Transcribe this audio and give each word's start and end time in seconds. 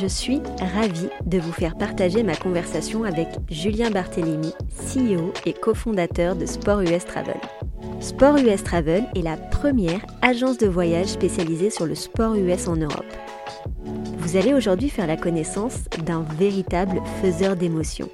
Je 0.00 0.06
suis 0.08 0.40
ravie 0.74 1.08
de 1.24 1.38
vous 1.38 1.52
faire 1.52 1.76
partager 1.76 2.24
ma 2.24 2.34
conversation 2.34 3.04
avec 3.04 3.28
Julien 3.48 3.90
Barthélémy, 3.90 4.52
CEO 4.76 5.32
et 5.46 5.52
cofondateur 5.52 6.34
de 6.34 6.46
Sport 6.46 6.80
US 6.80 7.04
Travel. 7.04 7.36
Sport 8.00 8.38
US 8.38 8.64
Travel 8.64 9.04
est 9.14 9.22
la 9.22 9.36
première 9.36 10.00
agence 10.20 10.58
de 10.58 10.66
voyage 10.66 11.08
spécialisée 11.08 11.70
sur 11.70 11.86
le 11.86 11.94
sport 11.94 12.34
US 12.34 12.66
en 12.66 12.76
Europe. 12.76 13.04
Vous 14.18 14.36
allez 14.36 14.52
aujourd'hui 14.52 14.88
faire 14.88 15.06
la 15.06 15.16
connaissance 15.16 15.84
d'un 16.04 16.24
véritable 16.38 17.00
faiseur 17.22 17.54
d'émotions, 17.54 18.08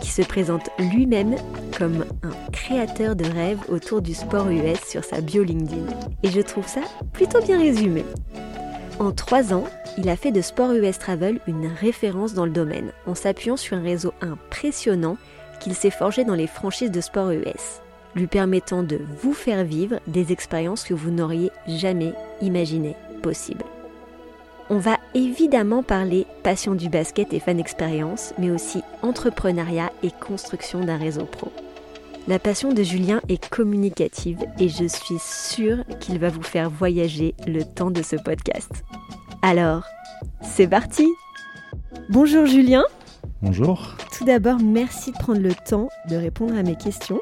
qui 0.00 0.10
se 0.10 0.22
présente 0.22 0.70
lui-même 0.78 1.36
comme 1.78 2.04
un 2.24 2.50
créateur 2.50 3.14
de 3.14 3.26
rêves 3.26 3.60
autour 3.68 4.02
du 4.02 4.14
sport 4.14 4.50
US 4.50 4.80
sur 4.88 5.04
sa 5.04 5.20
bio 5.20 5.44
LinkedIn. 5.44 5.86
Et 6.24 6.30
je 6.30 6.40
trouve 6.40 6.66
ça 6.66 6.80
plutôt 7.12 7.40
bien 7.42 7.60
résumé. 7.60 8.04
En 8.98 9.12
trois 9.12 9.52
ans, 9.52 9.64
il 9.98 10.08
a 10.08 10.16
fait 10.16 10.32
de 10.32 10.40
Sport 10.40 10.72
US 10.72 10.98
Travel 10.98 11.40
une 11.46 11.66
référence 11.66 12.34
dans 12.34 12.44
le 12.44 12.52
domaine, 12.52 12.92
en 13.06 13.14
s'appuyant 13.14 13.56
sur 13.56 13.76
un 13.76 13.82
réseau 13.82 14.12
impressionnant 14.20 15.16
qu'il 15.60 15.74
s'est 15.74 15.90
forgé 15.90 16.24
dans 16.24 16.34
les 16.34 16.46
franchises 16.46 16.90
de 16.90 17.00
Sport 17.00 17.30
US, 17.30 17.80
lui 18.14 18.26
permettant 18.26 18.82
de 18.82 19.00
vous 19.22 19.32
faire 19.32 19.64
vivre 19.64 19.98
des 20.06 20.32
expériences 20.32 20.84
que 20.84 20.94
vous 20.94 21.10
n'auriez 21.10 21.50
jamais 21.66 22.14
imaginées 22.40 22.96
possibles. 23.22 23.64
On 24.70 24.78
va 24.78 24.98
évidemment 25.14 25.82
parler 25.82 26.26
passion 26.42 26.74
du 26.74 26.88
basket 26.88 27.32
et 27.32 27.40
fan 27.40 27.58
expérience, 27.58 28.32
mais 28.38 28.50
aussi 28.50 28.82
entrepreneuriat 29.02 29.92
et 30.02 30.10
construction 30.10 30.80
d'un 30.80 30.96
réseau 30.96 31.24
pro. 31.24 31.52
La 32.28 32.38
passion 32.38 32.72
de 32.72 32.84
Julien 32.84 33.20
est 33.28 33.48
communicative 33.48 34.38
et 34.60 34.68
je 34.68 34.84
suis 34.84 35.18
sûre 35.18 35.78
qu'il 35.98 36.20
va 36.20 36.28
vous 36.28 36.42
faire 36.42 36.70
voyager 36.70 37.34
le 37.48 37.64
temps 37.64 37.90
de 37.90 38.00
ce 38.02 38.14
podcast. 38.14 38.84
Alors, 39.42 39.84
c'est 40.40 40.68
parti 40.68 41.06
Bonjour 42.10 42.46
Julien 42.46 42.84
Bonjour. 43.42 43.96
Tout 44.16 44.24
d'abord, 44.24 44.58
merci 44.62 45.10
de 45.10 45.16
prendre 45.18 45.40
le 45.40 45.52
temps 45.52 45.88
de 46.08 46.14
répondre 46.14 46.56
à 46.56 46.62
mes 46.62 46.76
questions. 46.76 47.20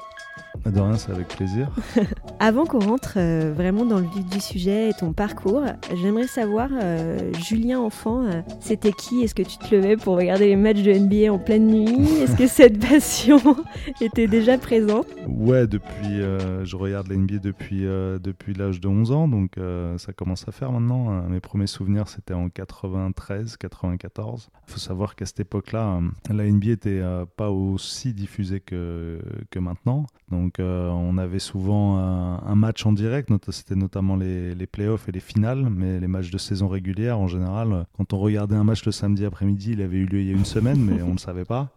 De 0.67 0.79
rien, 0.79 0.97
c'est 0.99 1.13
avec 1.13 1.29
plaisir. 1.29 1.71
Avant 2.43 2.65
qu'on 2.65 2.79
rentre 2.79 3.19
euh, 3.19 3.53
vraiment 3.55 3.85
dans 3.85 3.99
le 3.99 4.07
vif 4.07 4.25
du 4.25 4.41
sujet 4.41 4.89
et 4.89 4.93
ton 4.95 5.13
parcours, 5.13 5.63
j'aimerais 5.95 6.27
savoir, 6.27 6.71
euh, 6.73 7.35
Julien 7.35 7.81
enfant, 7.81 8.25
euh, 8.25 8.41
c'était 8.61 8.93
qui? 8.93 9.21
Est-ce 9.21 9.35
que 9.35 9.43
tu 9.43 9.59
te 9.59 9.75
levais 9.75 9.99
pour 9.99 10.17
regarder 10.17 10.47
les 10.47 10.57
matchs 10.57 10.81
de 10.81 10.91
NBA 10.91 11.31
en 11.31 11.39
pleine 11.39 11.67
nuit? 11.67 12.01
Est-ce 12.23 12.35
que 12.35 12.47
cette 12.47 12.81
passion 12.89 13.43
était 14.01 14.27
déjà 14.27 14.57
présente? 14.57 15.07
Ouais, 15.29 15.67
depuis, 15.67 16.23
je 16.65 16.77
regarde 16.77 17.09
la 17.09 17.17
NBA 17.17 17.41
depuis, 17.41 17.83
depuis 17.83 18.55
l'âge 18.55 18.81
de 18.81 18.89
11 18.89 19.13
ans, 19.13 19.29
donc 19.29 19.57
ça 19.99 20.15
commence 20.15 20.49
à 20.49 20.53
faire 20.53 20.73
maintenant. 20.73 21.23
Mes 21.29 21.41
premiers 21.41 21.67
souvenirs, 21.67 22.09
c'était 22.09 22.33
en 22.33 22.49
93, 22.49 23.59
94. 23.59 24.49
Il 24.67 24.73
faut 24.73 24.79
savoir 24.79 25.15
qu'à 25.15 25.27
cette 25.27 25.41
époque-là, 25.41 26.01
la 26.31 26.45
NBA 26.51 26.71
était 26.71 27.03
pas 27.37 27.51
aussi 27.51 28.15
diffusée 28.15 28.61
que, 28.61 29.21
que 29.51 29.59
maintenant. 29.59 30.07
Donc 30.31 30.55
on 30.59 31.19
avait 31.19 31.39
souvent 31.39 32.30
un, 32.45 32.55
match 32.55 32.85
en 32.87 32.93
direct, 32.93 33.31
c'était 33.51 33.75
notamment 33.75 34.17
les, 34.17 34.55
les, 34.55 34.67
playoffs 34.67 35.09
et 35.09 35.13
les 35.13 35.21
finales, 35.21 35.69
mais 35.71 36.01
les 36.01 36.07
matchs 36.07 36.31
de 36.31 36.39
saison 36.39 36.69
régulière 36.69 37.19
en 37.19 37.27
général, 37.27 37.87
quand 37.97 38.13
on 38.13 38.19
regardait 38.19 38.57
un 38.57 38.65
match 38.65 38.85
le 38.85 38.93
samedi 38.93 39.25
après-midi, 39.25 39.73
il 39.73 39.83
avait 39.83 39.99
eu 39.99 40.07
lieu 40.07 40.21
il 40.21 40.27
y 40.27 40.31
a 40.31 40.33
une 40.33 40.45
semaine, 40.45 40.81
mais 40.83 41.03
on 41.03 41.09
ne 41.09 41.13
le 41.13 41.19
savait 41.19 41.45
pas. 41.45 41.71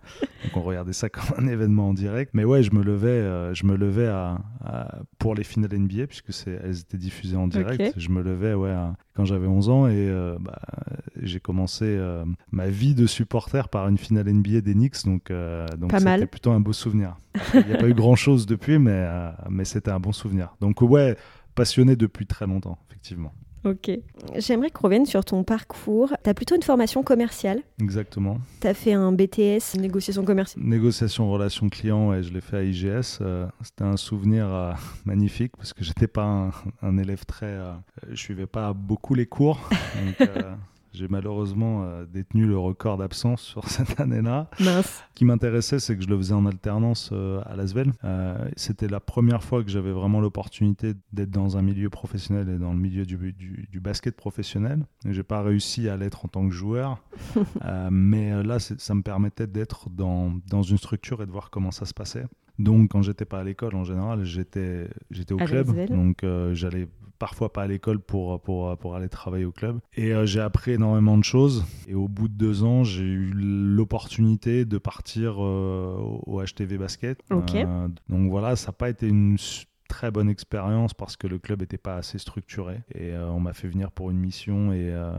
Donc 0.44 0.58
on 0.58 0.62
regardait 0.62 0.94
ça 0.94 1.10
comme 1.10 1.24
un 1.38 1.48
événement 1.48 1.90
en 1.90 1.94
direct. 1.94 2.32
Mais 2.34 2.44
ouais, 2.44 2.64
je 2.64 2.74
me 2.74 2.84
levais, 2.84 3.08
euh, 3.08 3.54
je 3.54 3.66
me 3.66 3.76
levais 3.76 4.08
à, 4.08 4.40
pour 5.18 5.36
les 5.36 5.44
finales 5.44 5.78
NBA, 5.78 6.08
puisque 6.08 6.32
elles 6.48 6.80
étaient 6.80 6.98
diffusées 6.98 7.38
en 7.38 7.48
direct. 7.48 7.94
Je 7.98 8.10
me 8.10 8.22
levais 8.22 8.54
ouais, 8.54 8.74
quand 9.16 9.26
j'avais 9.26 9.48
11 9.48 9.70
ans 9.70 9.88
et 9.88 9.94
euh, 9.96 10.38
bah, 10.40 10.60
j'ai 11.22 11.40
commencé 11.40 12.00
ma 12.52 12.68
vie 12.68 12.96
de 12.96 13.06
supporter 13.06 13.70
par 13.70 13.88
une 13.88 13.98
finale 13.98 14.32
NBA 14.32 14.62
des 14.62 14.74
Knicks, 14.74 15.06
donc, 15.06 15.32
donc 15.78 15.92
c'était 15.98 16.28
plutôt 16.28 16.52
un 16.52 16.60
beau 16.60 16.74
souvenir. 16.74 17.18
Il 17.54 17.66
n'y 17.66 17.74
a 17.74 17.78
pas 17.78 17.88
eu 17.88 17.94
grand-chose 17.94 18.46
depuis, 18.46 18.80
mais, 18.80 18.92
euh, 18.94 19.32
mais 19.50 19.66
c'était 19.66 19.92
un 19.92 20.00
bon 20.00 20.12
souvenir. 20.12 20.56
Donc 20.62 20.82
ouais, 20.82 21.18
passionné 21.56 21.96
depuis 21.96 22.26
très 22.26 22.48
longtemps, 22.48 22.78
effectivement. 22.90 23.34
Ok. 23.66 23.92
J'aimerais 24.36 24.70
qu'on 24.70 24.84
revienne 24.84 25.06
sur 25.06 25.24
ton 25.24 25.44
parcours. 25.44 26.14
Tu 26.24 26.30
as 26.30 26.34
plutôt 26.34 26.56
une 26.56 26.64
formation 26.64 27.04
commerciale. 27.04 27.62
Exactement. 27.82 28.40
Tu 28.62 28.68
as 28.68 28.74
fait 28.74 28.94
un 28.94 29.12
BTS, 29.12 29.78
négociation 29.80 30.26
commerciale. 30.26 30.64
Négociation 30.66 31.32
relation 31.32 31.70
client, 31.70 32.14
et 32.14 32.24
je 32.24 32.34
l'ai 32.34 32.42
fait 32.42 32.58
à 32.58 32.64
IGS. 32.64 33.20
Euh, 33.22 33.48
c'était 33.62 33.84
un 33.84 33.98
souvenir 33.98 34.54
euh, 34.54 34.74
magnifique 35.06 35.54
parce 35.58 35.74
que 35.74 35.84
j'étais 35.84 36.08
pas 36.08 36.52
un, 36.82 36.98
élève 36.98 37.26
très. 37.26 37.58
je 38.10 38.16
suivais 38.16 38.48
pas 38.48 38.74
beaucoup 38.74 39.16
les 39.16 39.26
cours. 39.26 39.70
Donc, 40.20 40.30
j'ai 40.94 41.08
malheureusement 41.08 41.84
euh, 41.84 42.06
détenu 42.06 42.46
le 42.46 42.58
record 42.58 42.98
d'absence 42.98 43.42
sur 43.42 43.68
cette 43.70 44.00
année-là. 44.00 44.50
Ce 44.60 45.02
qui 45.16 45.26
m'intéressait, 45.26 45.80
c'est 45.80 45.98
que 45.98 46.04
je 46.04 46.08
le 46.08 46.18
faisais 46.18 46.34
en 46.34 46.46
alternance 46.46 47.10
euh, 47.12 47.42
à 47.46 47.56
Lasvel. 47.56 47.92
Euh, 48.04 48.38
C'était 48.56 48.88
la 48.88 49.00
première 49.00 49.44
fois 49.44 49.64
que 49.64 49.70
j'avais 49.72 49.92
vraiment 49.92 50.22
l'opportunité 50.22 50.94
d'être 51.12 51.32
dans 51.32 51.58
un 51.58 51.62
milieu 51.62 51.90
professionnel 51.90 52.48
et 52.50 52.58
dans 52.60 52.74
le 52.74 52.80
milieu 52.80 53.06
du, 53.06 53.34
du, 53.34 53.68
du 53.72 53.80
basket 53.80 54.16
professionnel. 54.16 54.86
J'ai 55.10 55.24
pas 55.24 55.42
réussi 55.42 55.90
à 55.90 55.98
l'être 55.98 56.26
en 56.26 56.28
tant 56.28 56.48
que 56.48 56.54
joueur, 56.54 57.04
mais 57.92 58.44
là, 58.44 58.60
ça 58.60 58.94
me 58.94 59.02
permettait 59.02 59.48
d'être 59.48 59.90
dans, 59.90 60.34
dans 60.48 60.62
une 60.62 60.78
structure 60.78 61.22
et 61.24 61.26
de 61.26 61.32
voir 61.32 61.50
comment 61.50 61.72
ça 61.72 61.86
se 61.86 61.94
passait. 61.94 62.26
Donc, 62.60 62.92
quand 62.92 63.02
j'étais 63.02 63.26
pas 63.26 63.40
à 63.40 63.44
l'école, 63.44 63.76
en 63.76 63.84
général, 63.84 64.24
j'étais 64.24 64.88
j'étais 65.10 65.34
au 65.34 65.38
club. 65.38 65.88
Donc, 65.88 66.24
j'allais 66.54 66.88
parfois 67.24 67.54
pas 67.54 67.64
à 67.64 67.68
l'école 67.68 68.00
pour, 68.00 68.42
pour, 68.42 68.78
pour 68.78 68.96
aller 68.98 69.08
travailler 69.08 69.46
au 69.46 69.54
club. 69.54 69.80
Et 69.96 70.14
euh, 70.14 70.26
j'ai 70.26 70.42
appris 70.42 70.72
énormément 70.72 71.18
de 71.18 71.24
choses. 71.24 71.64
Et 71.88 71.96
au 71.96 72.10
bout 72.10 72.28
de 72.28 72.34
deux 72.34 72.66
ans, 72.66 72.84
j'ai 72.84 73.06
eu 73.06 73.32
l'opportunité 73.34 74.66
de 74.66 74.78
partir 74.78 75.36
euh, 75.42 75.96
au 76.26 76.44
HTV 76.44 76.78
Basket. 76.78 77.22
Euh, 77.32 77.88
donc 78.10 78.30
voilà, 78.30 78.58
ça 78.58 78.68
n'a 78.68 78.74
pas 78.74 78.90
été 78.90 79.08
une 79.08 79.38
très 79.94 80.10
bonne 80.10 80.28
expérience 80.28 80.96
parce 80.96 81.16
que 81.18 81.28
le 81.28 81.38
club 81.38 81.60
n'était 81.62 81.78
pas 81.78 81.98
assez 81.98 82.18
structuré. 82.18 82.82
Et 82.96 83.12
euh, 83.12 83.30
on 83.30 83.40
m'a 83.40 83.54
fait 83.54 83.68
venir 83.68 83.92
pour 83.92 84.10
une 84.10 84.18
mission 84.18 84.74
et, 84.74 84.90
euh, 84.92 85.12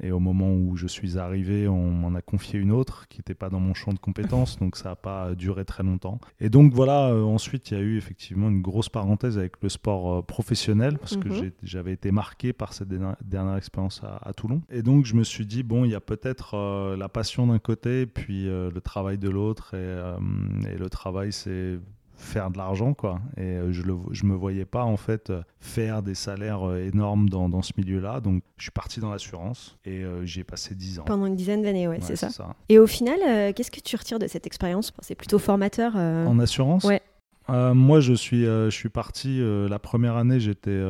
et, 0.00 0.12
au 0.12 0.20
moment 0.20 0.52
où 0.54 0.76
je 0.76 0.86
suis 0.86 1.18
arrivé 1.18 1.66
on 1.66 1.90
m'en 1.90 2.14
a 2.14 2.22
confié 2.22 2.60
une 2.60 2.70
autre 2.70 3.08
qui 3.08 3.18
n'était 3.18 3.34
pas 3.34 3.50
dans 3.50 3.58
mon 3.58 3.74
champ 3.74 3.92
de 3.92 3.98
compétences. 3.98 4.60
Donc 4.60 4.76
ça 4.76 4.90
n'a 4.90 4.96
pas 4.96 5.34
duré 5.34 5.64
très 5.64 5.82
longtemps. 5.82 6.20
Et 6.38 6.50
donc 6.50 6.72
voilà 6.72 7.08
euh, 7.08 7.24
ensuite 7.24 7.72
il 7.72 7.74
y 7.74 7.80
a 7.80 7.80
eu 7.80 7.96
effectivement 7.96 8.48
une 8.48 8.62
grosse 8.62 8.88
parenthèse 8.88 9.38
avec 9.38 9.60
le 9.60 9.68
sport 9.68 10.24
professionnel 10.24 10.98
parce 10.98 11.16
que 11.16 11.28
mhm. 11.28 11.50
j'avais 11.64 11.92
été 11.92 12.12
marqué 12.12 12.52
par 12.52 12.74
cette 12.74 12.88
dernière, 12.88 13.56
expérience 13.56 14.02
à, 14.04 14.32
Toulon. 14.34 14.62
Et 14.70 14.82
donc 14.82 15.04
je 15.04 15.14
me 15.16 15.24
suis 15.24 15.46
dit 15.46 15.64
bon 15.64 15.84
il 15.84 15.90
y 15.90 15.96
a 15.96 16.00
peut-être 16.00 16.94
la 16.96 17.08
passion 17.08 17.48
d'un 17.48 17.58
côté 17.58 18.06
puis 18.06 18.44
le 18.44 18.80
travail 18.80 19.18
de 19.18 19.28
l'autre. 19.28 19.74
Et, 19.74 20.70
et 20.72 20.78
le 20.78 20.88
travail 20.88 21.32
c'est 21.32 21.80
faire 22.22 22.50
de 22.50 22.58
l'argent 22.58 22.94
quoi. 22.94 23.20
Et 23.36 23.42
euh, 23.42 23.72
je 23.72 23.82
le 23.82 23.96
je 24.12 24.24
me 24.24 24.34
voyais 24.34 24.64
pas 24.64 24.84
en 24.84 24.96
fait 24.96 25.30
euh, 25.30 25.42
faire 25.60 26.02
des 26.02 26.14
salaires 26.14 26.66
euh, 26.66 26.88
énormes 26.88 27.28
dans, 27.28 27.48
dans 27.48 27.62
ce 27.62 27.72
milieu-là. 27.76 28.20
Donc 28.20 28.42
je 28.56 28.64
suis 28.64 28.70
parti 28.70 29.00
dans 29.00 29.10
l'assurance 29.10 29.76
et 29.84 30.02
j'y 30.24 30.40
ai 30.40 30.44
passé 30.44 30.74
10 30.74 31.00
ans. 31.00 31.04
Pendant 31.04 31.26
une 31.26 31.36
dizaine 31.36 31.62
d'années 31.62 31.88
ouais, 31.88 31.98
c'est 32.00 32.16
ça. 32.16 32.28
et 32.68 32.78
au 32.78 32.86
final 32.86 33.52
qu'est-ce 33.54 33.70
que 33.70 33.80
tu 33.80 33.96
retires 33.96 34.18
de 34.18 34.26
cette 34.26 34.46
expérience? 34.46 34.92
C'est 35.00 35.14
plutôt 35.14 35.38
formateur 35.38 35.96
en 35.96 36.38
assurance? 36.38 36.84
Ouais. 36.84 37.02
Moi, 37.48 38.00
je 38.00 38.14
suis, 38.14 38.44
je 38.44 38.70
suis 38.70 38.88
parti. 38.88 39.40
la 39.68 39.78
première 39.78 40.16
année, 40.16 40.40
j'étais, 40.40 40.80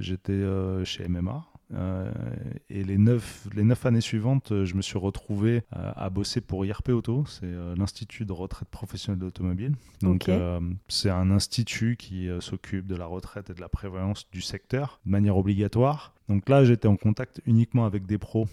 j'étais 0.00 0.42
chez 0.84 1.08
MMA. 1.08 1.44
Euh, 1.74 2.12
et 2.68 2.84
les 2.84 2.98
neuf, 2.98 3.48
les 3.54 3.64
neuf 3.64 3.86
années 3.86 4.00
suivantes, 4.00 4.52
euh, 4.52 4.64
je 4.64 4.74
me 4.74 4.82
suis 4.82 4.98
retrouvé 4.98 5.62
euh, 5.76 5.92
à 5.94 6.10
bosser 6.10 6.40
pour 6.40 6.64
IRP 6.64 6.90
Auto, 6.90 7.24
c'est 7.26 7.50
l'Institut 7.76 8.24
de 8.24 8.32
retraite 8.32 8.68
professionnelle 8.68 9.20
d'automobile. 9.20 9.74
Donc, 10.00 10.30
c'est 10.88 11.10
un 11.10 11.30
institut 11.30 11.96
qui 11.96 12.28
s'occupe 12.40 12.86
de 12.86 12.96
la 12.96 13.06
retraite 13.06 13.50
et 13.50 13.54
de 13.54 13.60
la 13.60 13.68
prévoyance 13.68 14.28
du 14.30 14.40
secteur 14.40 15.00
de 15.06 15.10
manière 15.10 15.36
obligatoire. 15.36 16.14
Donc 16.28 16.48
là, 16.48 16.64
j'étais 16.64 16.88
en 16.88 16.96
contact 16.96 17.40
uniquement 17.46 17.84
avec 17.84 18.06
des 18.06 18.18
pros 18.18 18.46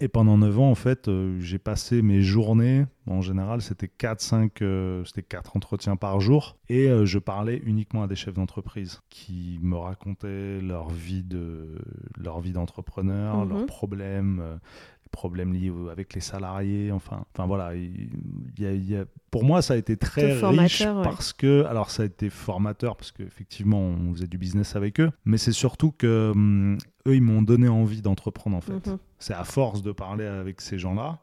et 0.00 0.08
pendant 0.08 0.38
9 0.38 0.58
ans, 0.58 0.70
en 0.70 0.74
fait, 0.74 1.08
euh, 1.08 1.38
j'ai 1.40 1.58
passé 1.58 2.02
mes 2.02 2.20
journées, 2.20 2.86
en 3.06 3.20
général, 3.20 3.62
c'était 3.62 3.86
4-5, 3.86 4.62
euh, 4.62 5.04
c'était 5.04 5.22
4 5.22 5.56
entretiens 5.56 5.96
par 5.96 6.20
jour, 6.20 6.56
et 6.68 6.88
euh, 6.88 7.06
je 7.06 7.18
parlais 7.18 7.60
uniquement 7.64 8.02
à 8.02 8.06
des 8.06 8.16
chefs 8.16 8.34
d'entreprise 8.34 9.00
qui 9.08 9.58
me 9.62 9.76
racontaient 9.76 10.60
leur 10.60 10.90
vie 10.90 11.22
de 11.22 11.78
leur 12.16 12.40
vie 12.40 12.52
d'entrepreneur, 12.52 13.44
leurs 13.44 13.60
mhm. 13.60 13.66
problèmes, 13.66 14.58
problèmes 15.10 15.52
liés 15.52 15.72
avec 15.90 16.14
les 16.14 16.20
salariés, 16.20 16.92
enfin, 16.92 17.24
enfin 17.32 17.46
voilà. 17.46 17.74
Il, 17.74 18.10
y 18.58 18.96
a, 18.96 19.04
pour 19.30 19.44
moi, 19.44 19.62
ça 19.62 19.74
a 19.74 19.76
été 19.76 19.96
très 19.96 20.32
riche 20.40 20.84
parce 21.02 21.32
que, 21.32 21.64
alors 21.64 21.90
ça 21.90 22.02
a 22.02 22.06
été 22.06 22.30
formateur 22.30 22.96
parce 22.96 23.12
qu'effectivement, 23.12 23.80
on 23.80 24.12
faisait 24.12 24.26
du 24.26 24.38
business 24.38 24.76
avec 24.76 25.00
eux, 25.00 25.10
mais 25.24 25.38
c'est 25.38 25.52
surtout 25.52 25.92
que 25.92 26.32
hum, 26.34 26.78
eux, 27.06 27.14
ils 27.14 27.22
m'ont 27.22 27.42
donné 27.42 27.68
envie 27.68 28.02
d'entreprendre 28.02 28.56
en 28.56 28.60
fait. 28.60 28.86
Mhm. 28.86 28.98
C'est 29.18 29.34
à 29.34 29.44
force 29.44 29.82
de 29.82 29.92
parler 29.92 30.26
avec 30.26 30.60
ces 30.60 30.78
gens-là 30.78 31.20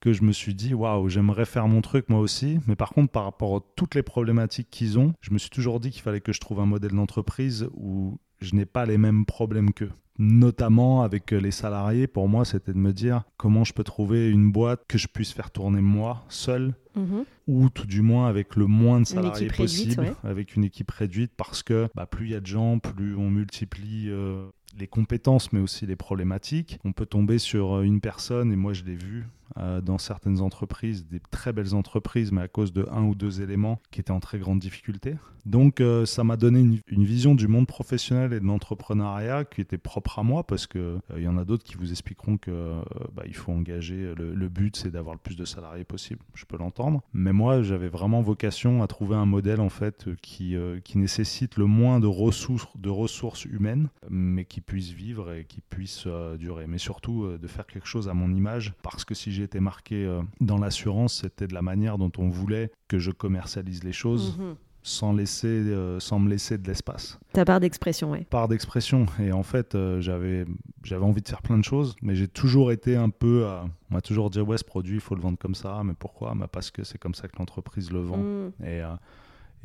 que 0.00 0.12
je 0.12 0.22
me 0.22 0.32
suis 0.32 0.54
dit 0.54 0.74
waouh, 0.74 1.08
j'aimerais 1.08 1.46
faire 1.46 1.66
mon 1.66 1.80
truc 1.80 2.10
moi 2.10 2.20
aussi. 2.20 2.58
Mais 2.66 2.76
par 2.76 2.90
contre, 2.90 3.10
par 3.10 3.24
rapport 3.24 3.56
à 3.56 3.60
toutes 3.74 3.94
les 3.94 4.02
problématiques 4.02 4.68
qu'ils 4.70 4.98
ont, 4.98 5.14
je 5.20 5.32
me 5.32 5.38
suis 5.38 5.50
toujours 5.50 5.80
dit 5.80 5.90
qu'il 5.90 6.02
fallait 6.02 6.20
que 6.20 6.32
je 6.32 6.40
trouve 6.40 6.60
un 6.60 6.66
modèle 6.66 6.92
d'entreprise 6.92 7.68
où 7.72 8.18
je 8.40 8.54
n'ai 8.54 8.66
pas 8.66 8.84
les 8.84 8.98
mêmes 8.98 9.24
problèmes 9.24 9.72
qu'eux 9.72 9.92
notamment 10.18 11.02
avec 11.02 11.30
les 11.32 11.50
salariés, 11.50 12.06
pour 12.06 12.28
moi, 12.28 12.44
c'était 12.44 12.72
de 12.72 12.78
me 12.78 12.92
dire 12.92 13.24
comment 13.36 13.64
je 13.64 13.72
peux 13.72 13.84
trouver 13.84 14.30
une 14.30 14.52
boîte 14.52 14.82
que 14.86 14.98
je 14.98 15.08
puisse 15.08 15.32
faire 15.32 15.50
tourner 15.50 15.80
moi 15.80 16.24
seul, 16.28 16.74
mhm. 16.94 17.24
ou 17.46 17.68
tout 17.68 17.86
du 17.86 18.00
moins 18.00 18.28
avec 18.28 18.56
le 18.56 18.66
moins 18.66 19.00
de 19.00 19.06
salariés 19.06 19.48
possible, 19.48 20.14
avec 20.22 20.56
une 20.56 20.64
équipe 20.64 20.90
réduite, 20.90 21.32
parce 21.36 21.62
que 21.62 21.88
bah, 21.94 22.06
plus 22.06 22.26
il 22.26 22.32
y 22.32 22.34
a 22.34 22.40
de 22.40 22.46
gens, 22.46 22.78
plus 22.78 23.16
on 23.16 23.30
multiplie 23.30 24.08
euh, 24.08 24.46
les 24.78 24.86
compétences, 24.86 25.52
mais 25.52 25.60
aussi 25.60 25.86
les 25.86 25.96
problématiques. 25.96 26.78
On 26.84 26.92
peut 26.92 27.06
tomber 27.06 27.38
sur 27.38 27.80
une 27.80 28.00
personne, 28.00 28.52
et 28.52 28.56
moi 28.56 28.72
je 28.72 28.84
l'ai 28.84 28.96
vu, 28.96 29.26
euh, 29.56 29.80
dans 29.80 29.98
certaines 29.98 30.40
entreprises, 30.40 31.06
des 31.06 31.20
très 31.20 31.52
belles 31.52 31.74
entreprises, 31.74 32.32
mais 32.32 32.40
à 32.40 32.48
cause 32.48 32.72
de 32.72 32.88
un 32.90 33.04
ou 33.04 33.14
deux 33.14 33.40
éléments 33.40 33.80
qui 33.92 34.00
étaient 34.00 34.10
en 34.10 34.18
très 34.18 34.40
grande 34.40 34.58
difficulté. 34.58 35.14
Donc 35.46 35.80
euh, 35.80 36.06
ça 36.06 36.24
m'a 36.24 36.36
donné 36.36 36.80
une, 36.88 37.04
vision 37.04 37.36
du 37.36 37.46
monde 37.46 37.66
professionnel 37.66 38.32
et 38.32 38.40
de 38.40 38.46
l'entrepreneuriat 38.46 39.44
qui 39.44 39.60
était 39.60 39.78
propre 39.78 40.18
à 40.18 40.24
moi, 40.24 40.42
parce 40.44 40.66
qu'il 40.66 40.80
euh, 40.80 41.20
y 41.20 41.28
en 41.28 41.38
a 41.38 41.44
d'autres 41.44 41.62
qui 41.62 41.76
vous 41.76 41.92
expliqueront 41.92 42.36
que 42.36 42.80
bah, 43.14 43.22
il 43.26 43.34
faut 43.36 43.52
engager, 43.52 44.14
le, 44.16 44.48
but 44.48 44.74
c'est 44.76 44.90
d'avoir 44.90 45.14
le 45.14 45.20
plus 45.20 45.36
de 45.36 45.44
salariés 45.44 45.84
possible, 45.84 46.20
je 46.34 46.46
peux 46.46 46.56
l'entendre. 46.56 47.02
Mais 47.12 47.32
moi 47.32 47.62
j'avais 47.62 47.88
vraiment 47.88 48.22
vocation 48.22 48.82
à 48.82 48.88
trouver 48.88 49.14
un 49.14 49.26
modèle 49.26 49.60
en 49.60 49.68
fait 49.68 50.08
qui, 50.20 50.56
qui 50.82 50.98
nécessite 50.98 51.56
le 51.56 51.66
moins 51.66 52.00
de 52.00 52.06
ressources, 52.06 52.66
de 52.76 52.90
ressources 52.90 53.44
humaines, 53.44 53.88
mais 54.08 54.46
qui 54.46 54.60
puisse 54.60 54.90
vivre 54.90 55.32
et 55.32 55.44
qui 55.44 55.60
puisse 55.60 56.08
durer. 56.38 56.66
Mais 56.66 56.78
surtout 56.78 57.36
de 57.36 57.46
faire 57.46 57.66
quelque 57.66 57.86
chose 57.86 58.08
à 58.08 58.14
mon 58.14 58.32
image, 58.32 58.72
parce 58.82 59.04
que 59.04 59.14
si 59.14 59.30
j'ai 59.30 59.43
été 59.44 59.60
marqué 59.60 60.04
euh, 60.04 60.22
dans 60.40 60.58
l'assurance, 60.58 61.20
c'était 61.22 61.46
de 61.46 61.54
la 61.54 61.62
manière 61.62 61.98
dont 61.98 62.12
on 62.18 62.28
voulait 62.28 62.70
que 62.88 62.98
je 62.98 63.10
commercialise 63.10 63.84
les 63.84 63.92
choses. 63.92 64.38
Mhm. 64.38 64.56
Sans, 64.86 65.14
laisser, 65.14 65.46
euh, 65.46 65.98
sans 65.98 66.18
me 66.18 66.28
laisser 66.28 66.58
de 66.58 66.68
l'espace. 66.68 67.18
Ta 67.32 67.46
part 67.46 67.58
d'expression, 67.58 68.10
oui. 68.10 68.24
Part 68.24 68.48
d'expression. 68.48 69.06
Et 69.18 69.32
en 69.32 69.42
fait, 69.42 69.74
euh, 69.74 70.02
j'avais, 70.02 70.44
j'avais 70.82 71.06
envie 71.06 71.22
de 71.22 71.28
faire 71.28 71.40
plein 71.40 71.56
de 71.56 71.64
choses, 71.64 71.96
mais 72.02 72.14
j'ai 72.14 72.28
toujours 72.28 72.70
été 72.70 72.94
un 72.94 73.08
peu. 73.08 73.46
on 73.90 73.94
m'a 73.94 74.02
toujours 74.02 74.28
dit 74.28 74.40
ouais, 74.40 74.58
ce 74.58 74.64
produit, 74.64 74.96
il 74.96 75.00
faut 75.00 75.14
le 75.14 75.22
vendre 75.22 75.38
comme 75.38 75.54
ça. 75.54 75.80
Mais 75.84 75.94
pourquoi? 75.98 76.34
Bah, 76.34 76.48
Parce 76.52 76.70
que 76.70 76.84
c'est 76.84 76.98
comme 76.98 77.14
ça 77.14 77.28
que 77.28 77.38
l'entreprise 77.38 77.90
le 77.92 78.00
vend. 78.00 78.18
Mm. 78.18 78.52
Et. 78.66 78.82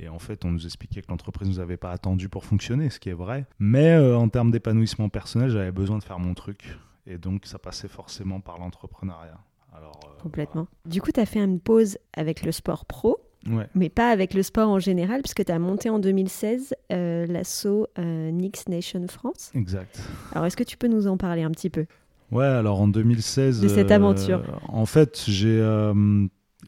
Et 0.01 0.07
en 0.07 0.17
fait, 0.17 0.45
on 0.45 0.51
nous 0.51 0.63
expliquait 0.63 1.01
que 1.01 1.09
l'entreprise 1.09 1.49
ne 1.49 1.55
nous 1.55 1.59
avait 1.59 1.75
pas 1.75 1.91
attendu 1.91 2.29
pour 2.29 2.45
fonctionner, 2.45 2.89
ce 2.89 3.01
qui 3.01 3.09
est 3.09 3.13
vrai. 3.13 3.45
Mais 3.59 3.97
en 3.97 4.29
termes 4.29 4.49
d'épanouissement 4.49 5.09
personnel, 5.09 5.49
j'avais 5.49 5.73
besoin 5.73 5.97
de 5.97 6.03
faire 6.05 6.19
mon 6.19 6.33
truc. 6.33 6.77
Et 7.09 7.17
donc, 7.17 7.45
ça 7.47 7.57
passait 7.57 7.87
forcément 7.87 8.39
par 8.39 8.59
l'entrepreneuriat. 8.59 9.39
Euh, 9.75 9.77
Complètement. 10.21 10.67
Du 10.85 11.01
coup, 11.01 11.11
tu 11.11 11.19
as 11.19 11.25
fait 11.25 11.39
une 11.39 11.59
pause 11.59 11.97
avec 12.13 12.43
le 12.45 12.51
sport 12.51 12.85
pro. 12.85 13.17
Mais 13.73 13.89
pas 13.89 14.09
avec 14.09 14.33
le 14.33 14.43
sport 14.43 14.69
en 14.69 14.79
général, 14.79 15.21
puisque 15.21 15.45
tu 15.45 15.51
as 15.51 15.59
monté 15.59 15.89
en 15.89 15.97
2016 15.97 16.75
euh, 16.91 17.25
l'assaut 17.25 17.87
euh, 17.97 18.31
Nix 18.31 18.67
Nation 18.67 19.07
France. 19.07 19.51
Exact. 19.55 19.99
Alors, 20.33 20.45
est-ce 20.45 20.57
que 20.57 20.63
tu 20.63 20.75
peux 20.77 20.89
nous 20.89 21.07
en 21.07 21.15
parler 21.15 21.43
un 21.43 21.51
petit 21.51 21.69
peu? 21.69 21.85
Ouais, 22.31 22.45
alors 22.45 22.81
en 22.81 22.87
2016. 22.87 23.61
De 23.61 23.69
cette 23.69 23.91
aventure. 23.91 24.43
en 24.67 24.85
fait, 24.85 25.23
j'ai 25.25 25.59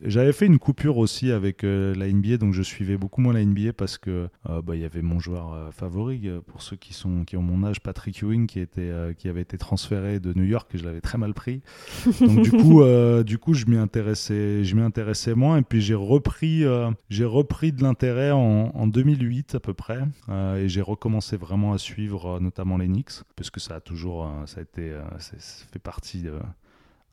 j'avais 0.03 0.31
fait 0.31 0.45
une 0.45 0.57
coupure 0.57 0.97
aussi 0.97 1.31
avec 1.31 1.63
euh, 1.63 1.93
la 1.95 2.11
NBA, 2.11 2.37
donc 2.37 2.53
je 2.53 2.61
suivais 2.61 2.97
beaucoup 2.97 3.21
moins 3.21 3.33
la 3.33 3.43
NBA 3.43 3.73
parce 3.73 3.97
que 3.97 4.29
euh, 4.49 4.61
bah, 4.61 4.75
il 4.75 4.81
y 4.81 4.85
avait 4.85 5.01
mon 5.01 5.19
joueur 5.19 5.53
euh, 5.53 5.71
favori, 5.71 6.29
pour 6.47 6.61
ceux 6.61 6.77
qui, 6.77 6.93
sont, 6.93 7.25
qui 7.25 7.35
ont 7.35 7.41
mon 7.41 7.67
âge, 7.67 7.81
Patrick 7.81 8.21
Ewing, 8.21 8.47
qui, 8.47 8.59
était, 8.59 8.91
qui 9.17 9.27
avait 9.27 9.41
été 9.41 9.57
transféré 9.57 10.19
de 10.19 10.33
New 10.33 10.45
York 10.45 10.69
et 10.73 10.77
je 10.77 10.85
l'avais 10.85 11.01
très 11.01 11.17
mal 11.17 11.33
pris. 11.33 11.61
Donc 12.21 12.41
du 12.41 12.51
coup, 12.51 12.83
du 13.23 13.37
coup 13.37 13.53
je 13.53 13.65
m'y 13.65 13.77
intéressais, 13.77 14.63
je 14.63 14.75
m'y 14.75 14.81
intéressais 14.81 15.35
moins 15.35 15.57
et 15.57 15.61
puis 15.61 15.81
j'ai 15.81 15.95
repris, 15.95 16.63
j'ai 17.09 17.25
repris 17.25 17.71
de 17.71 17.83
l'intérêt 17.83 18.31
en, 18.31 18.71
en, 18.73 18.87
2008 18.87 19.55
à 19.55 19.59
peu 19.59 19.73
près 19.73 19.99
et 20.29 20.67
j'ai 20.67 20.81
recommencé 20.81 21.37
vraiment 21.37 21.73
à 21.73 21.77
suivre 21.77 22.39
notamment 22.39 22.77
les 22.77 22.87
Knicks 22.87 23.23
parce 23.35 23.49
que 23.49 23.59
ça 23.59 23.75
a 23.75 23.79
toujours, 23.79 24.29
ça 24.45 24.59
a 24.59 24.63
été, 24.63 24.93
ça 25.19 25.37
fait 25.71 25.79
partie 25.79 26.25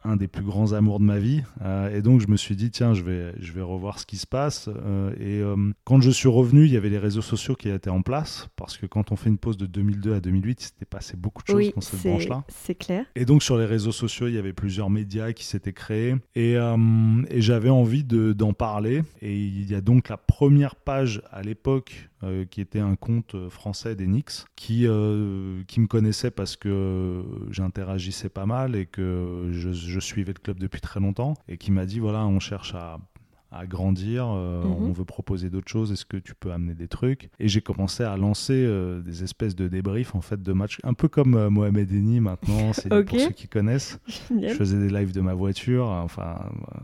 un 0.05 0.17
des 0.17 0.29
plus 0.29 0.45
grands 0.45 0.73
amours 0.73 1.01
de 1.01 1.05
ma 1.05 1.19
vie. 1.19 1.43
Euh, 1.63 1.97
et 1.97 2.03
donc 2.03 2.21
je 2.21 2.29
me 2.29 2.37
suis 2.37 2.57
dit, 2.57 2.71
tiens, 2.71 2.95
je 2.95 3.03
vais, 3.03 3.33
je 3.41 3.53
vais 3.53 3.63
revoir 3.63 3.99
ce 3.99 4.07
qui 4.07 4.17
se 4.17 4.27
passe. 4.27 4.69
Euh, 4.69 5.13
et 5.19 5.41
euh, 5.41 5.57
quand 5.85 6.01
je 6.01 6.11
suis 6.11 6.29
revenu, 6.29 6.65
il 6.65 6.73
y 6.73 6.77
avait 6.77 6.89
les 6.89 6.99
réseaux 6.99 7.23
sociaux 7.23 7.55
qui 7.55 7.69
étaient 7.69 7.91
en 7.91 8.03
place, 8.03 8.49
parce 8.57 8.77
que 8.77 8.87
quand 8.87 9.13
on 9.13 9.17
fait 9.17 9.29
une 9.29 9.39
pause 9.39 9.57
de 9.57 9.67
2002 9.67 10.15
à 10.15 10.21
2008, 10.21 10.63
il 10.63 10.65
s'était 10.65 10.85
passé 10.85 11.17
beaucoup 11.17 11.43
de 11.43 11.49
choses 11.49 11.75
dans 11.75 11.81
cette 11.81 12.03
branche-là. 12.03 12.45
C'est 12.49 12.77
clair. 12.77 13.05
Et 13.17 13.25
donc 13.25 13.43
sur 13.43 13.59
les 13.59 13.67
réseaux 13.67 13.93
sociaux, 13.93 14.29
il 14.29 14.35
y 14.35 14.39
avait 14.39 14.53
plusieurs 14.53 14.91
médias 14.91 15.33
qui 15.33 15.45
s'étaient 15.45 15.73
créés. 15.73 16.17
Et, 16.35 16.55
et 16.55 17.41
j'avais 17.41 17.71
envie 17.71 18.05
d'en 18.05 18.53
parler. 18.53 19.03
Et 19.21 19.37
il 19.37 19.71
y 19.71 19.75
a 19.75 19.81
donc 19.81 20.09
la 20.09 20.17
première 20.17 20.77
page 20.77 21.23
à 21.31 21.43
l'époque 21.43 22.09
euh, 22.25 22.45
qui 22.45 22.61
était 22.61 22.81
un 22.81 22.97
compte 22.97 23.37
euh, 23.37 23.49
français 23.49 23.95
d'Enix, 23.95 24.45
qui, 24.57 24.89
euh, 24.89 25.63
qui 25.69 25.79
me 25.79 25.87
connaissait 25.87 26.33
parce 26.33 26.57
que 26.57 27.23
j'interagissais 27.51 28.29
pas 28.29 28.45
mal 28.45 28.75
et 28.75 28.87
que 28.87 29.51
je, 29.53 29.71
je, 29.71 30.01
suivais 30.01 30.33
le 30.33 30.41
club 30.41 30.59
depuis 30.59 30.81
très 30.81 30.99
longtemps, 30.99 31.35
et 31.47 31.59
qui 31.59 31.71
m'a 31.71 31.87
dit 31.87 32.01
voilà, 32.01 32.27
on 32.27 32.41
cherche 32.41 32.75
à 32.75 32.99
à 33.51 33.67
grandir, 33.67 34.27
euh, 34.29 34.63
mhm. 34.63 34.89
on 34.89 34.93
veut 34.93 35.07
proposer 35.07 35.49
d'autres 35.49 35.71
choses, 35.71 35.91
est-ce 35.91 36.05
que 36.05 36.19
tu 36.19 36.35
peux 36.35 36.53
amener 36.53 36.75
des 36.75 36.89
trucs? 36.89 37.31
Et 37.41 37.49
j'ai 37.49 37.63
commencé 37.63 38.03
à 38.03 38.17
lancer 38.17 38.53
euh, 38.55 39.01
des 39.01 39.23
espèces 39.25 39.57
de 39.57 39.69
débriefs 39.69 40.15
en 40.15 40.21
fait 40.21 40.43
de 40.43 40.53
matchs, 40.53 40.79
un 40.85 40.93
peu 40.93 41.09
comme 41.09 41.35
euh, 41.35 41.49
Mohamed 41.49 41.91
Eni 41.91 42.21
maintenant, 42.21 42.73
c'est 42.75 42.91
pour 42.91 43.21
ceux 43.21 43.31
qui 43.31 43.49
connaissent. 43.49 44.01
Je 44.07 44.49
faisais 44.49 44.79
des 44.79 44.91
lives 44.91 45.13
de 45.13 45.23
ma 45.23 45.33
voiture, 45.33 45.87
enfin, 45.87 46.37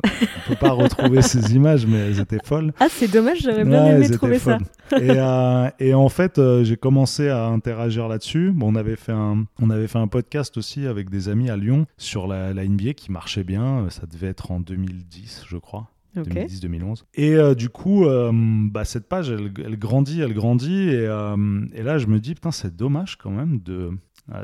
on 0.04 0.48
peut 0.48 0.58
pas 0.58 0.70
retrouver 0.70 1.20
ces 1.22 1.54
images, 1.54 1.86
mais 1.86 1.98
elles 1.98 2.20
étaient 2.20 2.42
folles. 2.42 2.72
Ah, 2.80 2.86
c'est 2.88 3.12
dommage, 3.12 3.42
j'aurais 3.42 3.64
bien 3.64 3.86
aimé 3.86 4.08
trouver 4.08 4.38
ça. 4.38 4.58
et, 4.98 5.86
et, 5.86 5.94
en 5.94 6.08
fait, 6.08 6.40
j'ai 6.62 6.76
commencé 6.76 7.28
à 7.28 7.46
interagir 7.46 8.08
là-dessus. 8.08 8.52
Bon, 8.52 8.72
on 8.72 8.74
avait 8.74 8.96
fait 8.96 9.12
un, 9.12 9.44
on 9.60 9.68
avait 9.68 9.86
fait 9.86 9.98
un 9.98 10.08
podcast 10.08 10.56
aussi 10.56 10.86
avec 10.86 11.10
des 11.10 11.28
amis 11.28 11.50
à 11.50 11.56
Lyon 11.56 11.86
sur 11.98 12.26
la, 12.26 12.54
la 12.54 12.64
NBA 12.66 12.94
qui 12.94 13.12
marchait 13.12 13.44
bien. 13.44 13.86
Ça 13.90 14.06
devait 14.06 14.28
être 14.28 14.50
en 14.50 14.60
2010, 14.60 15.44
je 15.46 15.56
crois. 15.58 15.90
2010-2011. 16.22 17.04
Et 17.14 17.34
euh, 17.34 17.54
du 17.54 17.68
coup, 17.68 18.06
euh, 18.06 18.30
bah, 18.32 18.84
cette 18.84 19.08
page, 19.08 19.30
elle, 19.30 19.78
grandit, 19.78 20.20
elle 20.20 20.34
grandit. 20.34 20.90
Euh, 20.90 21.66
et, 21.74 21.82
là, 21.82 21.98
je 21.98 22.06
me 22.06 22.20
dis, 22.20 22.34
putain, 22.34 22.52
c'est 22.52 22.74
dommage 22.74 23.16
quand 23.16 23.30
même 23.30 23.60
de 23.60 23.90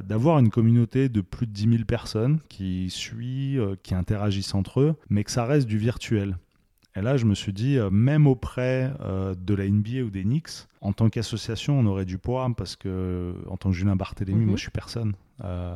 d'avoir 0.04 0.38
une 0.38 0.50
communauté 0.50 1.08
de 1.08 1.22
plus 1.22 1.46
de 1.46 1.52
10 1.52 1.70
000 1.70 1.84
personnes 1.84 2.38
qui 2.50 2.90
suivent, 2.90 3.78
qui 3.82 3.94
interagissent 3.94 4.54
entre 4.54 4.80
eux, 4.80 4.94
mais 5.08 5.24
que 5.24 5.30
ça 5.30 5.46
reste 5.46 5.66
du 5.66 5.78
virtuel. 5.78 6.36
Et 6.96 7.00
là, 7.00 7.16
je 7.16 7.24
me 7.24 7.34
suis 7.34 7.54
dit, 7.54 7.78
même 7.90 8.26
auprès 8.26 8.92
de 9.00 9.54
la 9.54 9.66
NBA 9.66 10.02
ou 10.04 10.10
des 10.10 10.22
Knicks, 10.22 10.66
en 10.82 10.92
tant 10.92 11.08
qu'association, 11.08 11.80
on 11.80 11.86
aurait 11.86 12.04
du 12.04 12.18
poids 12.18 12.46
parce 12.54 12.76
que, 12.76 13.34
en 13.48 13.56
tant 13.56 13.70
que 13.70 13.74
Julien 13.74 13.96
Barthélémy, 13.96 14.40
moi, 14.40 14.50
mhm. 14.50 14.56
je 14.58 14.62
suis 14.64 14.70
personne. 14.70 15.14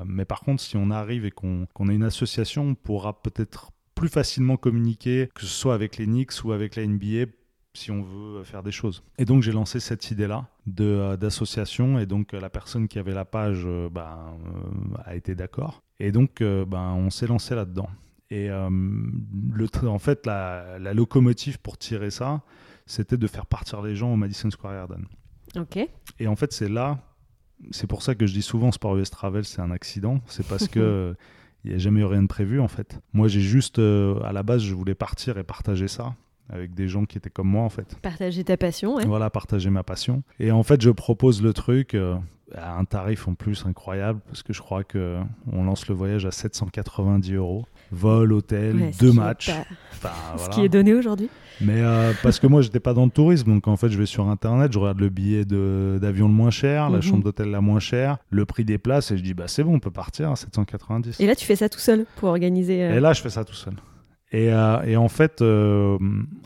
mais 0.05 0.27
par 0.27 0.41
contre, 0.41 0.61
si 0.61 0.77
on 0.77 0.91
arrive 0.91 1.25
et 1.25 1.31
qu'on 1.31 1.65
a 1.65 1.93
une 1.93 2.05
association, 2.05 2.65
on 2.69 2.75
pourra 2.75 3.23
peut-être 3.23 3.73
plus 3.95 4.09
facilement 4.09 4.57
communiquer, 4.57 5.29
que 5.35 5.43
ce 5.43 5.47
soit 5.47 5.75
avec 5.75 5.97
les 5.97 6.07
Knicks 6.07 6.45
ou 6.45 6.53
avec 6.53 6.77
la 6.77 6.87
NBA, 6.87 7.27
si 7.75 7.91
on 7.91 8.03
veut 8.03 8.45
faire 8.45 8.63
des 8.63 8.73
choses. 8.73 9.03
Et 9.19 9.25
donc 9.25 9.43
j'ai 9.43 9.53
lancé 9.53 9.81
cette 9.81 10.11
idée-là 10.11 10.49
euh, 10.81 11.17
d'association 11.17 11.99
et 11.99 12.07
donc 12.07 12.33
la 12.33 12.49
personne 12.49 12.89
qui 12.89 12.99
avait 12.99 13.15
la 13.15 13.25
page 13.25 13.63
euh, 13.67 13.89
ben, 13.91 14.37
euh, 14.47 14.97
a 15.05 15.17
été 15.17 15.35
d'accord. 15.35 15.83
Et 15.99 16.13
donc 16.13 16.41
ben, 16.41 16.95
on 16.97 17.11
s'est 17.11 17.27
lancé 17.27 17.55
là-dedans. 17.55 17.89
Et 18.31 18.49
le, 18.49 19.87
en 19.87 19.99
fait, 20.01 20.27
la, 20.27 20.79
locomotive 20.93 21.61
pour 21.61 21.79
tirer 21.79 22.11
ça, 22.11 22.43
c'était 22.85 23.17
de 23.17 23.27
faire 23.29 23.47
partir 23.47 23.81
les 23.81 23.95
gens 23.95 24.13
au 24.13 24.17
Madison 24.17 24.51
Square 24.51 24.73
Garden. 24.73 25.07
Ok. 25.57 25.79
Et 26.19 26.27
en 26.27 26.35
fait, 26.35 26.53
c'est 26.53 26.69
là, 26.69 26.99
c'est 27.71 27.87
pour 27.87 28.03
ça 28.03 28.17
que 28.17 28.27
je 28.27 28.33
dis 28.33 28.43
souvent 28.43 28.73
Sport 28.73 28.97
US 28.97 29.11
Travel, 29.11 29.45
c'est 29.45 29.61
un 29.61 29.71
accident. 29.71 30.21
C'est 30.27 30.49
parce 30.49 30.67
que 30.75 31.15
il 31.65 31.71
n'y 31.71 31.77
a 31.77 31.79
jamais 31.79 32.01
eu 32.01 32.05
rien 32.05 32.23
de 32.23 32.29
prévu 32.29 32.61
en 32.61 32.69
fait. 32.69 33.01
Moi 33.13 33.29
j'ai 33.29 33.41
juste, 33.41 33.79
euh, 33.79 34.21
à 34.23 34.33
la 34.33 34.43
base 34.43 34.63
je 34.63 34.75
voulais 34.75 34.95
partir 34.95 35.39
et 35.39 35.45
partager 35.45 35.89
ça. 35.89 36.15
Avec 36.51 36.75
des 36.75 36.89
gens 36.89 37.05
qui 37.05 37.19
étaient 37.19 37.31
comme 37.31 37.49
moi 37.49 37.63
en 37.63 37.69
fait. 37.71 37.97
Partager 38.03 38.45
ta 38.45 38.57
passion, 38.57 38.97
ouais. 38.97 39.07
Voilà, 39.07 39.31
partager 39.31 39.71
ma 39.71 39.83
passion. 39.83 40.23
Et 40.41 40.51
en 40.53 40.63
fait, 40.63 40.81
je 40.83 40.91
propose 40.91 41.43
le 41.43 41.53
truc 41.53 41.95
euh, 41.95 42.17
à 42.55 42.77
un 42.79 42.85
tarif 42.85 43.27
en 43.29 43.35
plus 43.35 43.65
incroyable 43.67 44.21
parce 44.27 44.43
que 44.43 44.53
je 44.53 44.61
crois 44.61 44.85
que 44.85 45.19
on 45.53 45.65
lance 45.65 45.89
le 45.89 45.95
voyage 45.95 46.27
à 46.27 46.31
790 46.31 47.33
euros. 47.35 47.65
Vol, 47.93 48.33
hôtel, 48.33 48.77
Ouais, 48.77 48.93
ce 48.93 48.99
deux 48.99 49.13
matchs. 49.13 49.51
pas- 49.51 49.65
Enfin, 49.93 50.11
Ce 50.33 50.39
voilà. 50.39 50.55
qui 50.55 50.61
est 50.65 50.69
donné 50.69 50.95
aujourd'hui. 50.95 51.29
Mais 51.61 51.81
euh, 51.81 52.13
parce 52.23 52.41
que 52.41 52.47
moi, 52.49 52.61
j'étais 52.63 52.81
pas 52.81 52.93
dans 52.95 53.05
le 53.05 53.11
tourisme, 53.11 53.53
donc 53.55 53.69
en 53.69 53.77
fait, 53.77 53.89
je 53.89 53.97
vais 53.97 54.07
sur 54.07 54.27
internet, 54.29 54.73
je 54.73 54.79
regarde 54.79 54.99
le 55.01 55.09
billet 55.11 55.45
d'avion 55.45 56.27
le 56.27 56.35
moins 56.35 56.51
cher, 56.51 56.91
la 56.91 56.97
Mhm. 56.97 57.03
chambre 57.03 57.23
d'hôtel 57.25 57.51
la 57.51 57.61
moins 57.61 57.79
chère, 57.79 58.19
le 58.31 58.45
prix 58.45 58.65
des 58.65 58.79
places, 58.79 59.13
et 59.13 59.17
je 59.19 59.23
dis 59.23 59.35
bah 59.35 59.45
c'est 59.47 59.63
bon, 59.63 59.75
on 59.77 59.79
peut 59.81 59.93
partir 59.93 60.31
à 60.33 60.37
790. 60.37 61.21
Et 61.21 61.27
là, 61.27 61.37
tu 61.37 61.45
fais 61.47 61.57
ça 61.57 61.69
tout 61.69 61.79
seul 61.79 62.07
pour 62.17 62.29
organiser. 62.31 62.83
euh, 62.83 62.97
Et 62.97 63.01
là, 63.01 63.13
je 63.13 63.21
fais 63.23 63.31
ça 63.31 63.45
tout 63.45 63.55
seul. 63.55 63.75
Et, 64.35 64.53
euh, 64.53 64.83
et 64.83 64.97
en 64.97 65.09
fait, 65.09 65.43
euh, 65.43 65.97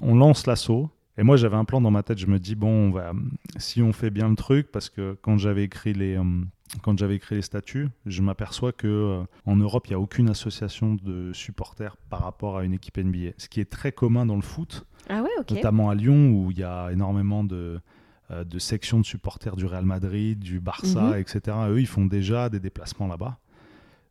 on 0.02 0.14
lance 0.14 0.46
l'assaut. 0.46 0.90
Et 1.16 1.22
moi, 1.22 1.36
j'avais 1.36 1.56
un 1.56 1.64
plan 1.64 1.80
dans 1.80 1.90
ma 1.90 2.02
tête. 2.02 2.18
Je 2.18 2.26
me 2.26 2.38
dis, 2.38 2.54
bon, 2.54 2.68
on 2.68 2.90
va, 2.90 3.12
si 3.56 3.82
on 3.82 3.92
fait 3.92 4.10
bien 4.10 4.28
le 4.28 4.36
truc, 4.36 4.70
parce 4.70 4.88
que 4.88 5.16
quand 5.22 5.36
j'avais 5.38 5.64
écrit 5.64 5.92
les, 5.94 6.16
euh, 6.16 6.22
quand 6.82 6.96
j'avais 6.98 7.16
écrit 7.16 7.34
les 7.36 7.42
statuts, 7.42 7.88
je 8.06 8.22
m'aperçois 8.22 8.72
que 8.72 8.86
euh, 8.86 9.22
en 9.46 9.56
Europe, 9.56 9.86
il 9.86 9.90
n'y 9.90 9.94
a 9.94 10.00
aucune 10.00 10.28
association 10.28 10.96
de 11.02 11.32
supporters 11.32 11.96
par 12.10 12.20
rapport 12.22 12.58
à 12.58 12.64
une 12.64 12.74
équipe 12.74 12.98
NBA. 12.98 13.30
Ce 13.38 13.48
qui 13.48 13.60
est 13.60 13.70
très 13.70 13.90
commun 13.90 14.26
dans 14.26 14.36
le 14.36 14.42
foot, 14.42 14.86
Ah 15.08 15.22
ouais, 15.22 15.30
notamment 15.50 15.88
à 15.90 15.94
Lyon, 15.94 16.30
où 16.30 16.50
il 16.50 16.58
y 16.58 16.62
a 16.64 16.90
énormément 16.92 17.42
de, 17.42 17.80
euh, 18.30 18.44
de 18.44 18.58
sections 18.58 19.00
de 19.00 19.06
supporters 19.06 19.56
du 19.56 19.64
Real 19.66 19.86
Madrid, 19.86 20.38
du 20.38 20.60
Barça, 20.60 21.14
Mhm. 21.14 21.20
etc. 21.20 21.56
Eux, 21.70 21.80
ils 21.80 21.86
font 21.86 22.04
déjà 22.04 22.48
des 22.50 22.60
déplacements 22.60 23.08
là-bas. 23.08 23.38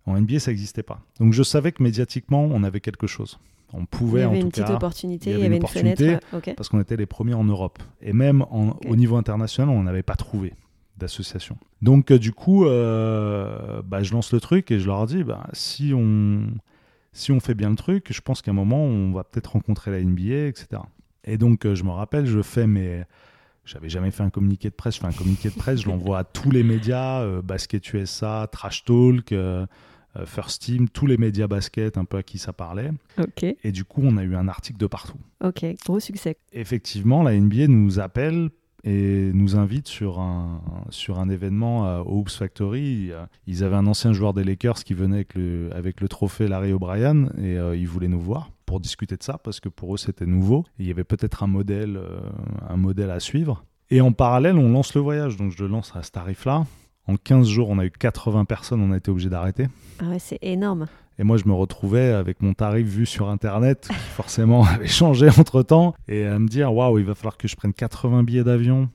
En 0.07 0.17
NBA, 0.17 0.39
ça 0.39 0.51
n'existait 0.51 0.83
pas. 0.83 0.99
Donc 1.19 1.31
je 1.33 1.43
savais 1.43 1.71
que 1.71 1.83
médiatiquement, 1.83 2.43
on 2.43 2.63
avait 2.63 2.79
quelque 2.81 3.07
chose. 3.07 3.39
On 3.73 3.81
Il 3.81 3.87
pouvait 3.87 4.21
y 4.21 4.25
en 4.25 4.29
avait 4.29 4.39
tout 4.39 4.45
une 4.45 4.51
petite 4.51 4.65
cas, 4.65 4.75
opportunité, 4.75 5.29
il 5.31 5.33
y 5.33 5.35
il 5.35 5.41
y 5.41 5.45
avait 5.45 5.55
avait 5.55 5.61
une 5.61 5.67
fenêtre. 5.67 6.01
euh, 6.33 6.53
parce 6.55 6.69
qu'on 6.69 6.79
était 6.79 6.95
les 6.95 7.05
premiers 7.05 7.33
en 7.33 7.43
Europe. 7.43 7.79
Et 8.01 8.13
même 8.13 8.43
en- 8.43 8.77
au 8.87 8.95
niveau 8.95 9.17
international, 9.17 9.69
on 9.75 9.83
n'avait 9.83 10.03
pas 10.03 10.15
trouvé 10.15 10.53
d'association. 10.97 11.57
Donc 11.81 12.11
euh, 12.11 12.17
du 12.17 12.31
coup, 12.31 12.65
euh, 12.65 13.81
bah, 13.85 14.03
je 14.03 14.13
lance 14.13 14.31
le 14.33 14.39
truc 14.39 14.71
et 14.71 14.79
je 14.79 14.87
leur 14.87 15.05
dis, 15.05 15.23
bah, 15.23 15.47
si, 15.53 15.93
on, 15.93 16.47
si 17.11 17.31
on 17.31 17.39
fait 17.39 17.53
bien 17.55 17.69
le 17.69 17.75
truc, 17.75 18.07
je 18.11 18.21
pense 18.21 18.41
qu'à 18.41 18.51
un 18.51 18.53
moment, 18.55 18.83
on 18.83 19.11
va 19.11 19.23
peut-être 19.23 19.51
rencontrer 19.53 19.91
la 19.91 20.01
NBA, 20.01 20.47
etc. 20.47 20.81
Et 21.25 21.37
donc, 21.37 21.65
euh, 21.65 21.75
je 21.75 21.83
me 21.83 21.91
rappelle, 21.91 22.25
je 22.25 22.41
fais 22.41 22.67
mes... 22.67 23.03
J'avais 23.65 23.89
jamais 23.89 24.11
fait 24.11 24.23
un 24.23 24.29
communiqué 24.29 24.69
de 24.69 24.73
presse, 24.75 24.95
je 24.95 25.01
fais 25.01 25.07
un 25.07 25.11
communiqué 25.11 25.49
de 25.49 25.53
presse, 25.55 25.81
je 25.81 25.89
l'envoie 25.89 26.19
à 26.19 26.23
tous 26.23 26.51
les 26.51 26.63
médias, 26.63 27.41
Basket 27.41 27.93
USA, 27.93 28.47
Trash 28.49 28.85
Talk, 28.85 29.35
First 30.25 30.61
Team, 30.63 30.89
tous 30.89 31.05
les 31.05 31.17
médias 31.17 31.47
basket 31.47 31.97
un 31.97 32.05
peu 32.05 32.17
à 32.17 32.23
qui 32.23 32.37
ça 32.37 32.53
parlait. 32.53 32.91
Ok. 33.19 33.43
Et 33.43 33.71
du 33.71 33.83
coup, 33.85 34.01
on 34.03 34.17
a 34.17 34.23
eu 34.23 34.35
un 34.35 34.47
article 34.47 34.77
de 34.79 34.87
partout 34.87 35.17
Ok. 35.43 35.65
Gros 35.85 35.99
succès. 35.99 36.37
effectivement, 36.53 37.23
la 37.23 37.37
NBA 37.39 37.67
nous 37.67 37.99
appelle 37.99 38.49
et 38.83 39.31
nous 39.33 39.57
invite 39.57 39.87
sur 39.87 40.19
un, 40.19 40.61
sur 40.91 41.19
un 41.19 41.29
événement 41.29 41.87
euh, 41.87 41.99
au 42.01 42.19
Hoops 42.19 42.37
Factory. 42.37 43.11
Euh, 43.11 43.25
Ils 43.47 43.63
avaient 43.63 43.75
un 43.75 43.87
ancien 43.87 44.13
joueur 44.13 44.33
des 44.33 44.43
Lakers 44.43 44.83
qui 44.83 44.93
venait 44.93 45.15
avec 45.17 45.35
le, 45.35 45.69
avec 45.73 45.99
le 45.99 46.07
trophée 46.07 46.47
Larry 46.47 46.71
O'Brien 46.73 47.25
et 47.37 47.57
euh, 47.57 47.75
ils 47.75 47.87
voulaient 47.87 48.07
nous 48.07 48.19
voir 48.21 48.51
pour 48.65 48.79
discuter 48.79 49.17
de 49.17 49.23
ça 49.23 49.39
parce 49.39 49.59
que 49.59 49.67
pour 49.69 49.93
eux 49.95 49.97
c'était 49.97 50.25
nouveau. 50.27 50.63
Et 50.79 50.83
il 50.83 50.87
y 50.87 50.91
avait 50.91 51.03
peut-être 51.03 51.43
un 51.43 51.47
modèle, 51.47 51.97
euh, 51.97 52.19
un 52.69 52.77
modèle 52.77 53.09
à 53.09 53.19
suivre. 53.19 53.65
Et 53.89 53.99
en 53.99 54.11
parallèle, 54.11 54.57
on 54.57 54.69
lance 54.69 54.93
le 54.95 55.01
voyage. 55.01 55.37
Donc 55.37 55.51
je 55.51 55.63
le 55.63 55.69
lance 55.69 55.93
à 55.95 56.03
ce 56.03 56.11
tarif-là. 56.11 56.65
En 57.07 57.15
15 57.15 57.47
jours, 57.47 57.69
on 57.69 57.79
a 57.79 57.85
eu 57.85 57.91
80 57.91 58.45
personnes, 58.45 58.81
on 58.81 58.91
a 58.91 58.97
été 58.97 59.09
obligé 59.11 59.29
d'arrêter. 59.29 59.67
Ah 59.99 60.09
ouais, 60.09 60.19
c'est 60.19 60.39
énorme. 60.41 60.87
Et 61.19 61.23
moi, 61.23 61.37
je 61.37 61.45
me 61.45 61.53
retrouvais 61.53 62.11
avec 62.11 62.41
mon 62.41 62.53
tarif 62.53 62.85
vu 62.85 63.05
sur 63.05 63.29
Internet, 63.29 63.87
qui 63.89 63.95
forcément 64.15 64.65
avait 64.65 64.87
changé 64.87 65.29
entre 65.29 65.63
temps, 65.63 65.95
et 66.07 66.25
à 66.25 66.37
me 66.37 66.47
dire 66.47 66.73
waouh, 66.73 66.99
il 66.99 67.05
va 67.05 67.15
falloir 67.15 67.37
que 67.37 67.47
je 67.47 67.55
prenne 67.55 67.73
80 67.73 68.23
billets 68.23 68.43
d'avion, 68.43 68.89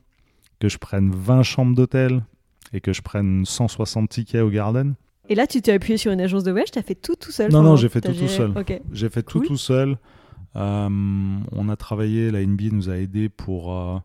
que 0.59 0.69
je 0.69 0.77
prenne 0.77 1.11
20 1.11 1.43
chambres 1.43 1.75
d'hôtel 1.75 2.23
et 2.71 2.81
que 2.81 2.93
je 2.93 3.01
prenne 3.01 3.45
160 3.45 4.09
tickets 4.09 4.41
au 4.41 4.49
Garden. 4.49 4.95
Et 5.29 5.35
là, 5.35 5.47
tu 5.47 5.61
t'es 5.61 5.71
appuyé 5.71 5.97
sur 5.97 6.11
une 6.11 6.21
agence 6.21 6.43
de 6.43 6.51
voyage, 6.51 6.71
tu 6.71 6.79
as 6.79 6.83
fait 6.83 6.95
tout 6.95 7.15
tout 7.15 7.31
seul 7.31 7.51
Non, 7.51 7.61
non, 7.61 7.75
j'ai 7.75 7.89
fait 7.89 8.01
tout 8.01 8.13
tout 8.13 8.27
seul. 8.27 8.53
J'ai 8.91 9.09
fait 9.09 9.23
tout 9.23 9.39
tout 9.39 9.57
seul. 9.57 9.97
On 10.55 11.69
a 11.69 11.75
travaillé, 11.75 12.31
la 12.31 12.45
NBA 12.45 12.65
nous 12.71 12.89
a 12.89 12.97
aidés 12.97 13.29
pour, 13.29 13.73
euh, 13.73 13.97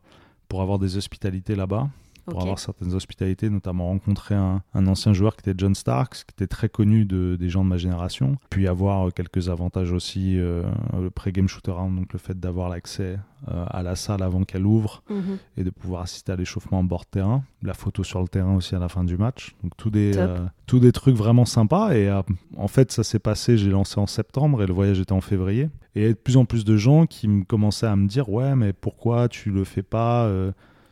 pour 0.49 0.63
avoir 0.63 0.79
des 0.79 0.97
hospitalités 0.97 1.55
là-bas. 1.55 1.89
Pour 2.31 2.43
avoir 2.43 2.59
certaines 2.59 2.95
hospitalités, 2.95 3.51
notamment 3.51 3.87
rencontrer 3.89 4.35
un, 4.35 4.63
un 4.75 4.87
ancien 4.87 5.13
joueur 5.13 5.37
qui 5.37 5.49
était 5.49 5.59
John 5.59 5.75
Starks, 5.75 6.25
qui 6.27 6.33
était 6.35 6.47
très 6.47 6.69
connu 6.69 7.05
de, 7.05 7.37
des 7.37 7.49
gens 7.49 7.65
de 7.65 7.69
ma 7.69 7.77
génération, 7.77 8.37
puis 8.51 8.69
avoir 8.69 9.09
euh, 9.09 9.11
quelques 9.11 9.49
avantages 9.49 9.93
aussi, 9.93 10.39
euh, 10.39 10.63
le 11.01 11.11
pré-game 11.11 11.49
shoot-around, 11.49 11.97
donc 11.97 12.13
le 12.13 12.19
fait 12.19 12.39
d'avoir 12.39 12.69
l'accès 12.69 13.19
euh, 13.49 13.65
à 13.69 13.83
la 13.83 13.95
salle 13.97 14.23
avant 14.23 14.43
qu'elle 14.45 14.67
ouvre 14.67 15.03
Mhm. 15.11 15.39
et 15.57 15.65
de 15.65 15.71
pouvoir 15.71 16.03
assister 16.03 16.33
à 16.33 16.37
l'échauffement 16.37 16.81
en 16.81 16.85
bord 16.85 17.03
de 17.03 17.11
terrain, 17.11 17.45
la 17.63 17.75
photo 17.75 18.03
sur 18.05 18.21
le 18.21 18.29
terrain 18.29 18.57
aussi 18.57 18.75
à 18.75 18.79
la 18.79 18.89
fin 18.89 19.05
du 19.05 19.17
match, 19.17 19.55
donc 19.63 19.73
tous 19.77 19.91
des, 19.91 20.17
euh, 20.17 20.39
tous 20.67 20.81
des 20.81 20.93
trucs 20.93 21.15
vraiment 21.17 21.45
sympas, 21.45 21.93
et 21.95 22.11
en 22.57 22.69
fait 22.69 22.91
ça 22.93 23.05
s'est 23.05 23.19
passé, 23.21 23.57
j'ai 23.57 23.71
lancé 23.71 23.99
en 24.01 24.07
septembre 24.07 24.63
et 24.63 24.67
le 24.67 24.73
voyage 24.75 24.99
était 25.01 25.13
en 25.13 25.21
février, 25.21 25.69
et 25.95 26.01
il 26.01 26.03
y 26.03 26.07
a 26.07 26.09
de 26.11 26.15
plus 26.15 26.37
en 26.37 26.45
plus 26.45 26.65
de 26.65 26.77
gens 26.77 27.07
qui 27.07 27.29
me 27.29 27.45
commençaient 27.45 27.87
à 27.87 27.97
me 27.97 28.07
dire, 28.09 28.29
ouais 28.29 28.55
mais 28.57 28.73
pourquoi 28.73 29.29
tu 29.29 29.51
le 29.51 29.65
fais 29.65 29.83
pas 29.83 30.29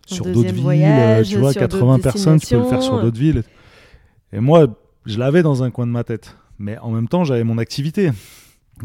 sur 0.06 0.24
d'autres 0.24 0.52
villes, 0.52 0.62
voyage, 0.62 1.28
tu 1.28 1.36
vois, 1.36 1.52
sur 1.52 1.60
80 1.60 1.92
d'autres 1.96 2.02
personnes, 2.02 2.40
tu 2.40 2.46
peux 2.46 2.58
le 2.58 2.64
faire 2.64 2.82
sur 2.82 3.00
d'autres 3.02 3.18
villes. 3.18 3.42
Et 4.32 4.40
moi, 4.40 4.66
je 5.04 5.18
l'avais 5.18 5.42
dans 5.42 5.62
un 5.62 5.70
coin 5.70 5.86
de 5.86 5.92
ma 5.92 6.04
tête. 6.04 6.36
Mais 6.58 6.78
en 6.78 6.90
même 6.90 7.06
temps, 7.08 7.24
j'avais 7.24 7.44
mon 7.44 7.58
activité. 7.58 8.10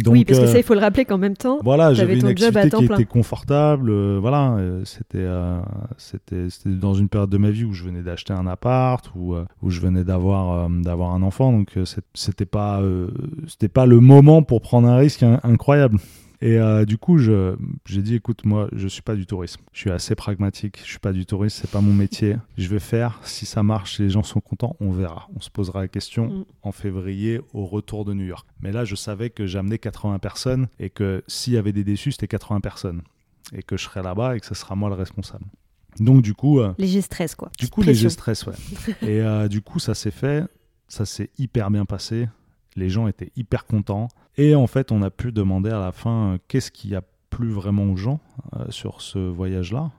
Donc, 0.04 0.13
oui, 0.13 0.24
parce 0.24 0.40
que 0.40 0.46
euh, 0.46 0.51
ça, 0.51 0.58
il 0.58 0.63
faut 0.63 0.74
le 0.74 0.80
rappeler 0.80 1.04
qu'en 1.04 1.18
même 1.18 1.36
temps, 1.36 1.60
voilà, 1.63 1.94
j'avais 1.94 2.18
une 2.18 2.25
activité 2.25 2.70
temps 2.70 2.80
qui 2.80 2.86
plein. 2.86 2.96
était 2.96 3.06
confortable. 3.06 3.90
euh, 3.90 4.20
voilà, 4.22 4.54
euh, 4.54 4.84
c'était, 4.86 5.18
euh, 5.20 5.60
dans 6.66 6.94
une 6.94 7.10
période 7.10 7.30
de 7.30 7.38
ma 7.38 7.50
vie 7.50 7.66
où 7.66 7.74
je 7.74 7.84
venais 7.84 8.01
d'acheter 8.01 8.32
un 8.32 8.48
appart, 8.48 9.10
où, 9.16 9.36
où 9.62 9.70
je 9.70 9.82
venais 9.82 10.04
d'avoir, 10.06 10.70
d'avoir 10.70 11.13
un 11.13 11.22
enfant. 11.24 11.51
Donc, 11.51 11.78
c'était 12.13 12.46
pas, 12.46 12.82
c'était 13.48 13.68
pas 13.68 13.86
le 13.86 14.00
moment 14.00 14.44
pour 14.44 14.62
prendre 14.62 14.88
un 14.88 14.96
risque 14.98 15.24
in- 15.24 15.40
incroyable. 15.44 15.98
Et 16.43 16.57
euh, 16.57 16.86
du 16.86 16.98
coup, 16.98 17.19
j'ai 17.19 18.01
dit, 18.01 18.15
écoute, 18.15 18.45
moi, 18.45 18.67
je 18.74 18.88
suis 18.88 19.03
pas 19.03 19.15
du 19.15 19.27
tourisme. 19.27 19.62
Je 19.74 19.79
suis 19.79 19.91
assez 19.91 20.15
pragmatique. 20.15 20.79
Je 20.83 20.89
suis 20.89 21.00
pas 21.00 21.13
du 21.13 21.25
tourisme. 21.27 21.60
C'est 21.62 21.69
pas 21.69 21.81
mon 21.81 21.93
métier. 21.93 22.36
Je 22.57 22.67
vais 22.67 22.79
faire. 22.79 23.19
Si 23.24 23.45
ça 23.45 23.62
marche, 23.62 23.98
si 23.98 24.01
les 24.01 24.10
gens 24.10 24.24
sont 24.24 24.41
contents, 24.41 24.75
on 24.79 24.91
verra. 24.91 25.27
On 25.36 25.39
se 25.39 25.51
posera 25.51 25.81
la 25.81 25.88
question 25.88 26.29
Mm. 26.29 26.45
en 26.63 26.71
février 26.71 27.41
au 27.53 27.65
retour 27.67 28.05
de 28.05 28.13
New 28.13 28.25
York. 28.25 28.48
Mais 28.60 28.71
là, 28.71 28.86
je 28.86 28.95
savais 28.95 29.29
que 29.29 29.45
j'amenais 29.45 29.77
80 29.77 30.17
personnes 30.19 30.67
et 30.79 30.89
que 30.89 31.24
s'il 31.27 31.53
y 31.53 31.57
avait 31.57 31.74
des 31.74 31.83
déçus, 31.83 32.13
c'était 32.13 32.27
80 32.27 32.60
personnes. 32.62 33.01
Et 33.53 33.62
que 33.63 33.77
je 33.77 33.83
serais 33.83 34.01
là-bas 34.01 34.36
et 34.36 34.39
que 34.39 34.45
ce 34.48 34.55
sera 34.55 34.75
moi 34.75 34.89
le 34.89 34.95
responsable. 34.95 35.45
Donc, 36.00 36.21
du 36.24 36.33
coup, 36.33 36.60
euh, 36.60 36.74
léger 36.79 37.01
stress, 37.01 37.36
quoi. 37.36 37.51
du 37.60 37.67
coup, 37.67 37.81
léger 37.83 38.10
stress, 38.10 38.45
ouais. 38.48 38.53
et 39.03 39.21
euh, 39.21 39.48
du 39.48 39.62
coup, 39.62 39.77
ça 39.77 39.93
s'est 39.93 40.10
fait. 40.10 40.43
Ça 40.88 41.05
s'est 41.05 41.29
hyper 41.38 41.69
bien 41.69 41.86
passé. 41.86 42.27
Les 42.75 42.90
gens 42.90 43.08
étaient 43.08 43.32
hyper 43.36 43.66
contents. 43.66 44.08
Et 44.38 44.56
en 44.56 44.68
fait, 44.68 44.92
on 44.92 45.01
a 45.01 45.10
pu 45.10 45.32
demander 45.32 45.70
à 45.70 45.80
la 45.80 45.92
fin 45.92 46.34
euh, 46.34 46.38
qu'est-ce 46.48 46.72
qui 46.72 46.96
a 46.96 47.01
plu 47.30 47.51
vraiment 47.51 47.84
aux 47.86 47.98
gens 47.98 48.20
euh, 48.56 48.66
sur 48.70 49.01
ce 49.01 49.20
voyage-là? 49.20 49.92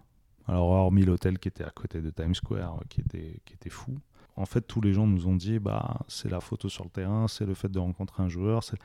Alors, 0.48 0.68
hormis 0.70 1.04
l'hôtel 1.04 1.38
qui 1.38 1.48
était 1.48 1.64
à 1.64 1.70
côté 1.70 2.00
de 2.00 2.10
Times 2.10 2.34
Square, 2.34 2.76
euh, 2.80 2.84
qui 2.88 3.00
était, 3.00 3.40
qui 3.44 3.54
était 3.54 3.70
fou. 3.70 3.94
En 4.36 4.46
fait, 4.46 4.62
tous 4.62 4.80
les 4.80 4.92
gens 4.94 5.06
nous 5.06 5.26
ont 5.28 5.36
dit 5.36 5.58
bah, 5.58 6.00
c'est 6.08 6.30
la 6.30 6.40
photo 6.40 6.68
sur 6.70 6.84
le 6.84 6.90
terrain, 6.90 7.28
c'est 7.28 7.44
le 7.44 7.54
fait 7.54 7.70
de 7.70 7.78
rencontrer 7.78 8.22
un 8.22 8.28
joueur. 8.28 8.64
c'est- 8.64 8.78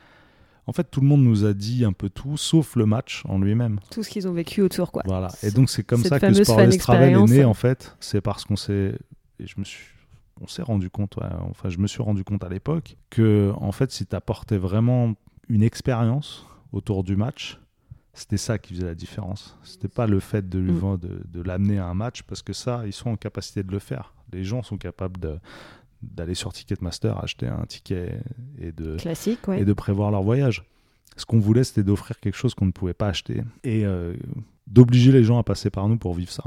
En 0.66 0.72
fait, 0.72 0.84
tout 0.90 1.00
le 1.00 1.06
monde 1.06 1.22
nous 1.24 1.46
a 1.46 1.54
dit 1.54 1.86
un 1.86 1.94
peu 1.94 2.10
tout, 2.10 2.36
sauf 2.36 2.76
le 2.76 2.84
match 2.84 3.22
en 3.26 3.38
lui-même. 3.38 3.80
Tout 3.90 4.02
ce 4.02 4.10
qu'ils 4.10 4.28
ont 4.28 4.34
vécu 4.34 4.60
autour, 4.60 4.92
quoi. 4.92 5.02
Voilà. 5.06 5.28
Et 5.42 5.50
donc 5.50 5.70
c'est 5.70 5.82
comme 5.82 6.02
Cette 6.02 6.10
ça 6.10 6.20
que 6.20 6.32
Sportless 6.34 6.76
Travel 6.76 7.14
est 7.16 7.24
né 7.24 7.44
en 7.44 7.54
fait. 7.54 7.96
C'est 8.00 8.20
parce 8.20 8.44
qu'on 8.44 8.56
s'est, 8.56 8.94
et 9.40 9.46
je 9.46 9.54
me 9.58 9.64
suis, 9.64 9.86
on 10.40 10.46
s'est 10.46 10.62
rendu 10.62 10.90
compte, 10.90 11.16
ouais, 11.16 11.26
enfin 11.50 11.68
je 11.68 11.78
me 11.78 11.86
suis 11.86 12.02
rendu 12.02 12.24
compte 12.24 12.44
à 12.44 12.48
l'époque 12.48 12.96
que 13.10 13.52
en 13.56 13.72
fait 13.72 13.90
si 13.90 14.06
tu 14.06 14.14
apportais 14.16 14.58
vraiment 14.58 15.14
une 15.48 15.62
expérience 15.62 16.46
autour 16.72 17.04
du 17.04 17.16
match, 17.16 17.58
c'était 18.12 18.36
ça 18.36 18.58
qui 18.58 18.74
faisait 18.74 18.86
la 18.86 18.94
différence. 18.94 19.56
C'était 19.62 19.88
pas 19.88 20.06
le 20.06 20.20
fait 20.20 20.48
de, 20.48 20.58
Mm. 20.58 20.70
vendre- 20.70 20.98
de, 20.98 21.22
de 21.26 21.42
l'amener 21.42 21.78
à 21.78 21.86
un 21.86 21.94
match 21.94 22.22
parce 22.22 22.42
que 22.42 22.52
ça 22.52 22.82
ils 22.86 22.92
sont 22.92 23.10
en 23.10 23.16
capacité 23.16 23.62
de 23.62 23.70
le 23.72 23.78
faire. 23.78 24.12
Les 24.32 24.44
gens 24.44 24.62
sont 24.62 24.76
capables 24.78 25.18
de 25.20 25.38
d'aller 26.00 26.34
sur 26.34 26.52
Ticketmaster 26.52 27.18
acheter 27.22 27.48
un 27.48 27.64
ticket 27.66 28.20
et 28.60 28.70
de 28.70 28.96
Classique, 28.96 29.48
ouais. 29.48 29.62
et 29.62 29.64
de 29.64 29.72
prévoir 29.72 30.12
leur 30.12 30.22
voyage. 30.22 30.64
Ce 31.16 31.26
qu'on 31.26 31.40
voulait, 31.40 31.64
c'était 31.64 31.82
d'offrir 31.82 32.20
quelque 32.20 32.36
chose 32.36 32.54
qu'on 32.54 32.66
ne 32.66 32.70
pouvait 32.70 32.94
pas 32.94 33.08
acheter 33.08 33.42
et 33.64 33.84
euh, 33.84 34.14
d'obliger 34.68 35.10
les 35.10 35.24
gens 35.24 35.38
à 35.38 35.42
passer 35.42 35.70
par 35.70 35.88
nous 35.88 35.96
pour 35.96 36.14
vivre 36.14 36.30
ça. 36.30 36.44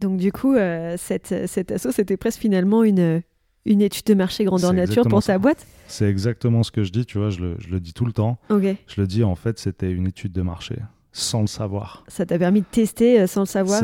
Donc, 0.00 0.16
du 0.18 0.32
coup, 0.32 0.54
euh, 0.54 0.94
cette, 0.96 1.46
cette 1.48 1.70
asso, 1.72 1.88
c'était 1.92 2.16
presque 2.16 2.40
finalement 2.40 2.82
une, 2.82 3.22
une 3.64 3.80
étude 3.82 4.04
de 4.06 4.14
marché 4.14 4.44
grandeur 4.44 4.72
nature 4.72 5.04
pour 5.08 5.22
ta 5.22 5.38
boîte. 5.38 5.66
C'est 5.86 6.08
exactement 6.08 6.62
ce 6.62 6.70
que 6.70 6.82
je 6.82 6.92
dis, 6.92 7.06
tu 7.06 7.18
vois, 7.18 7.30
je 7.30 7.40
le, 7.40 7.56
je 7.58 7.68
le 7.68 7.80
dis 7.80 7.92
tout 7.92 8.04
le 8.06 8.12
temps. 8.12 8.38
Ok. 8.50 8.64
Je 8.86 9.00
le 9.00 9.06
dis, 9.06 9.24
en 9.24 9.34
fait, 9.34 9.58
c'était 9.58 9.90
une 9.90 10.06
étude 10.06 10.32
de 10.32 10.42
marché, 10.42 10.76
sans 11.12 11.40
le 11.42 11.46
savoir. 11.46 12.04
Ça 12.08 12.26
t'a 12.26 12.38
permis 12.38 12.60
de 12.60 12.66
tester 12.70 13.20
euh, 13.20 13.26
sans 13.26 13.40
le 13.40 13.46
savoir. 13.46 13.80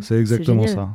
C'est 0.00 0.14
euh, 0.14 0.20
exactement 0.20 0.66
ça. 0.66 0.90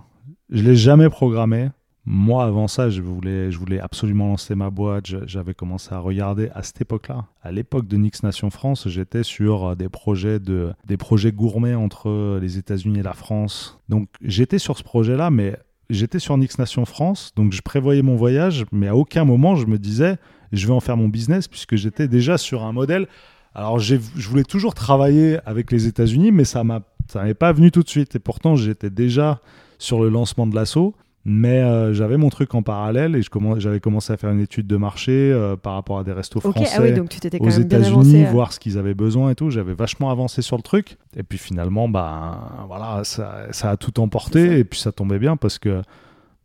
Je 0.49 0.63
l'ai 0.63 0.75
jamais 0.75 1.09
programmé. 1.09 1.69
moi, 2.09 2.45
avant 2.45 2.69
ça, 2.69 2.89
je 2.89 3.01
voulais, 3.01 3.51
je 3.51 3.59
voulais 3.59 3.81
absolument 3.81 4.29
lancer 4.29 4.55
ma 4.55 4.69
boîte. 4.69 5.05
J'avais 5.25 5.53
commencé 5.53 5.93
à 5.93 5.99
regarder 5.99 6.49
à 6.55 6.63
cette 6.63 6.79
époque-là. 6.79 7.25
À 7.43 7.51
l'époque 7.51 7.85
de 7.85 7.97
Nix 7.97 8.23
Nation 8.23 8.49
France, 8.49 8.87
j'étais 8.87 9.23
sur 9.23 9.75
des 9.75 9.89
projets, 9.89 10.39
de, 10.39 10.71
des 10.85 10.95
projets 10.95 11.33
gourmets 11.33 11.75
entre 11.75 12.39
les 12.39 12.57
États-Unis 12.57 12.99
et 12.99 13.03
la 13.03 13.13
France. 13.13 13.79
Donc, 13.89 14.07
j'étais 14.21 14.57
sur 14.57 14.77
ce 14.77 14.83
projet-là, 14.83 15.29
mais 15.31 15.57
j'étais 15.89 16.19
sur 16.19 16.37
Nix 16.37 16.57
Nation 16.57 16.85
France. 16.85 17.31
Donc, 17.35 17.53
je 17.53 17.61
prévoyais 17.61 18.01
mon 18.01 18.15
voyage, 18.15 18.65
mais 18.71 18.87
à 18.87 18.95
aucun 18.95 19.25
moment, 19.25 19.55
je 19.55 19.65
me 19.65 19.77
disais, 19.77 20.17
je 20.51 20.67
vais 20.67 20.73
en 20.73 20.79
faire 20.79 20.97
mon 20.97 21.07
business, 21.07 21.47
puisque 21.47 21.75
j'étais 21.75 22.07
déjà 22.07 22.37
sur 22.37 22.63
un 22.63 22.71
modèle. 22.71 23.07
Alors, 23.53 23.79
je 23.79 23.97
voulais 24.29 24.43
toujours 24.43 24.73
travailler 24.73 25.39
avec 25.45 25.71
les 25.71 25.87
États-Unis, 25.87 26.31
mais 26.31 26.45
ça 26.45 26.63
m'a, 26.63 26.81
ça 27.07 27.23
m'est 27.23 27.33
pas 27.33 27.51
venu 27.51 27.71
tout 27.71 27.83
de 27.83 27.89
suite. 27.89 28.15
Et 28.15 28.19
pourtant, 28.19 28.55
j'étais 28.55 28.89
déjà 28.89 29.41
sur 29.79 30.01
le 30.01 30.09
lancement 30.09 30.45
de 30.45 30.55
l'assaut. 30.55 30.95
Mais 31.29 31.61
euh, 31.61 31.93
j'avais 31.93 32.15
mon 32.15 32.29
truc 32.29 32.55
en 32.55 32.61
parallèle 32.61 33.13
et 33.17 33.21
j'avais 33.57 33.81
commencé 33.81 34.13
à 34.13 34.17
faire 34.17 34.29
une 34.29 34.39
étude 34.39 34.65
de 34.65 34.77
marché 34.77 35.11
euh, 35.11 35.57
par 35.57 35.73
rapport 35.73 35.99
à 35.99 36.05
des 36.05 36.13
restos 36.13 36.39
ah 36.41 36.51
français 36.51 37.01
aux 37.41 37.49
États-Unis, 37.49 38.23
voir 38.31 38.53
ce 38.53 38.61
qu'ils 38.61 38.77
avaient 38.77 38.93
besoin 38.93 39.31
et 39.31 39.35
tout. 39.35 39.49
J'avais 39.49 39.73
vachement 39.73 40.09
avancé 40.09 40.41
sur 40.41 40.55
le 40.55 40.61
truc. 40.61 40.97
Et 41.17 41.23
puis 41.23 41.37
finalement, 41.37 41.89
bah, 41.89 42.65
voilà, 42.67 43.03
ça, 43.03 43.47
ça 43.51 43.71
a 43.71 43.75
tout 43.75 43.99
emporté 43.99 44.57
et 44.57 44.63
puis 44.63 44.79
ça 44.79 44.93
tombait 44.93 45.19
bien 45.19 45.35
parce 45.35 45.59
que 45.59 45.81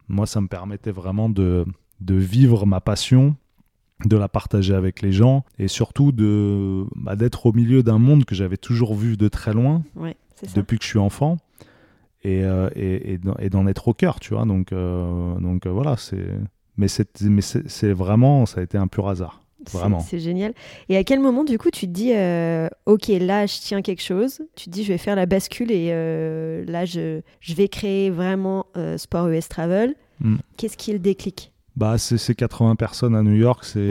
moi, 0.08 0.26
ça 0.26 0.40
me 0.40 0.48
permettait 0.48 0.90
vraiment 0.90 1.28
de, 1.28 1.64
de 2.00 2.14
vivre 2.16 2.66
ma 2.66 2.80
passion 2.80 3.36
de 4.04 4.16
la 4.16 4.26
partager 4.26 4.74
avec 4.74 5.00
les 5.00 5.12
gens 5.12 5.44
et 5.60 5.68
surtout 5.68 6.10
de 6.10 6.86
bah, 6.96 7.14
d'être 7.14 7.46
au 7.46 7.52
milieu 7.52 7.84
d'un 7.84 7.98
monde 7.98 8.24
que 8.24 8.34
j'avais 8.34 8.56
toujours 8.56 8.96
vu 8.96 9.16
de 9.16 9.28
très 9.28 9.52
loin 9.52 9.84
depuis 10.56 10.78
que 10.78 10.84
je 10.84 10.88
suis 10.88 10.98
enfant 10.98 11.38
et, 12.24 12.44
euh, 12.44 12.68
et, 12.74 13.18
et 13.38 13.48
d'en 13.50 13.66
être 13.66 13.88
au 13.88 13.94
cœur, 13.94 14.20
tu 14.20 14.34
vois. 14.34 14.44
Donc, 14.44 14.72
euh, 14.72 15.34
donc 15.40 15.66
euh, 15.66 15.70
voilà, 15.70 15.96
c'est. 15.96 16.26
Mais 16.78 16.88
c'est 16.88 17.92
vraiment, 17.92 18.46
ça 18.46 18.60
a 18.60 18.64
été 18.64 18.78
un 18.78 18.86
pur 18.86 19.08
hasard. 19.08 19.42
Vraiment. 19.72 20.00
C'est 20.00 20.18
génial. 20.18 20.54
Et 20.88 20.96
à 20.96 21.04
quel 21.04 21.20
moment, 21.20 21.44
du 21.44 21.58
coup, 21.58 21.70
tu 21.70 21.86
te 21.86 21.92
dis, 21.92 22.12
OK, 22.86 23.08
là, 23.08 23.46
je 23.46 23.60
tiens 23.60 23.82
quelque 23.82 24.02
chose. 24.02 24.40
Tu 24.56 24.64
te 24.64 24.70
dis, 24.70 24.82
je 24.82 24.88
vais 24.88 24.98
faire 24.98 25.14
la 25.14 25.26
bascule 25.26 25.70
et 25.70 25.90
là, 26.66 26.86
je, 26.86 27.20
je, 27.40 27.54
vais 27.54 27.68
créer 27.68 28.08
vraiment 28.08 28.66
Sport 28.96 29.28
US 29.28 29.48
Travel. 29.48 29.94
Hmm. 30.20 30.36
Qu'est-ce 30.56 30.78
qui 30.78 30.92
le 30.92 30.98
déclic? 30.98 31.52
Bah, 31.76 31.98
C'est 31.98 32.34
80 32.34 32.74
personnes 32.76 33.14
à 33.14 33.22
New 33.22 33.36
York. 33.36 33.64
C'est 33.64 33.90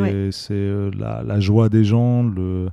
la, 0.97 1.21
la, 1.23 1.39
joie 1.39 1.69
des 1.69 1.85
gens, 1.85 2.23
le, 2.23 2.69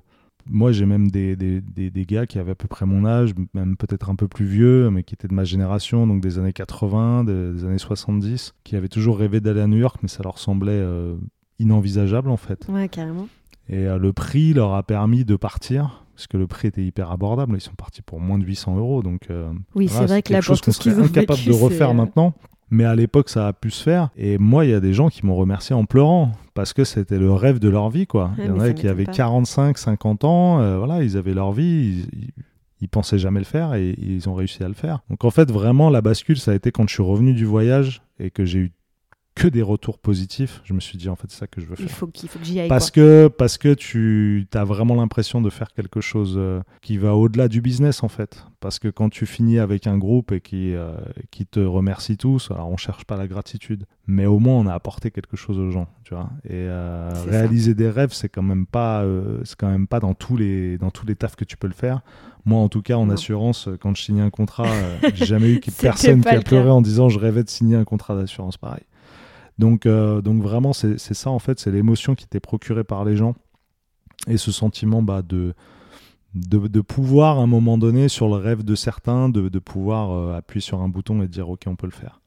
moi, 0.49 0.73
j'ai 0.73 0.87
même 0.87 1.11
des, 1.11 1.37
des, 1.37 1.61
des, 1.61 2.07
gars 2.07 2.27
qui 2.27 2.39
avaient 2.39 2.53
à 2.53 2.55
peu 2.55 2.69
près 2.69 2.87
mon 2.87 3.05
âge, 3.05 3.35
même 3.55 3.77
peut-être 3.77 4.11
un 4.11 4.17
peu 4.17 4.29
plus 4.29 4.47
vieux, 4.47 4.91
mais 4.91 5.03
qui 5.03 5.15
étaient 5.15 5.29
de 5.29 5.35
ma 5.35 5.45
génération, 5.45 6.07
donc 6.07 6.21
des 6.21 6.39
années 6.39 6.53
80, 6.53 7.25
des, 7.25 7.65
années 7.65 7.79
70, 7.79 8.55
qui 8.65 8.77
avaient 8.77 8.89
toujours 8.89 9.19
rêvé 9.19 9.41
d'aller 9.41 9.61
à 9.61 9.67
New 9.67 9.79
York, 9.79 9.99
mais 10.03 10.09
ça 10.09 10.23
leur 10.23 10.39
semblait 10.39 10.73
euh, 10.73 11.17
inenvisageable 11.59 12.31
en 12.31 12.37
fait. 12.37 12.67
Ouais, 12.69 12.89
carrément. 12.89 13.29
Et 13.69 13.87
euh, 13.87 13.99
le 13.99 14.13
prix 14.13 14.55
leur 14.55 14.75
a 14.75 14.83
permis 14.83 15.25
de 15.25 15.37
partir, 15.37 16.05
parce 16.15 16.27
que 16.27 16.37
le 16.37 16.47
prix 16.47 16.69
était 16.69 16.85
hyper 16.85 17.13
abordable. 17.13 17.55
Ils 17.57 17.61
sont 17.61 17.75
partis 17.77 18.03
pour 18.03 18.21
moins 18.21 18.39
de 18.39 18.45
800 18.45 18.77
euros, 18.77 19.03
donc 19.03 19.31
euh, 19.31 19.53
oui, 19.75 19.89
c'est 19.89 20.07
vrai 20.07 20.23
que 20.23 20.33
la 20.33 20.41
chose 20.41 20.61
qu'on 20.61 20.73
serait 20.73 20.99
incapable 20.99 21.45
de 21.45 21.53
refaire 21.53 21.95
maintenant. 21.95 22.35
Mais 22.71 22.85
à 22.85 22.95
l'époque, 22.95 23.29
ça 23.29 23.49
a 23.49 23.53
pu 23.53 23.71
se 23.71 23.83
faire. 23.83 24.11
Et 24.17 24.39
moi, 24.39 24.65
il 24.65 24.71
y 24.71 24.75
a 24.75 24.81
des 24.81 24.93
gens 24.93 25.09
qui 25.09 25.25
m'ont 25.25 25.37
remercié 25.37 25.75
en 25.75 25.85
pleurant 25.85 26.33
parce 26.55 26.73
que 26.73 26.85
c'était 26.85 27.19
le 27.19 27.33
rêve 27.33 27.59
de 27.59 27.69
leur 27.69 27.89
vie, 27.89 28.07
quoi. 28.07 28.33
il 28.39 28.47
y 28.47 28.51
en 28.51 28.61
a 28.61 28.73
qui 28.73 28.89
avaient 28.89 29.07
45, 29.07 29.79
50 29.79 30.25
ans, 30.25 30.61
euh, 30.61 30.79
voilà, 30.79 31.03
ils 31.03 31.17
avaient 31.17 31.35
leur 31.35 31.53
vie, 31.53 32.05
ils, 32.13 32.31
ils, 32.81 32.89
pensaient 32.89 33.19
jamais 33.19 33.39
le 33.39 33.47
faire 33.47 33.75
et 33.75 33.95
ils 33.99 34.29
ont 34.29 34.35
réussi 34.35 34.63
à 34.63 34.69
le 34.69 34.75
faire. 34.75 35.01
Donc 35.09 35.25
en 35.25 35.31
fait, 35.31 35.51
vraiment, 35.51 35.89
la 35.89 36.01
bascule, 36.01 36.39
ça 36.39 36.51
a 36.51 36.55
été 36.55 36.73
quand 36.73 36.89
je 36.89 36.95
suis 36.95 37.03
revenu 37.03 37.33
du 37.33 37.45
voyage 37.45 38.03
et 38.19 38.31
que 38.31 38.45
j'ai 38.45 38.59
eu 38.59 38.73
que 39.39 39.47
des 39.47 39.63
retours 39.63 39.99
positifs, 39.99 40.61
je 40.65 40.75
me 40.75 40.81
suis 40.81 40.99
dit 40.99 41.09
en 41.09 41.15
fait 41.15 41.31
c'est 41.31 41.39
ça 41.39 41.47
que 41.47 41.61
je 41.61 41.67
veux 41.67 41.77
faire. 41.77 41.87
Il 41.87 41.93
faut, 41.93 42.09
qu'il 42.09 42.29
faut 42.29 42.39
que 42.41 42.45
j'y 42.45 42.59
aille. 42.59 42.69
Parce 42.69 42.91
que 42.91 43.29
parce 43.29 43.57
que 43.57 43.73
tu 43.73 44.47
as 44.53 44.65
vraiment 44.65 44.97
l'impression 44.97 45.41
de 45.41 45.49
faire 45.49 45.73
quelque 45.73 46.01
chose 46.01 46.35
euh, 46.37 46.61
qui 46.83 46.99
va 46.99 47.15
au-delà 47.15 47.49
du 47.49 47.61
business 47.61 48.03
en 48.03 48.09
fait. 48.09 48.45
Parce 48.61 48.81
que 48.81 48.89
quand 48.89 49.09
tu 49.09 49.25
finis 49.27 49.61
avec 49.61 49.87
un 49.87 49.97
groupe 49.97 50.33
et 50.33 50.41
qui 50.41 50.75
euh, 50.75 50.93
qui 51.31 51.47
te 51.47 51.61
remercie 51.61 52.17
tous, 52.17 52.51
alors 52.51 52.69
on 52.69 52.77
cherche 52.77 53.05
pas 53.05 53.17
la 53.17 53.29
gratitude, 53.29 53.85
mais 54.09 54.27
au 54.27 54.41
moins 54.41 54.55
on 54.55 54.67
a 54.67 54.75
apporté 54.75 55.13
quelque 55.13 55.37
chose 55.37 55.59
aux 55.59 55.71
gens, 55.71 55.87
tu 56.03 56.15
vois. 56.15 56.31
Et 56.45 56.55
euh, 56.55 57.13
réaliser 57.29 57.75
des 57.75 57.89
rêves, 57.89 58.13
c'est 58.13 58.29
quand 58.29 58.43
même 58.43 58.67
pas 58.67 59.05
c'est 59.45 59.57
quand 59.57 59.71
même 59.71 59.87
pas 59.87 60.01
dans 60.01 60.15
tous 60.15 60.37
les 60.37 60.79
dans 60.79 60.91
tous 60.91 61.07
les 61.07 61.15
tafs 61.15 61.37
que 61.37 61.45
tu 61.45 61.57
peux 61.57 61.69
le 61.69 61.75
faire. 61.75 62.03
Moi, 62.45 62.61
en 62.61 62.71
tout 62.71 62.81
cas, 62.81 62.97
en 62.97 63.11
assurance, 63.11 63.69
quand 63.79 63.95
je 63.95 64.03
signais 64.03 64.23
un 64.23 64.31
contrat, 64.31 64.69
j'ai 65.13 65.27
jamais 65.27 65.51
eu 65.51 65.61
personne 65.81 66.23
qui 66.23 66.29
a 66.29 66.41
pleuré 66.41 66.71
en 66.71 66.81
disant 66.81 67.11
je 67.11 67.19
rêvais 67.19 67.45
de 67.45 67.51
signer 67.51 67.77
un 67.77 67.85
contrat 67.85 68.17
d'assurance 68.17 68.57
pareil. 68.57 68.85
Donc, 69.59 69.87
euh, 69.87 70.21
donc 70.21 70.43
vraiment, 70.43 70.73
c'est 70.73 70.99
ça 70.99 71.31
en 71.31 71.39
fait, 71.39 71.59
c'est 71.59 71.71
l'émotion 71.71 72.15
qui 72.15 72.27
t'est 72.27 72.41
procurée 72.41 72.85
par 72.85 73.05
les 73.05 73.17
gens 73.17 73.35
et 74.27 74.37
ce 74.37 74.53
sentiment 74.53 75.03
bah, 75.03 75.23
de, 75.23 75.55
de, 76.35 76.81
pouvoir 76.81 77.39
à 77.39 77.43
un 77.43 77.47
moment 77.47 77.77
donné, 77.77 78.09
sur 78.09 78.29
le 78.29 78.35
rêve 78.35 78.63
de 78.63 78.75
certains, 78.75 79.29
de, 79.29 79.49
de 79.49 79.59
pouvoir 79.59 80.13
euh, 80.13 80.37
appuyer 80.37 80.61
sur 80.61 80.81
un 80.81 80.89
bouton 80.89 81.23
et 81.23 81.29
dire 81.29 81.49
ok, 81.49 81.63
on 81.67 81.77
peut 81.77 81.87
le 81.87 81.93
faire. 81.93 82.21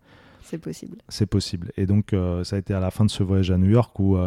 C'est 0.43 0.57
possible. 0.57 0.97
C'est 1.07 1.25
possible. 1.25 1.71
Et 1.77 1.85
donc, 1.85 2.11
euh, 2.11 2.43
ça 2.43 2.57
a 2.57 2.59
été 2.59 2.73
à 2.73 2.81
la 2.81 2.91
fin 2.91 3.05
de 3.05 3.11
ce 3.11 3.23
voyage 3.23 3.51
à 3.51 3.57
New 3.57 3.69
York 3.69 3.97
où, 3.99 4.17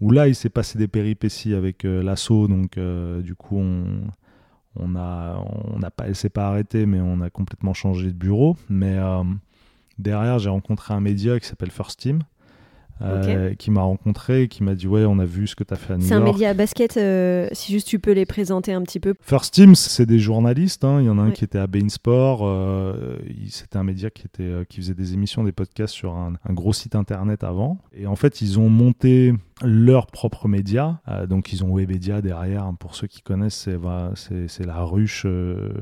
où 0.00 0.10
là, 0.10 0.26
il 0.26 0.34
s'est 0.34 0.48
passé 0.48 0.78
des 0.78 0.88
péripéties 0.88 1.52
avec 1.52 1.82
l'assaut. 1.82 2.48
Donc, 2.48 2.78
du 2.78 3.34
coup, 3.34 3.58
on, 3.58 4.04
on 4.76 4.96
a, 4.96 5.44
on 5.64 5.82
a 5.82 5.90
pas, 5.90 6.06
elle 6.06 6.16
s'est 6.16 6.30
pas 6.30 6.48
arrêtée, 6.48 6.86
mais 6.86 7.00
on 7.02 7.20
a 7.20 7.28
complètement 7.28 7.74
changé 7.74 8.06
de 8.06 8.16
bureau. 8.16 8.56
Mais 8.70 8.96
Derrière, 9.98 10.38
j'ai 10.38 10.50
rencontré 10.50 10.94
un 10.94 11.00
média 11.00 11.38
qui 11.38 11.46
s'appelle 11.46 11.70
First 11.70 12.00
Team. 12.00 12.20
Euh, 13.02 13.54
qui 13.56 13.72
m'a 13.72 13.82
rencontré 13.82 14.46
qui 14.46 14.62
m'a 14.62 14.76
dit 14.76 14.86
ouais 14.86 15.04
on 15.04 15.18
a 15.18 15.24
vu 15.24 15.48
ce 15.48 15.56
que 15.56 15.64
tu 15.64 15.74
as 15.74 15.76
fait 15.76 15.94
à 15.94 15.96
New 15.96 16.04
York. 16.04 16.08
C'est 16.08 16.14
un 16.14 16.32
média 16.32 16.54
basket, 16.54 16.96
euh, 16.96 17.48
si 17.50 17.72
juste 17.72 17.88
tu 17.88 17.98
peux 17.98 18.12
les 18.12 18.24
présenter 18.24 18.72
un 18.72 18.82
petit 18.82 19.00
peu. 19.00 19.14
First 19.20 19.52
Team 19.52 19.74
c'est 19.74 20.06
des 20.06 20.20
journalistes, 20.20 20.84
hein. 20.84 21.00
il 21.00 21.06
y 21.06 21.10
en 21.10 21.18
a 21.18 21.22
un 21.22 21.32
qui 21.32 21.42
était 21.42 21.58
à 21.58 21.66
Bein 21.66 21.88
Sport, 21.88 22.42
euh, 22.42 23.18
c'était 23.50 23.78
un 23.78 23.82
média 23.82 24.10
qui, 24.10 24.22
était, 24.26 24.64
qui 24.68 24.76
faisait 24.76 24.94
des 24.94 25.12
émissions, 25.12 25.42
des 25.42 25.50
podcasts 25.50 25.92
sur 25.92 26.14
un, 26.14 26.34
un, 26.48 26.52
gros 26.52 26.72
site 26.72 26.94
internet 26.94 27.42
avant 27.42 27.78
et 27.92 28.06
en 28.06 28.14
fait 28.14 28.40
ils 28.40 28.60
ont 28.60 28.68
monté 28.68 29.34
leurs 29.62 30.06
propres 30.06 30.48
médias. 30.48 30.98
Euh, 31.08 31.26
donc 31.26 31.52
ils 31.52 31.64
ont 31.64 31.74
Webedia 31.74 32.20
derrière. 32.20 32.64
Hein, 32.64 32.76
pour 32.78 32.94
ceux 32.94 33.06
qui 33.06 33.22
connaissent, 33.22 33.68
c'est 34.46 34.66
la 34.66 34.82
ruche, 34.82 35.24
euh, 35.26 35.72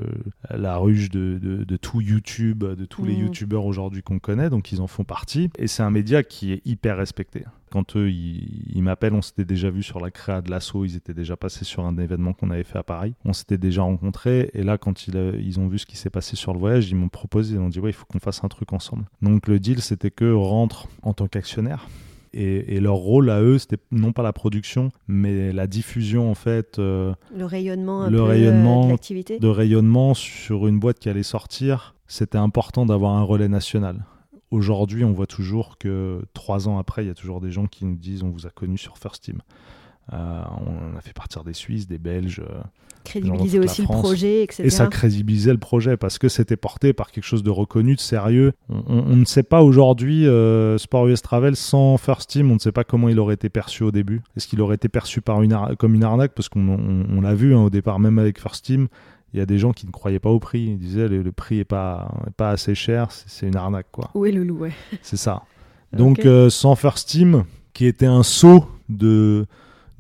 la 0.51 0.77
ruche 0.77 1.11
de, 1.11 1.39
de, 1.39 1.77
tout 1.77 2.01
YouTube, 2.01 2.65
de 2.65 2.85
tous 2.85 3.05
les 3.05 3.17
mmh. 3.17 3.21
YouTubeurs 3.21 3.65
aujourd'hui 3.65 4.03
qu'on 4.03 4.19
connaît. 4.19 4.51
Donc 4.51 4.73
ils 4.73 4.81
en 4.81 4.87
font 4.87 5.05
partie. 5.05 5.51
Et 5.59 5.67
c'est 5.67 5.83
un 5.83 5.91
média 5.91 6.23
qui 6.23 6.53
est 6.53 6.63
hyper 6.65 6.97
respecté. 6.97 7.45
Quand 7.73 7.97
eux, 7.97 8.11
ils, 8.11 8.83
m'appellent, 8.83 9.15
on 9.15 9.23
s'était 9.23 9.47
déjà 9.47 9.71
vu 9.71 9.83
sur 9.83 9.99
la 9.99 10.11
créa 10.11 10.43
de 10.43 10.51
l'assaut, 10.51 10.85
ils 10.85 10.95
étaient 10.95 11.15
déjà 11.15 11.39
passés 11.39 11.65
sur 11.65 11.87
un 11.87 11.97
événement 11.97 12.35
qu'on 12.35 12.51
avait 12.51 12.65
fait 12.65 12.79
à 12.79 12.83
Paris. 12.83 13.15
On 13.25 13.33
s'était 13.33 13.57
déjà 13.57 13.81
rencontrés, 13.81 14.51
et 14.53 14.63
là, 14.63 14.77
quand 14.77 15.07
ils, 15.07 15.17
euh, 15.17 15.41
ils 15.41 15.59
ont 15.59 15.69
vu 15.69 15.79
ce 15.79 15.87
qui 15.87 15.97
s'est 15.97 16.11
passé 16.11 16.37
sur 16.37 16.53
le 16.53 16.59
voyage, 16.59 16.91
ils 16.91 16.97
m'ont 16.97 17.09
proposé, 17.09 17.55
ils 17.55 17.61
m'ont 17.61 17.71
dit, 17.71 17.81
ouais, 17.81 17.89
il 17.89 17.95
faut 17.95 18.05
qu'on 18.05 18.19
fasse 18.19 18.45
un 18.45 18.49
truc 18.49 18.75
ensemble. 18.75 19.07
Donc 19.23 19.49
le 19.49 19.59
deal, 19.59 19.81
c'était 19.81 20.11
que 20.11 20.31
rentre 20.35 20.87
en 21.01 21.15
tant 21.15 21.29
qu'actionnaire, 21.29 21.89
et, 22.35 22.81
leur 22.81 22.95
rôle 22.95 23.31
à 23.31 23.41
eux, 23.43 23.59
c'était 23.59 23.79
non 23.91 24.13
pas 24.13 24.23
la 24.23 24.33
production, 24.33 24.91
mais 25.07 25.53
la 25.53 25.67
diffusion 25.67 26.31
en 26.31 26.35
fait. 26.35 26.79
Euh, 26.79 27.15
le 27.35 27.45
rayonnement, 27.45 28.03
un 28.03 28.11
le 28.11 28.19
peu, 28.19 28.23
rayonnement, 28.25 28.91
euh, 28.91 28.97
de, 28.97 29.39
de 29.39 29.49
rayonnement 29.49 30.15
sur 30.15 30.67
une 30.67 30.79
boîte 30.79 30.99
qui 30.99 31.09
allait 31.09 31.23
sortir. 31.23 31.95
C'était 32.07 32.39
important 32.39 32.87
d'avoir 32.87 33.13
un 33.13 33.23
relais 33.23 33.49
national. 33.49 34.05
Aujourd'hui, 34.51 35.05
on 35.05 35.13
voit 35.13 35.27
toujours 35.27 35.79
que 35.79 36.23
trois 36.35 36.69
ans 36.69 36.79
après, 36.79 37.05
il 37.05 37.09
y 37.09 37.11
a 37.11 37.15
toujours 37.15 37.41
des 37.41 37.51
gens 37.51 37.67
qui 37.67 37.85
nous 37.85 37.97
disent 37.97 38.23
on 38.23 38.31
vous 38.31 38.47
a 38.47 38.51
connu 38.51 38.77
sur 38.77 38.99
First 38.99 39.25
Team. 39.25 39.41
Euh, 40.13 40.43
on 40.67 40.97
a 40.97 41.01
fait 41.01 41.13
partir 41.13 41.45
des 41.45 41.53
Suisses, 41.53 41.87
des 41.87 41.99
Belges. 41.99 42.41
Euh, 42.41 42.61
crédibiliser 43.05 43.59
aussi 43.59 43.83
le 43.83 43.89
projet, 43.89 44.45
etc. 44.45 44.63
Et 44.65 44.71
ça 44.71 44.87
crédibilisait 44.87 45.53
le 45.53 45.59
projet 45.59 45.97
parce 45.97 46.19
que 46.19 46.29
c'était 46.29 46.57
porté 46.57 46.93
par 46.93 47.11
quelque 47.11 47.25
chose 47.25 47.43
de 47.43 47.51
reconnu, 47.51 47.97
de 47.97 48.01
sérieux. 48.01 48.53
On, 48.69 49.17
ne 49.17 49.25
sait 49.25 49.43
pas 49.43 49.63
aujourd'hui, 49.63 50.27
euh, 50.27 50.79
Sport 50.79 51.09
US 51.09 51.21
Travel, 51.21 51.57
sans 51.57 51.97
First 51.97 52.31
Team, 52.31 52.51
on 52.51 52.55
ne 52.55 52.61
sait 52.61 52.73
pas 52.73 52.85
comment 52.85 53.09
il 53.09 53.19
aurait 53.19 53.35
été 53.35 53.49
perçu 53.49 53.83
au 53.83 53.91
début. 53.91 54.23
Est-ce 54.37 54.47
qu'il 54.47 54.61
aurait 54.61 54.77
été 54.77 54.89
perçu 54.89 55.21
par 55.21 55.43
une 55.43 55.57
comme 55.79 55.95
une 55.95 56.05
arnaque? 56.05 56.33
Parce 56.35 56.49
qu'on 56.49 57.21
l'a 57.21 57.35
vu 57.35 57.55
hein, 57.55 57.63
au 57.63 57.71
départ, 57.71 57.99
même 57.99 58.19
avec 58.19 58.41
First 58.41 58.65
Team, 58.65 58.87
il 59.35 59.39
y 59.39 59.43
a 59.43 59.47
des 59.47 59.59
gens 59.59 59.73
qui 59.73 59.87
ne 59.87 59.91
croyaient 59.91 60.21
pas 60.21 60.31
au 60.31 60.39
prix. 60.39 60.63
Ils 60.63 60.79
disaient 60.79 61.09
le, 61.09 61.23
le 61.23 61.33
prix 61.33 61.57
n'est 61.57 61.65
pas, 61.65 62.09
pas 62.37 62.51
assez 62.51 62.77
cher, 62.77 63.09
c'est 63.11 63.49
une 63.49 63.57
arnaque. 63.57 63.87
Quoi. 63.91 64.11
Où 64.15 64.27
est 64.27 64.33
le 64.33 64.45
loup 64.45 64.59
ouais? 64.59 64.73
C'est 65.03 65.17
ça. 65.17 65.43
Donc 65.93 66.27
sans 66.51 66.77
First 66.77 67.09
Team, 67.09 67.45
qui 67.73 67.87
était 67.87 68.07
un 68.07 68.23
saut 68.23 68.67
de 68.89 69.47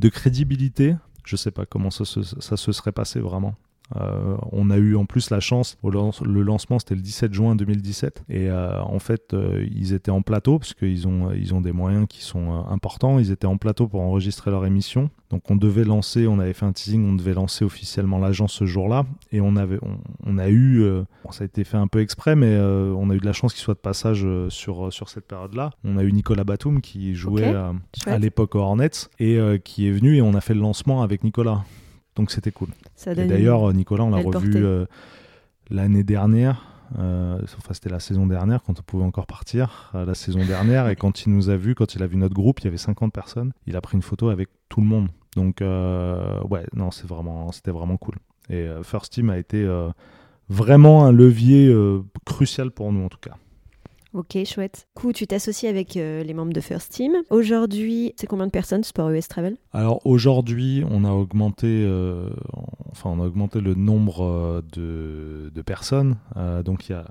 de 0.03 0.09
crédibilité. 0.09 0.97
Je 1.25 1.37
sais 1.37 1.53
pas 1.53 1.65
comment 1.65 1.91
ça 1.91 2.05
ça 2.05 2.57
se 2.57 2.73
serait 2.73 2.93
passé 2.93 3.21
vraiment. 3.21 3.55
Euh, 3.97 4.37
on 4.53 4.71
a 4.71 4.77
eu 4.77 4.97
en 4.97 5.05
plus 5.05 5.31
la 5.31 5.41
chance, 5.41 5.77
le 5.83 6.43
lancement 6.43 6.79
c'était 6.79 6.95
le 6.95 7.01
17 7.01 7.33
juin 7.33 7.57
2017, 7.57 8.25
et 8.29 8.49
euh, 8.49 8.81
en 8.83 8.99
fait 8.99 9.35
euh, 9.35 9.67
ils 9.75 9.93
étaient 9.93 10.11
en 10.11 10.23
plateau, 10.23 10.59
parce 10.59 10.75
qu'ils 10.75 11.07
ont, 11.07 11.33
ils 11.33 11.55
ont 11.55 11.61
des 11.61 11.73
moyens 11.73 12.07
qui 12.09 12.23
sont 12.23 12.65
importants, 12.69 13.19
ils 13.19 13.31
étaient 13.31 13.47
en 13.47 13.57
plateau 13.57 13.89
pour 13.89 14.01
enregistrer 14.01 14.51
leur 14.51 14.65
émission, 14.65 15.11
donc 15.31 15.51
on 15.51 15.57
devait 15.57 15.85
lancer, 15.85 16.27
on 16.27 16.39
avait 16.39 16.53
fait 16.53 16.67
un 16.67 16.73
teasing, 16.73 17.09
on 17.09 17.15
devait 17.15 17.35
lancer 17.35 17.65
officiellement 17.65 18.19
l'agence 18.19 18.53
ce 18.53 18.65
jour-là, 18.65 19.05
et 19.31 19.41
on, 19.41 19.57
avait, 19.57 19.79
on, 20.27 20.39
a 20.39 20.49
eu, 20.49 20.85
ça 21.31 21.43
a 21.43 21.45
été 21.45 21.65
fait 21.65 21.77
un 21.77 21.87
peu 21.87 22.01
exprès, 22.01 22.37
mais 22.37 22.57
on 22.59 23.11
a 23.11 23.15
eu 23.15 23.19
de 23.19 23.27
la 23.27 23.33
chance 23.33 23.53
qu'il 23.53 23.63
soit 23.63 23.75
de 23.75 23.79
passage 23.79 24.27
sur, 24.49 24.93
sur 24.93 25.09
cette 25.09 25.27
période-là. 25.27 25.71
On 25.85 25.97
a 25.97 26.03
eu 26.03 26.13
Nicolas 26.13 26.45
Batum 26.45 26.81
qui 26.81 27.15
jouait 27.15 27.55
à 28.07 28.19
l'époque 28.19 28.55
au 28.55 28.61
Hornets, 28.61 29.09
et 29.19 29.39
qui 29.65 29.89
est 29.89 29.93
venu, 29.93 30.17
et 30.17 30.23
on 30.23 30.35
a 30.35 30.41
fait 30.41 30.55
le 30.55 30.61
lancement 30.61 31.03
avec 31.03 31.25
Nicolas. 31.25 31.65
Donc 32.17 32.31
c'était 32.31 32.53
cool. 32.53 32.69
d'ailleurs, 33.07 33.73
Nicolas, 33.73 34.05
on 34.05 34.11
l'a 34.11 34.19
revu 34.19 34.53
euh, 34.57 34.87
l'année 35.71 36.05
dernière. 36.05 36.67
Euh, 36.99 37.41
enfin, 37.43 37.73
c'était 37.73 37.89
la 37.89 38.01
saison 38.01 38.27
dernière 38.27 38.63
quand 38.63 38.79
on 38.79 38.83
pouvait 38.83 39.05
encore 39.05 39.27
partir. 39.27 39.91
Euh, 39.95 40.05
la 40.05 40.15
saison 40.15 40.45
dernière, 40.45 40.89
et 40.89 40.97
quand 40.97 41.25
il 41.25 41.33
nous 41.33 41.49
a 41.49 41.57
vu, 41.57 41.75
quand 41.75 41.95
il 41.95 42.03
a 42.03 42.07
vu 42.07 42.17
notre 42.17 42.35
groupe, 42.35 42.61
il 42.61 42.65
y 42.65 42.69
avait 42.69 42.77
50 42.77 43.13
personnes. 43.13 43.53
Il 43.67 43.77
a 43.77 43.81
pris 43.81 43.97
une 43.97 44.03
photo 44.03 44.29
avec 44.29 44.51
tout 44.69 44.81
le 44.81 44.87
monde. 44.87 45.09
Donc, 45.37 45.61
ouais, 45.61 46.67
non, 46.75 46.91
c'est 46.91 47.07
vraiment, 47.07 47.51
c'était 47.53 47.71
vraiment 47.71 47.97
cool. 47.97 48.17
Et 48.51 48.69
First 48.83 49.15
Team 49.15 49.31
a 49.31 49.39
été 49.39 49.67
vraiment 50.51 51.07
un 51.07 51.13
levier 51.13 51.75
crucial 52.27 52.71
pour 52.71 52.93
nous 52.93 53.05
en 53.05 53.09
tout 53.09 53.19
cas. 53.19 53.37
Ok, 54.15 54.37
chouette. 54.45 54.89
Du 54.95 55.01
coup, 55.01 55.13
tu 55.15 55.27
t'associes 55.27 55.71
avec 55.71 55.97
euh, 55.97 56.23
les 56.23 56.35
membres 56.35 56.53
de 56.53 56.61
First 56.61 56.93
Team. 56.93 57.15
Aujourd'hui, 57.31 58.13
c'est 58.17 58.27
combien 58.27 58.45
de 58.45 58.51
personnes 58.51 58.85
Sport 58.85 59.09
US 59.09 59.27
Travel? 59.27 59.57
Alors 59.73 60.07
aujourd'hui, 60.07 60.85
on 60.91 61.05
a 61.05 61.13
augmenté, 61.13 61.67
euh, 61.67 62.29
enfin, 62.91 63.09
on 63.09 63.23
a 63.23 63.27
augmenté 63.27 63.63
le 63.63 63.75
nombre 63.75 64.23
euh, 64.23 65.51
de, 65.51 65.63
personnes. 65.63 66.17
donc 66.65 66.89
il 66.89 66.93
y 66.93 66.95
a, 66.95 67.07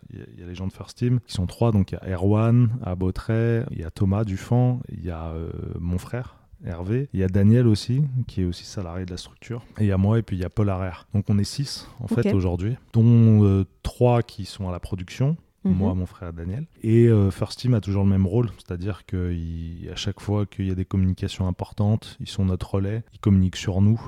les 0.46 0.54
gens 0.54 0.68
de 0.68 0.74
First 0.74 0.98
Team 0.98 1.22
qui 1.26 1.34
sont 1.34 1.48
trois. 1.48 1.72
Donc 1.72 1.92
il 1.92 1.96
y 1.96 1.98
a 1.98 2.16
Erwan 2.16 2.70
Beautray, 2.98 3.64
il 3.72 3.80
y 3.80 3.84
a 3.84 3.90
Thomas 3.90 4.24
Dufan, 4.24 4.82
il 4.92 5.04
y 5.04 5.10
a 5.10 5.34
mon 5.80 5.98
frère. 5.98 6.38
Hervé, 6.64 7.10
il 7.14 7.20
y 7.20 7.24
a 7.24 7.28
Daniel 7.28 7.66
aussi, 7.66 8.04
qui 8.28 8.42
est 8.42 8.46
aussi 8.46 8.66
salarié 8.66 9.06
de 9.06 9.10
la 9.10 9.18
structure, 9.18 9.64
et 9.80 9.86
il 9.86 9.88
y 9.88 9.92
a 9.92 9.98
moi, 9.98 10.20
et 10.20 10.22
puis 10.22 10.36
il 10.36 10.42
y 10.42 10.46
a 10.46 10.50
Paul 10.50 10.70
Arère. 10.70 11.08
Donc 11.16 11.26
on 11.30 11.40
est 11.40 11.44
six, 11.44 11.88
en 12.00 12.08
fait, 12.08 12.32
aujourd'hui, 12.34 12.76
dont 12.94 13.66
trois 13.82 14.22
qui 14.22 14.46
sont 14.46 14.70
à 14.70 14.72
la 14.72 14.80
production, 14.80 15.38
Mhm. 15.64 15.74
moi, 15.76 15.94
mon 15.94 16.06
frère 16.06 16.34
Daniel. 16.34 16.66
Et 16.82 17.08
euh, 17.08 17.30
First 17.30 17.60
Team 17.60 17.74
a 17.74 17.82
toujours 17.82 18.04
le 18.04 18.10
même 18.10 18.26
rôle, 18.26 18.50
c'est-à-dire 18.58 19.06
qu'à 19.06 19.96
chaque 19.96 20.20
fois 20.20 20.46
qu'il 20.46 20.68
y 20.68 20.72
a 20.72 20.76
des 20.76 20.86
communications 20.86 21.48
importantes, 21.48 22.18
ils 22.20 22.30
sont 22.30 22.46
notre 22.46 22.76
relais, 22.76 23.04
ils 23.14 23.20
communiquent 23.20 23.58
sur 23.58 23.82
nous. 23.82 24.02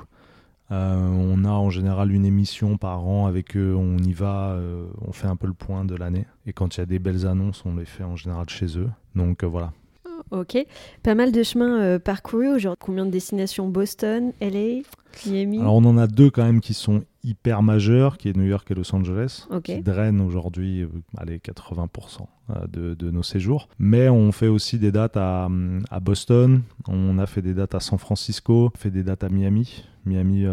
Euh, 0.70 0.96
on 0.96 1.44
a 1.44 1.50
en 1.50 1.70
général 1.70 2.10
une 2.10 2.24
émission 2.24 2.76
par 2.76 3.06
an 3.06 3.26
avec 3.26 3.56
eux, 3.56 3.74
on 3.76 3.98
y 3.98 4.12
va, 4.12 4.52
euh, 4.52 4.86
on 5.06 5.12
fait 5.12 5.28
un 5.28 5.36
peu 5.36 5.46
le 5.46 5.52
point 5.52 5.84
de 5.84 5.94
l'année. 5.94 6.26
Et 6.46 6.52
quand 6.52 6.76
il 6.76 6.80
y 6.80 6.82
a 6.82 6.86
des 6.86 6.98
belles 6.98 7.26
annonces, 7.26 7.62
on 7.66 7.76
les 7.76 7.84
fait 7.84 8.04
en 8.04 8.16
général 8.16 8.48
chez 8.48 8.78
eux. 8.78 8.90
Donc 9.14 9.44
voilà, 9.44 9.72
Ok. 10.30 10.56
Pas 11.02 11.14
mal 11.14 11.32
de 11.32 11.42
chemins 11.42 11.98
parcourus 11.98 12.48
aujourd'hui. 12.48 12.78
Combien 12.80 13.04
de 13.04 13.10
destinations? 13.10 13.68
Boston, 13.68 14.32
LA, 14.40 14.82
Miami? 15.26 15.60
Alors 15.60 15.74
on 15.74 15.84
en 15.84 15.98
a 15.98 16.06
deux 16.06 16.30
quand 16.30 16.42
même 16.44 16.60
qui 16.60 16.72
sont 16.72 17.04
hyper 17.24 17.62
majeurs, 17.62 18.18
qui 18.18 18.28
est 18.28 18.36
New 18.36 18.44
York 18.44 18.70
et 18.70 18.74
Los 18.74 18.94
Angeles, 18.94 19.48
qui 19.64 19.80
drainent 19.80 20.20
aujourd'hui 20.20 20.82
euh, 20.82 20.88
allez, 21.16 21.38
80% 21.38 22.26
euh, 22.50 22.66
de, 22.68 22.94
de, 22.94 23.10
nos 23.10 23.22
séjours. 23.22 23.68
Mais 23.78 24.08
on 24.08 24.30
fait 24.30 24.48
aussi 24.48 24.78
des 24.78 24.92
dates 24.92 25.16
à, 25.16 25.48
à, 25.90 26.00
Boston, 26.00 26.62
on 26.86 27.18
a 27.18 27.26
fait 27.26 27.42
des 27.42 27.54
dates 27.54 27.74
à 27.74 27.80
San 27.80 27.98
Francisco, 27.98 28.70
on 28.74 28.78
fait 28.78 28.90
des 28.90 29.02
dates 29.02 29.24
à 29.24 29.28
Miami. 29.28 29.84
Miami 30.04 30.44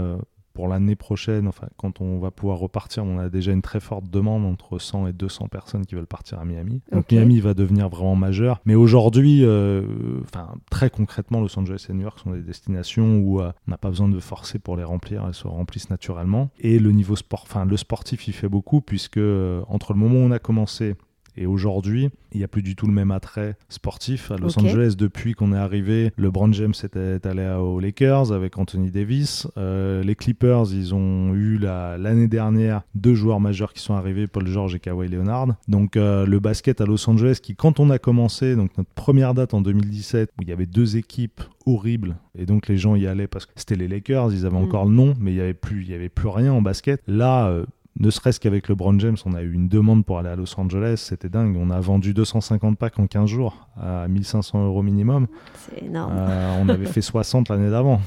pour 0.53 0.67
l'année 0.67 0.95
prochaine, 0.95 1.47
enfin, 1.47 1.67
quand 1.77 2.01
on 2.01 2.19
va 2.19 2.31
pouvoir 2.31 2.59
repartir, 2.59 3.03
on 3.03 3.19
a 3.19 3.29
déjà 3.29 3.51
une 3.51 3.61
très 3.61 3.79
forte 3.79 4.09
demande 4.09 4.45
entre 4.45 4.79
100 4.79 5.07
et 5.07 5.13
200 5.13 5.47
personnes 5.47 5.85
qui 5.85 5.95
veulent 5.95 6.05
partir 6.05 6.39
à 6.39 6.45
Miami. 6.45 6.81
Donc 6.91 7.11
Miami 7.11 7.39
va 7.39 7.53
devenir 7.53 7.89
vraiment 7.89 8.15
majeur. 8.15 8.61
Mais 8.65 8.75
aujourd'hui, 8.75 9.43
euh, 9.43 9.83
enfin, 10.23 10.55
très 10.69 10.89
concrètement, 10.89 11.41
Los 11.41 11.57
Angeles 11.57 11.85
et 11.89 11.93
New 11.93 12.01
York 12.01 12.19
sont 12.19 12.31
des 12.31 12.41
destinations 12.41 13.19
où 13.19 13.41
euh, 13.41 13.51
on 13.67 13.71
n'a 13.71 13.77
pas 13.77 13.89
besoin 13.89 14.09
de 14.09 14.19
forcer 14.19 14.59
pour 14.59 14.77
les 14.77 14.83
remplir, 14.83 15.23
elles 15.27 15.33
se 15.33 15.47
remplissent 15.47 15.89
naturellement. 15.89 16.49
Et 16.59 16.79
le 16.79 16.91
niveau 16.91 17.15
sport, 17.15 17.43
enfin, 17.43 17.65
le 17.65 17.77
sportif, 17.77 18.27
il 18.27 18.33
fait 18.33 18.49
beaucoup 18.49 18.81
puisque 18.81 19.17
euh, 19.17 19.61
entre 19.67 19.93
le 19.93 19.99
moment 19.99 20.15
où 20.15 20.23
on 20.23 20.31
a 20.31 20.39
commencé 20.39 20.95
et 21.37 21.45
aujourd'hui, 21.45 22.09
il 22.33 22.37
n'y 22.37 22.43
a 22.43 22.47
plus 22.47 22.61
du 22.61 22.75
tout 22.75 22.87
le 22.87 22.93
même 22.93 23.11
attrait 23.11 23.55
sportif. 23.69 24.31
À 24.31 24.37
Los 24.37 24.57
Angeles, 24.59 24.95
depuis 24.97 25.33
qu'on 25.33 25.53
est 25.53 25.57
arrivé, 25.57 26.11
LeBron 26.17 26.51
James 26.53 26.73
était 26.83 27.19
allé 27.25 27.47
aux 27.59 27.79
Lakers 27.79 28.31
avec 28.31 28.57
Anthony 28.57 28.91
Davis. 28.91 29.47
Euh, 29.57 30.03
les 30.03 30.15
Clippers, 30.15 30.73
ils 30.73 30.93
ont 30.93 31.33
eu 31.33 31.57
l'année 31.57 32.27
dernière 32.27 32.81
deux 32.95 33.15
joueurs 33.15 33.39
majeurs 33.39 33.73
qui 33.73 33.81
sont 33.81 33.93
arrivés, 33.93 34.27
Paul 34.27 34.47
George 34.47 34.75
et 34.75 34.79
Kawhi 34.79 35.07
Leonard. 35.07 35.47
Donc 35.67 35.97
euh, 35.97 36.25
le 36.25 36.39
basket 36.39 36.81
à 36.81 36.85
Los 36.85 37.09
Angeles, 37.09 37.39
qui 37.41 37.55
quand 37.55 37.79
on 37.79 37.89
a 37.89 37.99
commencé, 37.99 38.55
donc 38.55 38.77
notre 38.77 38.91
première 38.91 39.33
date 39.33 39.53
en 39.53 39.61
2017, 39.61 40.31
où 40.37 40.43
il 40.43 40.49
y 40.49 40.51
avait 40.51 40.65
deux 40.65 40.97
équipes 40.97 41.41
horribles, 41.65 42.15
et 42.37 42.45
donc 42.45 42.67
les 42.67 42.77
gens 42.77 42.95
y 42.95 43.07
allaient 43.07 43.27
parce 43.27 43.45
que 43.45 43.51
c'était 43.55 43.75
les 43.75 43.87
Lakers, 43.87 44.33
ils 44.33 44.45
avaient 44.45 44.59
mm. 44.59 44.63
encore 44.63 44.85
le 44.85 44.93
nom, 44.93 45.13
mais 45.19 45.31
il 45.31 45.35
n'y 45.35 45.41
avait, 45.41 45.53
plus, 45.53 45.83
il 45.83 45.91
y 45.91 45.93
avait 45.93 46.09
plus 46.09 46.27
rien 46.27 46.53
en 46.53 46.61
basket. 46.61 47.01
Là, 47.07 47.47
euh, 47.47 47.65
ne 47.99 48.09
serait-ce 48.09 48.39
qu'avec 48.39 48.69
LeBron 48.69 48.97
James, 48.99 49.17
on 49.25 49.33
a 49.33 49.41
eu 49.41 49.51
une 49.51 49.67
demande 49.67 50.05
pour 50.05 50.17
aller 50.17 50.29
à 50.29 50.35
Los 50.35 50.59
Angeles, 50.59 51.03
c'était 51.09 51.29
dingue. 51.29 51.57
On 51.57 51.69
a 51.69 51.79
vendu 51.79 52.13
250 52.13 52.77
packs 52.77 52.99
en 52.99 53.07
15 53.07 53.29
jours 53.29 53.67
à 53.79 54.07
1500 54.07 54.65
euros 54.65 54.81
minimum. 54.81 55.27
C'est 55.55 55.83
énorme. 55.83 56.13
Euh, 56.15 56.57
on 56.61 56.69
avait 56.69 56.85
fait 56.85 57.01
60 57.01 57.49
l'année 57.49 57.69
d'avant. 57.69 58.01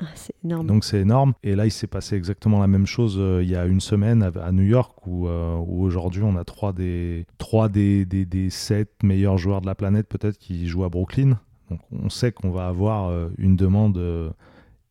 Ah, 0.00 0.06
c'est 0.14 0.34
énorme. 0.44 0.66
Donc 0.66 0.84
c'est 0.84 1.00
énorme. 1.00 1.34
Et 1.42 1.54
là, 1.54 1.66
il 1.66 1.70
s'est 1.70 1.86
passé 1.86 2.16
exactement 2.16 2.60
la 2.60 2.66
même 2.66 2.86
chose 2.86 3.16
euh, 3.18 3.42
il 3.42 3.48
y 3.48 3.56
a 3.56 3.66
une 3.66 3.80
semaine 3.80 4.22
à, 4.22 4.52
New 4.52 4.64
York, 4.64 5.06
où, 5.06 5.28
euh, 5.28 5.56
où 5.66 5.82
aujourd'hui 5.82 6.22
on 6.22 6.36
a 6.36 6.44
trois 6.44 6.72
des, 6.72 7.26
trois 7.38 7.68
des, 7.68 8.04
des, 8.04 8.24
des 8.24 8.50
sept 8.50 9.02
meilleurs 9.02 9.38
joueurs 9.38 9.60
de 9.60 9.66
la 9.66 9.74
planète 9.74 10.08
peut-être 10.08 10.38
qui 10.38 10.66
jouent 10.66 10.84
à 10.84 10.88
Brooklyn. 10.88 11.38
Donc 11.70 11.80
on 11.92 12.08
sait 12.08 12.32
qu'on 12.32 12.50
va 12.50 12.68
avoir 12.68 13.12
une 13.38 13.56
demande 13.56 13.98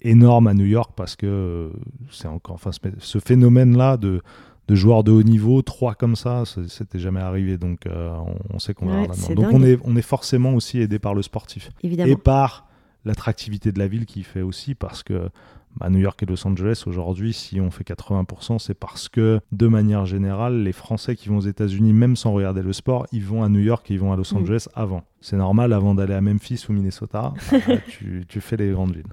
énorme 0.06 0.48
à 0.48 0.54
New 0.54 0.66
York 0.66 0.92
parce 0.96 1.16
que 1.16 1.72
c'est 2.12 2.28
encore, 2.28 2.56
enfin, 2.56 2.72
ce 3.00 3.20
phénomène-là 3.20 3.98
de, 3.98 4.22
de 4.68 4.76
joueurs 4.76 5.04
de 5.04 5.12
haut 5.12 5.24
niveau, 5.24 5.62
trois 5.62 5.96
comme 5.96 6.16
ça, 6.16 6.44
c'était 6.68 7.00
jamais 7.00 7.20
arrivé. 7.20 7.58
Donc 7.58 7.86
euh, 7.86 8.16
on, 8.54 8.60
sait 8.60 8.74
qu'on 8.74 8.88
là 8.88 9.08
Donc 9.36 9.48
on 9.52 9.64
est, 9.64 9.80
on 9.84 9.96
est 9.96 10.02
forcément 10.02 10.54
aussi 10.54 10.80
aidé 10.80 11.00
par 11.00 11.14
le 11.14 11.22
sportif 11.22 11.72
Évidemment. 11.84 12.12
et 12.12 12.16
par 12.16 12.68
l'attractivité 13.04 13.72
de 13.72 13.80
la 13.80 13.88
ville 13.88 14.06
qui 14.06 14.24
fait 14.24 14.42
aussi 14.42 14.74
parce 14.74 15.04
que 15.04 15.30
bah, 15.78 15.90
New 15.90 16.00
York 16.00 16.24
et 16.24 16.26
Los 16.26 16.48
Angeles 16.48 16.84
aujourd'hui, 16.88 17.34
si 17.34 17.60
on 17.60 17.70
fait 17.70 17.84
80%, 17.84 18.60
c'est 18.60 18.74
parce 18.74 19.10
que 19.10 19.40
de 19.52 19.68
manière 19.68 20.06
générale, 20.06 20.64
les 20.64 20.72
Français 20.72 21.16
qui 21.16 21.30
vont 21.30 21.38
aux 21.38 21.42
États-Unis, 21.42 21.94
même 21.94 22.16
sans 22.16 22.32
regarder 22.32 22.64
le 22.64 22.74
sport, 22.74 23.06
ils 23.12 23.24
vont 23.24 23.44
à 23.44 23.50
New 23.50 23.60
York 23.60 23.92
et 23.92 23.96
ils 23.96 24.00
vont 24.00 24.14
à 24.14 24.16
Los 24.16 24.34
mm. 24.34 24.38
Angeles 24.38 24.68
avant. 24.74 25.04
C'est 25.22 25.38
normal, 25.38 25.74
avant 25.74 25.94
d'aller 25.94 26.14
à 26.14 26.22
Memphis 26.22 26.66
ou 26.70 26.74
Minnesota, 26.74 27.34
bah, 27.52 27.78
tu, 27.88 28.26
tu 28.28 28.42
fais 28.42 28.58
les 28.58 28.72
grandes 28.72 28.96
villes. 28.96 29.04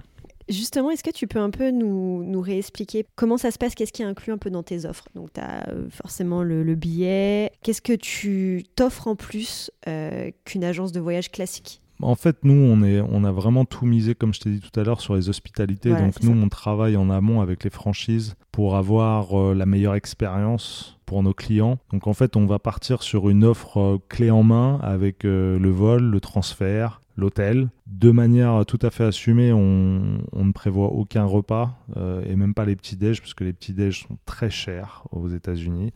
Justement, 0.49 0.91
est-ce 0.91 1.03
que 1.03 1.11
tu 1.11 1.27
peux 1.27 1.39
un 1.39 1.49
peu 1.49 1.71
nous, 1.71 2.23
nous 2.23 2.41
réexpliquer 2.41 3.05
comment 3.15 3.37
ça 3.37 3.51
se 3.51 3.57
passe 3.57 3.75
Qu'est-ce 3.75 3.93
qui 3.93 4.01
est 4.01 4.05
inclus 4.05 4.33
un 4.33 4.37
peu 4.37 4.49
dans 4.49 4.63
tes 4.63 4.85
offres? 4.85 5.05
Donc, 5.15 5.33
tu 5.33 5.39
as 5.39 5.69
euh, 5.69 5.89
forcément 5.89 6.43
le, 6.43 6.75
billet. 6.75 7.51
Qu'est-ce 7.61 7.81
que 7.81 7.93
tu 7.93 8.63
t'offres 8.75 9.07
en 9.07 9.15
plus 9.15 9.71
euh, 9.87 10.31
qu'une 10.43 10.63
agence 10.63 10.91
de 10.91 10.99
voyage 10.99 11.29
classique? 11.29 11.81
En 12.01 12.15
fait, 12.15 12.37
nous, 12.43 12.53
on, 12.55 12.83
est, 12.83 12.99
on 12.99 13.23
a 13.23 13.31
vraiment 13.31 13.63
tout 13.63 13.85
misé, 13.85 14.15
comme 14.15 14.33
je 14.33 14.41
t'ai 14.41 14.49
dit 14.49 14.59
tout 14.59 14.77
à 14.77 14.83
l'heure, 14.83 14.99
sur 14.99 15.15
les 15.15 15.29
hospitalités. 15.29 15.91
Donc, 15.91 16.21
nous, 16.23 16.31
on 16.31 16.49
travaille 16.49 16.97
en 16.97 17.09
amont 17.09 17.39
avec 17.39 17.63
les 17.63 17.69
franchises 17.69 18.35
pour 18.51 18.75
avoir 18.75 19.39
euh, 19.39 19.53
la 19.53 19.65
meilleure 19.65 19.95
expérience 19.95 20.97
pour 21.05 21.23
nos 21.23 21.33
clients. 21.33 21.77
Donc, 21.91 22.07
en 22.07 22.13
fait, 22.13 22.35
on 22.35 22.45
va 22.45 22.59
partir 22.59 23.03
sur 23.03 23.29
une 23.29 23.45
offre 23.45 24.01
clé 24.09 24.31
en 24.31 24.43
main 24.43 24.79
avec 24.81 25.23
le 25.23 25.69
vol, 25.69 26.03
le 26.03 26.19
transfert, 26.19 27.02
l'hôtel. 27.17 27.69
De 27.87 28.11
manière 28.11 28.65
tout 28.65 28.79
à 28.81 28.89
fait 28.89 29.03
assumée, 29.03 29.53
on, 29.53 30.19
ne 30.33 30.51
prévoit 30.51 30.87
aucun 30.87 31.25
repas 31.25 31.77
euh, 31.97 32.23
et 32.25 32.35
même 32.35 32.53
pas 32.53 32.65
les 32.65 32.75
petits 32.75 32.95
déj 32.95 33.21
parce 33.21 33.33
que 33.33 33.43
les 33.43 33.53
petits 33.53 33.73
déj 33.73 34.03
sont 34.07 34.17
très 34.25 34.49
chers 34.49 35.03
aux 35.11 35.29
États-Unis. 35.29 35.91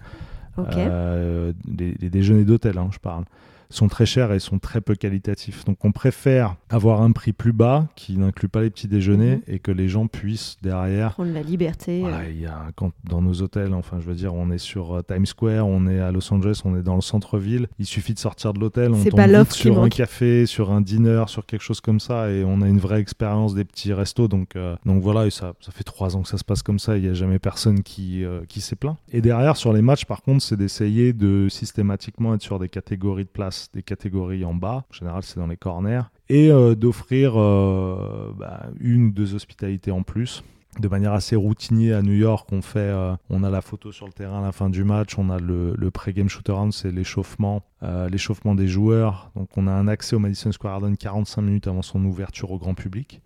Euh, 0.59 1.53
les, 1.67 2.09
déjeuners 2.09 2.45
d'hôtel, 2.45 2.77
hein, 2.77 2.89
je 2.91 2.99
parle 2.99 3.25
sont 3.69 3.87
très 3.87 4.05
chers 4.05 4.31
et 4.31 4.39
sont 4.39 4.59
très 4.59 4.81
peu 4.81 4.95
qualitatifs. 4.95 5.65
Donc 5.65 5.83
on 5.83 5.91
préfère 5.91 6.55
avoir 6.69 7.01
un 7.01 7.11
prix 7.11 7.33
plus 7.33 7.53
bas 7.53 7.87
qui 7.95 8.17
n'inclut 8.17 8.49
pas 8.49 8.61
les 8.61 8.69
petits 8.69 8.87
déjeuners 8.87 9.37
mhm. 9.37 9.41
et 9.47 9.59
que 9.59 9.71
les 9.71 9.89
gens 9.89 10.07
puissent 10.07 10.57
derrière 10.61 11.13
prendre 11.13 11.33
la 11.33 11.41
liberté. 11.41 12.03
Euh. 12.05 12.29
il 12.29 12.41
y 12.41 12.45
a, 12.45 12.67
quand, 12.75 12.91
dans 13.03 13.21
nos 13.21 13.41
hôtels, 13.41 13.73
enfin 13.73 13.97
je 13.99 14.05
veux 14.05 14.15
dire, 14.15 14.33
on 14.33 14.51
est 14.51 14.57
sur 14.57 14.95
euh, 14.95 15.01
Times 15.01 15.25
Square, 15.25 15.67
on 15.67 15.87
est 15.87 15.99
à 15.99 16.11
Los 16.11 16.33
Angeles, 16.33 16.61
on 16.65 16.77
est 16.77 16.83
dans 16.83 16.95
le 16.95 17.01
centre-ville. 17.01 17.67
Il 17.79 17.85
suffit 17.85 18.13
de 18.13 18.19
sortir 18.19 18.53
de 18.53 18.59
l'hôtel, 18.59 18.93
on 18.93 19.03
tombe 19.03 19.19
vite 19.19 19.51
sur 19.51 19.81
un 19.81 19.89
café, 19.89 20.45
sur 20.45 20.71
un 20.71 20.81
dîner, 20.81 21.23
sur 21.27 21.45
quelque 21.45 21.61
chose 21.61 21.81
comme 21.81 21.99
ça 21.99 22.29
et 22.29 22.43
on 22.43 22.61
a 22.61 22.67
une 22.67 22.79
vraie 22.79 22.99
expérience 22.99 23.53
des 23.53 23.65
petits 23.65 23.93
restos. 23.93 24.27
Donc, 24.27 24.55
euh, 24.55 24.75
donc 24.85 25.01
voilà, 25.01 25.25
et 25.25 25.31
ça, 25.31 25.53
ça 25.59 25.71
fait 25.71 25.83
trois 25.83 26.15
ans 26.15 26.21
que 26.21 26.29
ça 26.29 26.37
se 26.37 26.43
passe 26.43 26.63
comme 26.63 26.79
ça. 26.79 26.97
Il 26.97 27.03
n'y 27.03 27.09
a 27.09 27.13
jamais 27.13 27.39
personne 27.39 27.83
qui, 27.83 28.23
qui 28.47 28.61
s'est 28.61 28.75
plaint. 28.75 28.97
Et 29.11 29.21
derrière, 29.21 29.57
sur 29.57 29.73
les 29.73 29.81
matchs, 29.81 30.05
par 30.05 30.21
contre, 30.21 30.41
c'est 30.43 30.57
d'essayer 30.57 31.13
de 31.13 31.47
systématiquement 31.49 32.35
être 32.35 32.41
sur 32.41 32.59
des 32.59 32.69
catégories 32.69 33.23
de 33.23 33.29
places 33.29 33.56
des 33.73 33.83
catégories 33.83 34.45
en 34.45 34.53
bas, 34.53 34.85
en 34.89 34.93
général 34.93 35.23
c'est 35.23 35.39
dans 35.39 35.47
les 35.47 35.57
corners, 35.57 36.03
et 36.29 36.51
euh, 36.51 36.75
d'offrir 36.75 37.33
euh, 37.35 38.31
bah, 38.37 38.67
une 38.79 39.07
ou 39.07 39.11
deux 39.11 39.33
hospitalités 39.33 39.91
en 39.91 40.03
plus. 40.03 40.43
De 40.79 40.87
manière 40.87 41.13
assez 41.13 41.35
routinière 41.35 41.99
à 41.99 42.01
New 42.01 42.13
York. 42.13 42.47
On 42.51 42.61
fait, 42.61 42.79
euh, 42.79 43.15
on 43.29 43.43
a 43.43 43.49
la 43.49 43.61
photo 43.61 43.91
sur 43.91 44.05
le 44.05 44.13
terrain 44.13 44.39
à 44.39 44.41
la 44.41 44.51
fin 44.51 44.69
du 44.69 44.83
match, 44.83 45.17
on 45.17 45.29
a 45.29 45.39
le, 45.39 45.73
le 45.75 45.91
pré-game 45.91 46.29
shoot-around, 46.29 46.73
c'est 46.73 46.91
l'échauffement, 46.91 47.63
euh, 47.83 48.09
l'échauffement 48.09 48.55
des 48.55 48.67
joueurs. 48.67 49.31
Donc 49.35 49.49
on 49.57 49.67
a 49.67 49.71
un 49.71 49.87
accès 49.87 50.15
au 50.15 50.19
Madison 50.19 50.51
Square 50.51 50.79
Garden 50.79 50.97
45 50.97 51.41
minutes 51.41 51.67
avant 51.67 51.81
son 51.81 52.03
ouverture 52.05 52.51
au 52.51 52.57
grand 52.57 52.73
public. 52.73 53.21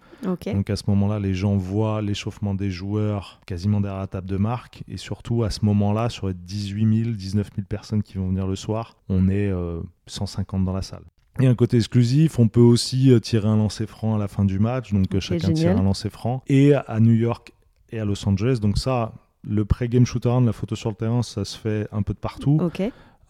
Donc 0.54 0.70
à 0.70 0.76
ce 0.76 0.84
moment-là, 0.88 1.20
les 1.20 1.34
gens 1.34 1.56
voient 1.58 2.02
l'échauffement 2.02 2.54
des 2.54 2.70
joueurs 2.70 3.42
quasiment 3.46 3.82
derrière 3.82 4.00
la 4.00 4.08
table 4.08 4.28
de 4.28 4.38
marque. 4.38 4.84
Et 4.88 4.98
surtout, 4.98 5.44
à 5.44 5.50
ce 5.50 5.66
moment-là, 5.66 6.10
sur 6.10 6.28
les 6.28 6.34
18 6.34 7.04
000, 7.04 7.16
19 7.16 7.50
000 7.56 7.66
personnes 7.68 8.04
qui 8.04 8.18
vont 8.18 8.28
venir 8.28 8.48
le 8.48 8.56
soir, 8.56 8.98
on 9.10 9.28
est 9.30 9.50
euh, 9.50 9.82
150 10.08 10.64
dans 10.64 10.74
la 10.74 10.82
salle. 10.82 11.04
Et 11.40 11.48
un 11.48 11.56
côté 11.56 11.78
exclusif, 11.78 12.40
on 12.40 12.48
peut 12.48 12.60
aussi 12.60 13.12
euh, 13.12 13.20
tirer 13.20 13.48
un 13.48 13.58
lancer 13.58 13.88
franc 13.88 14.16
à 14.16 14.20
la 14.20 14.28
fin 14.28 14.46
du 14.46 14.60
match. 14.60 14.92
Donc 14.94 15.14
euh, 15.16 15.20
chacun 15.20 15.54
tire 15.54 15.78
un 15.78 15.84
lancer 15.84 16.10
franc. 16.10 16.44
Et 16.48 16.74
à 16.74 17.00
New 17.00 17.14
York 17.14 17.54
et 17.92 18.00
à 18.00 18.06
Los 18.06 18.28
Angeles. 18.28 18.60
Donc 18.62 18.78
ça, 18.78 19.14
le 19.44 19.66
pré-game 19.66 20.06
shooter, 20.06 20.32
la 20.46 20.54
photo 20.54 20.76
sur 20.76 20.90
le 20.90 20.96
terrain, 20.96 21.24
ça 21.24 21.46
se 21.46 21.58
fait 21.58 21.88
un 21.92 22.02
peu 22.02 22.14
de 22.14 22.20
partout. 22.20 22.60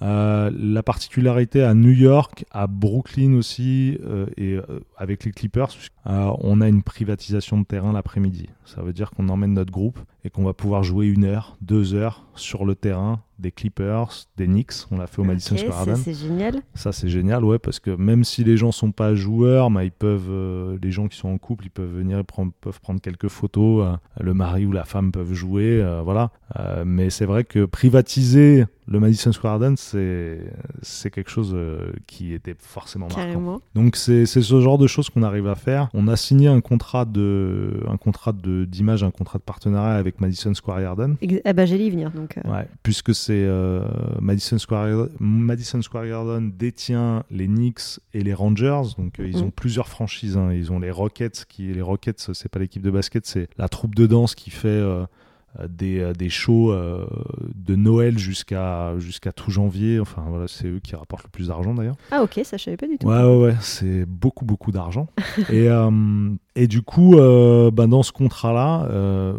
Euh, 0.01 0.49
la 0.57 0.81
particularité 0.81 1.61
à 1.61 1.75
New 1.75 1.91
York, 1.91 2.45
à 2.51 2.65
Brooklyn 2.65 3.35
aussi, 3.35 3.99
euh, 4.03 4.25
et 4.35 4.53
euh, 4.53 4.79
avec 4.97 5.25
les 5.25 5.31
Clippers, 5.31 5.69
on 6.05 6.59
a 6.61 6.67
une 6.67 6.81
privatisation 6.81 7.59
de 7.59 7.65
terrain 7.65 7.93
l'après-midi. 7.93 8.49
Ça 8.65 8.81
veut 8.81 8.93
dire 8.93 9.11
qu'on 9.11 9.29
emmène 9.29 9.53
notre 9.53 9.71
groupe 9.71 9.99
et 10.23 10.29
qu'on 10.29 10.43
va 10.43 10.53
pouvoir 10.53 10.83
jouer 10.83 11.05
une 11.07 11.23
heure, 11.23 11.55
deux 11.61 11.93
heures 11.93 12.25
sur 12.35 12.65
le 12.65 12.73
terrain 12.73 13.21
des 13.41 13.51
Clippers, 13.51 14.09
des 14.37 14.45
Knicks. 14.47 14.73
On 14.91 14.97
l'a 14.97 15.07
fait 15.07 15.19
au 15.19 15.23
Madison 15.23 15.57
Square 15.57 15.85
Garden. 15.85 15.95
c'est 15.97 16.13
génial. 16.13 16.61
Ça, 16.75 16.91
c'est 16.91 17.09
génial, 17.09 17.43
ouais, 17.43 17.59
parce 17.59 17.79
que 17.79 17.91
même 17.91 18.23
si 18.23 18.43
les 18.43 18.55
gens 18.57 18.71
sont 18.71 18.91
pas 18.91 19.15
joueurs, 19.15 19.69
bah, 19.69 19.83
ils 19.83 19.91
peuvent, 19.91 20.29
euh, 20.29 20.77
les 20.81 20.91
gens 20.91 21.07
qui 21.07 21.17
sont 21.17 21.29
en 21.29 21.37
couple, 21.37 21.65
ils 21.65 21.71
peuvent 21.71 21.93
venir, 21.93 22.23
prendre, 22.23 22.51
peuvent 22.61 22.79
prendre 22.79 23.01
quelques 23.01 23.27
photos. 23.27 23.85
euh, 23.85 23.97
le 24.23 24.33
mari 24.33 24.65
ou 24.65 24.71
la 24.71 24.83
femme 24.85 25.11
peuvent 25.11 25.33
jouer, 25.33 25.81
euh, 25.81 26.01
voilà. 26.03 26.31
Mais 26.85 27.09
c'est 27.09 27.25
vrai 27.25 27.45
que 27.45 27.63
privatiser 27.65 28.65
le 28.85 28.99
Madison 28.99 29.31
Square 29.31 29.53
Garden, 29.59 29.77
c'est 29.77 30.39
c'est 30.81 31.09
quelque 31.09 31.29
chose 31.31 31.55
qui 32.07 32.33
était 32.33 32.55
forcément 32.59 33.07
marquant. 33.07 33.21
Carrément. 33.21 33.61
Donc 33.73 33.95
c'est 33.95 34.25
c'est 34.25 34.41
ce 34.41 34.59
genre 34.59 34.77
de 34.77 34.85
choses 34.85 35.09
qu'on 35.09 35.23
arrive 35.23 35.47
à 35.47 35.55
faire. 35.55 35.89
On 35.93 36.09
a 36.09 36.17
signé 36.17 36.49
un 36.49 36.59
contrat 36.59 37.05
de 37.05 37.81
un 37.87 37.95
contrat 37.95 38.33
de 38.33 38.65
d'image, 38.65 39.01
un 39.01 39.11
contrat 39.11 39.39
de 39.39 39.43
partenariat 39.43 39.95
avec 39.95 40.19
Madison 40.19 40.53
Square 40.53 40.81
Garden. 40.81 41.15
Ah 41.45 41.53
bah 41.53 41.65
j'allais 41.65 41.85
y 41.85 41.89
venir 41.89 42.11
donc. 42.11 42.35
Ouais, 42.43 42.67
puisque 42.83 43.15
c'est 43.15 43.30
euh, 43.33 43.83
Madison, 44.21 44.57
Square, 44.57 45.07
Madison 45.19 45.81
Square 45.81 46.07
Garden 46.07 46.51
détient 46.57 47.23
les 47.31 47.47
Knicks 47.47 47.99
et 48.13 48.21
les 48.21 48.33
Rangers, 48.33 48.81
donc 48.97 49.19
euh, 49.19 49.27
ils 49.27 49.37
Mhm. 49.37 49.43
ont 49.45 49.51
plusieurs 49.51 49.87
franchises. 49.87 50.37
hein. 50.37 50.51
Ils 50.53 50.71
ont 50.71 50.79
les 50.79 50.91
Rockets, 50.91 51.45
qui 51.47 51.73
les 51.73 51.81
Rockets, 51.81 52.29
c'est 52.33 52.49
pas 52.49 52.59
l'équipe 52.59 52.81
de 52.83 52.91
basket, 52.91 53.25
c'est 53.25 53.47
la 53.57 53.67
troupe 53.69 53.95
de 53.95 54.07
danse 54.07 54.35
qui 54.35 54.49
fait 54.49 54.67
euh, 54.67 55.03
euh, 55.59 55.67
des, 55.69 55.99
euh, 55.99 56.13
des 56.13 56.29
shows 56.29 56.71
euh, 56.71 57.05
de 57.55 57.75
Noël 57.75 58.17
jusqu'à 58.17 58.97
jusqu'à 58.99 59.33
tout 59.33 59.51
janvier. 59.51 59.99
Enfin 59.99 60.23
voilà, 60.29 60.47
c'est 60.47 60.67
eux 60.67 60.79
qui 60.81 60.95
rapportent 60.95 61.25
le 61.25 61.29
plus 61.29 61.47
d'argent 61.49 61.73
d'ailleurs. 61.73 61.97
Ah 62.11 62.23
ok, 62.23 62.39
ça 62.45 62.55
je 62.55 62.63
savais 62.63 62.77
pas 62.77 62.87
du 62.87 62.97
tout. 62.97 63.07
Ouais, 63.07 63.21
ouais, 63.21 63.37
ouais, 63.37 63.55
c'est 63.59 64.05
beaucoup, 64.05 64.45
beaucoup 64.45 64.71
d'argent. 64.71 65.07
et, 65.49 65.67
euh, 65.67 66.29
et 66.55 66.67
du 66.67 66.81
coup, 66.83 67.17
euh, 67.17 67.69
bah, 67.69 67.85
dans 67.87 68.01
ce 68.03 68.13
contrat-là, 68.13 68.85
euh, 68.91 69.33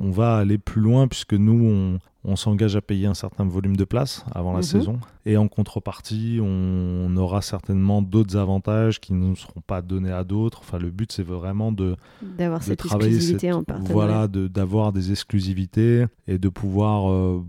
on 0.00 0.10
va 0.10 0.36
aller 0.38 0.58
plus 0.58 0.80
loin 0.80 1.06
puisque 1.06 1.34
nous, 1.34 1.64
on, 1.64 1.98
on 2.28 2.36
s'engage 2.36 2.76
à 2.76 2.80
payer 2.80 3.06
un 3.06 3.14
certain 3.14 3.44
volume 3.44 3.76
de 3.76 3.84
places 3.84 4.24
avant 4.32 4.52
la 4.52 4.58
Mhm. 4.58 4.62
saison. 4.62 5.00
Et 5.26 5.36
en 5.36 5.48
contrepartie, 5.48 6.38
on 6.42 7.14
aura 7.16 7.42
certainement 7.42 8.00
d'autres 8.02 8.36
avantages 8.36 9.00
qui 9.00 9.12
ne 9.12 9.34
seront 9.34 9.60
pas 9.66 9.82
donnés 9.82 10.12
à 10.12 10.24
d'autres. 10.24 10.60
Enfin, 10.60 10.78
le 10.78 10.90
but, 10.90 11.10
c'est 11.12 11.22
vraiment 11.22 11.70
de, 11.72 11.96
D'avoir 12.38 12.62
cette 12.62 12.78
travailler 12.78 13.08
exclusivité 13.16 13.46
cette- 13.48 13.56
en 13.56 13.62
partenariat. 13.64 13.92
voilà 13.94 14.28
de- 14.28 14.46
d'avoir 14.48 14.92
des 14.92 15.10
exclusivités 15.10 16.04
et 16.26 16.38
de 16.38 16.48
pouvoir 16.48 17.10
euh, 17.10 17.42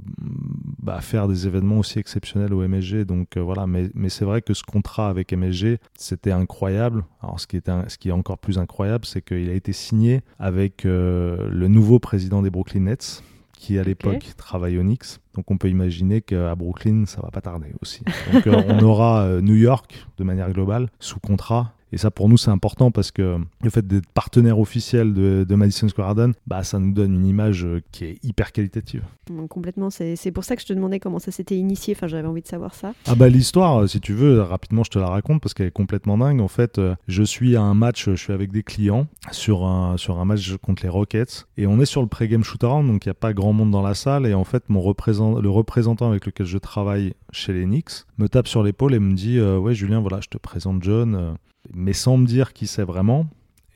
bah, 0.81 1.01
faire 1.01 1.27
des 1.27 1.47
événements 1.47 1.79
aussi 1.79 1.99
exceptionnels 1.99 2.53
au 2.53 2.61
MSG 2.63 3.05
donc 3.05 3.37
euh, 3.37 3.41
voilà 3.41 3.67
mais, 3.67 3.89
mais 3.93 4.09
c'est 4.09 4.25
vrai 4.25 4.41
que 4.41 4.53
ce 4.53 4.63
contrat 4.63 5.09
avec 5.09 5.33
MSG 5.33 5.77
c'était 5.95 6.31
incroyable 6.31 7.03
alors 7.21 7.39
ce 7.39 7.47
qui 7.47 7.57
est 7.57 7.69
un- 7.69 7.87
ce 7.89 7.97
qui 7.97 8.09
est 8.09 8.13
encore 8.13 8.37
plus 8.37 8.57
incroyable 8.57 9.05
c'est 9.05 9.21
qu'il 9.21 9.49
a 9.49 9.53
été 9.53 9.73
signé 9.73 10.21
avec 10.39 10.85
euh, 10.85 11.49
le 11.51 11.67
nouveau 11.67 11.99
président 11.99 12.41
des 12.41 12.49
Brooklyn 12.49 12.81
Nets 12.81 13.23
qui 13.59 13.77
à 13.77 13.83
l'époque 13.83 14.25
travaille 14.37 14.79
au 14.79 14.83
Knicks. 14.83 15.19
Donc 15.35 15.51
on 15.51 15.57
peut 15.57 15.67
imaginer 15.67 16.21
qu'à 16.21 16.55
Brooklyn, 16.55 17.03
ça 17.05 17.21
va 17.21 17.29
pas 17.29 17.41
tarder 17.41 17.73
aussi. 17.81 18.01
Donc 18.31 18.47
euh, 18.47 18.63
on 18.69 18.79
aura 18.83 19.23
euh, 19.23 19.41
New 19.41 19.55
York 19.55 20.07
de 20.17 20.23
manière 20.23 20.49
globale 20.51 20.89
sous 20.99 21.19
contrat. 21.19 21.73
Et 21.91 21.97
ça 21.97 22.11
pour 22.11 22.29
nous 22.29 22.37
c'est 22.37 22.51
important 22.51 22.91
parce 22.91 23.11
que 23.11 23.37
le 23.63 23.69
fait 23.69 23.85
d'être 23.87 24.07
partenaire 24.13 24.59
officiel 24.59 25.13
de, 25.13 25.45
de 25.47 25.55
Madison 25.55 25.87
Square 25.87 26.07
Garden, 26.15 26.33
bah, 26.47 26.63
ça 26.63 26.79
nous 26.79 26.91
donne 26.93 27.13
une 27.15 27.25
image 27.25 27.65
euh, 27.65 27.81
qui 27.91 28.05
est 28.05 28.23
hyper 28.23 28.51
qualitative. 28.51 29.03
Complètement, 29.47 29.89
c'est 29.89 30.31
pour 30.31 30.43
ça 30.43 30.55
que 30.55 30.61
je 30.61 30.67
te 30.67 30.73
demandais 30.73 30.99
comment 30.99 31.19
ça 31.19 31.31
s'était 31.31 31.55
initié, 31.57 31.93
enfin 31.95 32.07
j'avais 32.07 32.27
envie 32.27 32.41
de 32.41 32.47
savoir 32.47 32.73
ça. 32.73 32.93
Ah 33.05 33.15
bah 33.15 33.29
l'histoire, 33.29 33.81
euh, 33.83 33.87
si 33.87 33.99
tu 34.01 34.13
veux, 34.13 34.41
rapidement 34.41 34.83
je 34.83 34.89
te 34.91 34.99
la 34.99 35.07
raconte 35.07 35.41
parce 35.41 35.53
qu'elle 35.53 35.67
est 35.67 35.71
complètement 35.71 36.17
dingue. 36.17 36.41
En 36.41 36.47
fait, 36.47 36.79
euh, 36.79 36.95
je 37.07 37.23
suis 37.23 37.55
à 37.55 37.61
un 37.61 37.73
match, 37.73 38.05
je 38.09 38.15
suis 38.15 38.33
avec 38.33 38.51
des 38.51 38.63
clients 38.63 39.07
sur 39.31 39.65
un, 39.65 39.97
sur 39.97 40.19
un 40.19 40.25
match 40.25 40.55
contre 40.57 40.83
les 40.83 40.89
Rockets 40.89 41.45
et 41.57 41.67
on 41.67 41.79
est 41.79 41.85
sur 41.85 42.01
le 42.01 42.07
pré-game 42.07 42.43
shooter 42.43 42.67
donc 42.67 43.05
il 43.05 43.09
n'y 43.09 43.11
a 43.11 43.15
pas 43.15 43.33
grand 43.33 43.53
monde 43.53 43.71
dans 43.71 43.81
la 43.81 43.93
salle 43.93 44.25
et 44.25 44.33
en 44.33 44.43
fait 44.43 44.63
mon 44.69 44.81
représent- 44.81 45.39
le 45.39 45.49
représentant 45.49 46.09
avec 46.09 46.25
lequel 46.25 46.45
je 46.45 46.57
travaille 46.57 47.13
chez 47.31 47.53
les 47.53 47.65
Knicks 47.65 48.05
me 48.17 48.27
tape 48.27 48.47
sur 48.47 48.63
l'épaule 48.63 48.93
et 48.93 48.99
me 48.99 49.13
dit 49.13 49.37
euh, 49.37 49.57
ouais 49.57 49.73
Julien 49.75 49.99
voilà 49.99 50.19
je 50.21 50.27
te 50.29 50.37
présente 50.37 50.81
John, 50.83 51.15
euh, 51.15 51.31
mais 51.73 51.93
sans 51.93 52.17
me 52.17 52.25
dire 52.25 52.53
qui 52.53 52.67
c'est 52.67 52.83
vraiment. 52.83 53.27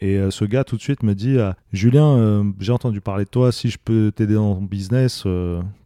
Et 0.01 0.17
euh, 0.17 0.31
ce 0.31 0.43
gars 0.45 0.63
tout 0.63 0.75
de 0.75 0.81
suite 0.81 1.03
me 1.03 1.13
dit 1.15 1.37
euh, 1.37 1.53
Julien, 1.71 2.17
euh, 2.17 2.43
j'ai 2.59 2.71
entendu 2.73 2.99
parler 3.01 3.23
de 3.25 3.29
toi, 3.29 3.51
si 3.51 3.69
je 3.69 3.77
peux 3.83 4.11
t'aider 4.13 4.33
dans 4.35 4.55
ton 4.55 4.61
business, 4.63 5.25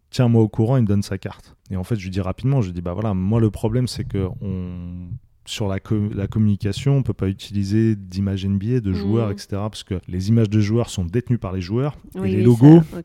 tiens-moi 0.10 0.42
au 0.42 0.48
courant, 0.48 0.78
il 0.78 0.84
me 0.84 0.88
donne 0.88 1.04
sa 1.04 1.18
carte. 1.18 1.56
Et 1.70 1.76
en 1.76 1.84
fait, 1.84 1.96
je 1.98 2.04
lui 2.04 2.10
dis 2.10 2.22
rapidement, 2.22 2.62
je 2.62 2.68
lui 2.68 2.74
dis 2.74 2.82
bah 2.82 2.94
voilà, 2.94 3.14
moi 3.14 3.40
le 3.40 3.52
problème 3.52 3.88
c'est 3.88 4.06
que 4.06 4.28
on 4.42 5.10
sur 5.46 5.68
la, 5.70 5.80
com- 5.80 6.12
la 6.14 6.28
communication, 6.28 6.98
on 6.98 7.04
peut 7.04 7.14
pas 7.14 7.30
utiliser 7.30 7.96
d'images 7.96 8.46
NBA, 8.46 8.82
de 8.82 8.92
joueurs, 8.92 9.28
Mhm. 9.28 9.32
etc. 9.34 9.48
Parce 9.52 9.84
que 9.86 10.02
les 10.10 10.28
images 10.28 10.50
de 10.50 10.60
joueurs 10.60 10.90
sont 10.90 11.06
détenues 11.06 11.38
par 11.38 11.54
les 11.54 11.62
joueurs. 11.62 11.96
Oui, 12.16 12.34
et 12.34 12.36
les 12.38 12.44
logos, 12.44 12.82
ça. 12.92 12.98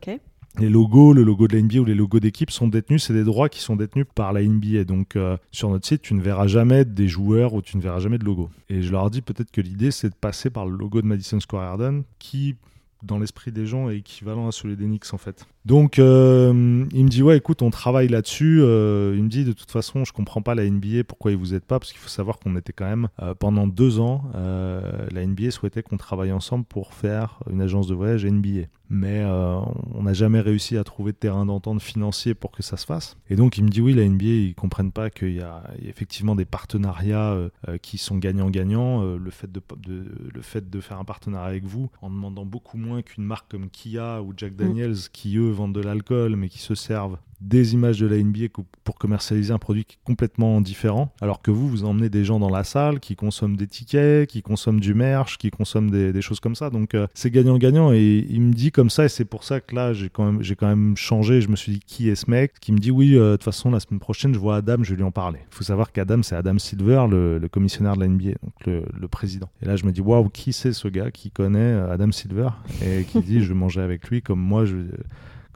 Les 0.59 0.69
logos, 0.69 1.13
le 1.13 1.23
logo 1.23 1.47
de 1.47 1.55
la 1.55 1.63
NBA 1.63 1.79
ou 1.79 1.85
les 1.85 1.95
logos 1.95 2.19
d'équipe 2.19 2.51
sont 2.51 2.67
détenus, 2.67 3.03
c'est 3.03 3.13
des 3.13 3.23
droits 3.23 3.49
qui 3.49 3.59
sont 3.59 3.75
détenus 3.75 4.05
par 4.13 4.33
la 4.33 4.43
NBA. 4.43 4.83
Donc 4.83 5.15
euh, 5.15 5.37
sur 5.51 5.69
notre 5.69 5.87
site, 5.87 6.01
tu 6.01 6.13
ne 6.13 6.21
verras 6.21 6.47
jamais 6.47 6.85
des 6.85 7.07
joueurs 7.07 7.53
ou 7.53 7.61
tu 7.61 7.77
ne 7.77 7.81
verras 7.81 7.99
jamais 7.99 8.17
de 8.17 8.25
logo. 8.25 8.49
Et 8.69 8.81
je 8.81 8.91
leur 8.91 9.09
dis 9.09 9.21
peut-être 9.21 9.51
que 9.51 9.61
l'idée, 9.61 9.91
c'est 9.91 10.09
de 10.09 10.15
passer 10.15 10.49
par 10.49 10.65
le 10.65 10.75
logo 10.75 11.01
de 11.01 11.07
Madison 11.07 11.39
Square 11.39 11.77
Garden, 11.77 12.03
qui 12.19 12.55
dans 13.01 13.19
l'esprit 13.19 13.51
des 13.51 13.65
gens 13.65 13.89
est 13.89 13.97
équivalent 13.97 14.47
à 14.47 14.51
celui 14.51 14.77
des 14.77 14.85
Knicks 14.85 15.13
en 15.13 15.17
fait. 15.17 15.45
Donc 15.65 15.97
euh, 15.97 16.85
il 16.91 17.05
me 17.05 17.09
dit 17.09 17.23
ouais 17.23 17.37
écoute 17.37 17.61
on 17.61 17.69
travaille 17.69 18.09
là-dessus. 18.09 18.59
Euh, 18.61 19.13
il 19.15 19.23
me 19.23 19.29
dit 19.29 19.45
de 19.45 19.53
toute 19.53 19.71
façon 19.71 20.03
je 20.03 20.11
comprends 20.11 20.41
pas 20.41 20.55
la 20.55 20.69
NBA 20.69 21.05
pourquoi 21.07 21.31
ils 21.31 21.37
vous 21.37 21.53
aident 21.53 21.63
pas 21.63 21.79
parce 21.79 21.91
qu'il 21.91 22.01
faut 22.01 22.09
savoir 22.09 22.39
qu'on 22.39 22.55
était 22.57 22.73
quand 22.73 22.85
même 22.85 23.07
euh, 23.21 23.33
pendant 23.33 23.67
deux 23.67 23.99
ans 23.99 24.23
la 24.33 25.25
NBA 25.25 25.51
souhaitait 25.51 25.83
qu'on 25.83 25.97
travaille 25.97 26.31
ensemble 26.31 26.65
pour 26.65 26.93
faire 26.93 27.39
une 27.49 27.61
agence 27.61 27.87
de 27.87 27.93
voyage 27.93 28.25
NBA. 28.25 28.67
Mais 28.89 29.23
on 29.25 30.03
n'a 30.03 30.13
jamais 30.13 30.39
réussi 30.39 30.77
à 30.77 30.83
trouver 30.83 31.13
de 31.13 31.17
terrain 31.17 31.45
d'entente 31.45 31.81
financier 31.81 32.35
pour 32.35 32.51
que 32.51 32.61
ça 32.61 32.77
se 32.77 32.85
fasse. 32.85 33.17
Et 33.29 33.35
donc 33.35 33.57
il 33.57 33.63
me 33.63 33.69
dit 33.69 33.81
oui 33.81 33.93
la 33.93 34.07
NBA 34.07 34.25
ils 34.25 34.55
comprennent 34.55 34.91
pas 34.91 35.09
qu'il 35.09 35.33
y 35.33 35.41
a 35.41 35.63
effectivement 35.81 36.35
des 36.35 36.45
partenariats 36.45 37.37
qui 37.81 37.97
sont 37.97 38.17
gagnant-gagnant. 38.17 39.03
Euh, 39.03 39.17
le 39.17 39.31
fait 39.31 39.51
de, 39.51 39.61
de 39.77 40.05
le 40.33 40.41
fait 40.41 40.69
de 40.69 40.79
faire 40.79 40.99
un 40.99 41.05
partenariat 41.05 41.47
avec 41.47 41.65
vous 41.65 41.89
en 42.01 42.09
demandant 42.09 42.45
beaucoup 42.45 42.77
moins 42.77 43.01
qu'une 43.01 43.23
marque 43.23 43.49
comme 43.51 43.69
Kia 43.69 44.21
ou 44.21 44.33
Jack 44.35 44.55
Daniels 44.55 44.95
qui 45.11 45.37
eux 45.37 45.51
vendent 45.53 45.75
de 45.75 45.81
l'alcool 45.81 46.35
mais 46.35 46.49
qui 46.49 46.59
se 46.59 46.75
servent 46.75 47.17
des 47.43 47.73
images 47.73 47.99
de 47.99 48.07
la 48.07 48.17
NBA 48.17 48.47
pour 48.83 48.95
commercialiser 48.95 49.53
un 49.53 49.59
produit 49.59 49.83
qui 49.83 49.97
est 49.97 50.05
complètement 50.05 50.61
différent, 50.61 51.13
alors 51.21 51.41
que 51.41 51.51
vous, 51.51 51.67
vous 51.67 51.83
emmenez 51.83 52.09
des 52.09 52.23
gens 52.23 52.39
dans 52.39 52.49
la 52.49 52.63
salle 52.63 52.99
qui 52.99 53.15
consomment 53.15 53.57
des 53.57 53.67
tickets, 53.67 54.29
qui 54.29 54.41
consomment 54.41 54.79
du 54.79 54.93
merch, 54.93 55.37
qui 55.37 55.51
consomment 55.51 55.91
des, 55.91 56.21
choses 56.21 56.39
comme 56.39 56.55
ça. 56.55 56.69
Donc 56.69 56.95
euh, 56.95 57.07
c'est 57.13 57.29
gagnant-gagnant 57.29 57.91
et 57.91 58.25
il 58.29 58.41
me 58.41 58.53
dit 58.53 58.71
comme 58.71 58.89
ça 58.89 59.05
et 59.05 59.09
c'est 59.09 59.25
pour 59.25 59.43
ça 59.43 59.59
que 59.59 59.75
là 59.75 59.91
j'ai 59.91 60.09
quand 60.09 60.31
même 60.31 60.41
quand 60.57 60.67
même 60.67 60.95
changé. 60.95 61.41
Je 61.41 61.49
me 61.49 61.57
suis 61.57 61.73
dit 61.73 61.79
qui 61.85 62.09
est 62.09 62.15
ce 62.15 62.31
mec? 62.31 62.53
Qui 62.61 62.71
me 62.71 62.77
dit 62.77 62.91
oui 62.91 63.17
euh, 63.17 63.31
de 63.31 63.35
toute 63.35 63.43
façon 63.43 63.71
la 63.71 63.81
semaine 63.81 63.99
prochaine 63.99 64.33
je 64.33 64.39
vois 64.39 64.55
Adam, 64.55 64.77
je 64.81 64.91
vais 64.91 64.95
lui 64.95 65.03
en 65.03 65.11
parler. 65.11 65.39
Il 65.51 65.55
faut 65.55 65.65
savoir 65.65 65.91
qu'Adam 65.91 66.23
c'est 66.23 66.35
Adam 66.35 66.57
Silver, 66.57 67.07
le, 67.09 67.45
commissionnaire 67.51 67.95
de 67.95 68.01
la 68.01 68.07
NBA, 68.07 68.31
donc 68.41 68.53
le, 68.65 68.85
le 68.97 69.07
président. 69.09 69.49
Et 69.61 69.65
là 69.65 69.75
je 69.75 69.85
me 69.85 69.91
dis 69.91 70.01
waouh 70.01 70.29
qui 70.29 70.53
c'est 70.53 70.71
ce 70.71 70.87
gars 70.87 71.11
qui 71.11 71.29
connaît 71.29 71.59
euh, 71.59 71.91
Adam 71.91 72.11
Silver? 72.13 72.49
Et 72.81 73.03
qui 73.03 73.19
dit 73.19 73.43
je 73.43 73.49
vais 73.49 73.59
manger 73.59 73.81
avec 73.81 74.07
lui 74.07 74.21
comme 74.21 74.39
moi 74.39 74.63
je 74.63 74.77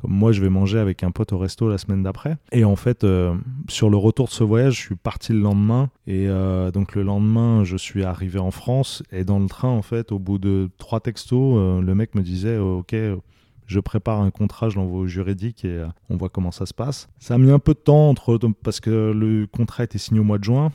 comme 0.02 0.12
moi 0.12 0.32
je 0.32 0.42
vais 0.42 0.50
manger 0.50 0.80
avec 0.80 1.04
un 1.04 1.12
pote 1.12 1.34
au 1.34 1.38
resto 1.38 1.70
la 1.70 1.78
semaine 1.78 2.04
d'après. 2.04 2.38
Et 2.52 2.64
en 2.64 2.76
fait, 2.76 3.04
euh, 3.04 3.36
sur 3.68 3.90
le 3.90 3.98
retour 3.98 4.28
de 4.28 4.32
ce 4.32 4.44
voyage, 4.44 4.76
je 4.76 4.82
suis 4.82 4.96
parti 4.96 5.34
le 5.34 5.40
lendemain. 5.40 5.90
Et 6.06 6.28
euh, 6.28 6.72
donc 6.72 6.96
le 6.96 7.04
lendemain, 7.04 7.64
je 7.64 7.78
suis 7.78 8.04
arrivé 8.04 8.40
en 8.40 8.52
France. 8.52 9.04
Et 9.12 9.24
dans 9.24 9.40
le 9.40 9.48
train, 9.48 9.70
en 9.70 9.82
fait, 9.82 10.12
au 10.12 10.20
bout 10.20 10.38
de 10.38 10.70
trois 10.78 11.00
textos, 11.00 11.56
euh, 11.58 11.82
le 11.82 11.96
mec 11.96 12.16
me 12.16 12.22
disait, 12.22 12.58
ok. 12.58 12.96
Je 13.66 13.82
prépare 13.82 14.22
un 14.22 14.32
contrat, 14.32 14.70
je 14.70 14.78
l'envoie 14.78 15.00
au 15.00 15.08
juridique 15.08 15.66
et 15.66 15.84
on 16.10 16.16
voit 16.16 16.30
comment 16.30 16.52
ça 16.52 16.66
se 16.66 16.74
passe. 16.74 17.10
Ça 17.20 17.34
a 17.34 17.38
mis 17.38 17.52
un 17.52 17.60
peu 17.60 17.74
de 17.74 17.80
temps 17.80 18.08
entre 18.08 18.40
parce 18.64 18.80
que 18.80 19.12
le 19.12 19.46
contrat 19.46 19.84
était 19.84 19.98
signé 19.98 20.22
au 20.22 20.24
mois 20.24 20.38
de 20.38 20.46
juin. 20.46 20.72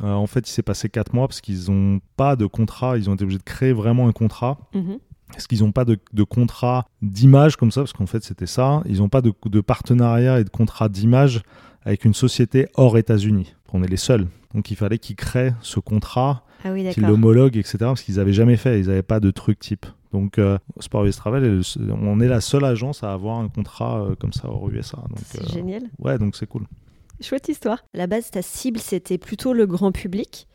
En 0.00 0.28
fait, 0.28 0.48
il 0.48 0.52
s'est 0.52 0.62
passé 0.62 0.88
quatre 0.88 1.12
mois 1.12 1.26
parce 1.26 1.40
qu'ils 1.40 1.72
n'ont 1.72 1.98
pas 2.16 2.36
de 2.36 2.46
contrat. 2.46 2.98
Ils 2.98 3.10
ont 3.10 3.14
été 3.14 3.24
obligés 3.24 3.40
de 3.40 3.42
créer 3.42 3.72
vraiment 3.72 4.06
un 4.06 4.12
contrat. 4.12 4.58
Mhm. 4.74 5.00
Est-ce 5.36 5.48
qu'ils 5.48 5.60
n'ont 5.60 5.72
pas 5.72 5.84
de, 5.84 5.98
contrat 6.22 6.86
d'image 7.02 7.56
comme 7.56 7.70
ça? 7.70 7.82
Parce 7.82 7.92
qu'en 7.92 8.06
fait, 8.06 8.22
c'était 8.24 8.46
ça. 8.46 8.82
Ils 8.86 8.98
n'ont 8.98 9.08
pas 9.08 9.20
de, 9.20 9.32
de, 9.46 9.60
partenariat 9.60 10.40
et 10.40 10.44
de 10.44 10.50
contrat 10.50 10.88
d'image 10.88 11.42
avec 11.84 12.04
une 12.04 12.14
société 12.14 12.66
hors 12.74 12.96
États-Unis. 12.98 13.54
On 13.72 13.82
est 13.82 13.88
les 13.88 13.96
seuls. 13.96 14.28
Donc 14.54 14.70
il 14.70 14.76
fallait 14.76 14.98
qu'ils 14.98 15.16
créent 15.16 15.52
ce 15.60 15.80
contrat, 15.80 16.44
ah 16.62 16.72
qu'ils 16.92 17.02
l'homologuent, 17.02 17.56
etc. 17.56 17.78
Parce 17.80 18.02
qu'ils 18.02 18.16
n'avaient 18.16 18.32
jamais 18.32 18.56
fait. 18.56 18.78
Ils 18.78 18.86
n'avaient 18.86 19.02
pas 19.02 19.18
de 19.18 19.32
truc 19.32 19.58
type. 19.58 19.84
Donc 20.12 20.38
euh, 20.38 20.58
Sport 20.78 21.04
US 21.06 21.16
Travel, 21.16 21.62
on 21.90 22.20
est 22.20 22.28
la 22.28 22.40
seule 22.40 22.64
agence 22.64 23.02
à 23.02 23.12
avoir 23.12 23.40
un 23.40 23.48
contrat 23.48 24.00
euh, 24.00 24.14
comme 24.14 24.32
ça 24.32 24.48
hors 24.48 24.70
USA. 24.70 24.98
C'est 25.26 25.42
euh, 25.42 25.52
génial. 25.52 25.82
Ouais, 25.98 26.18
donc 26.18 26.36
c'est 26.36 26.46
cool. 26.46 26.66
Chouette 27.20 27.48
histoire. 27.48 27.84
À 27.94 27.98
la 27.98 28.06
base, 28.06 28.30
ta 28.30 28.40
cible, 28.40 28.78
c'était 28.78 29.18
plutôt 29.18 29.52
le 29.52 29.66
grand 29.66 29.90
public. 29.90 30.46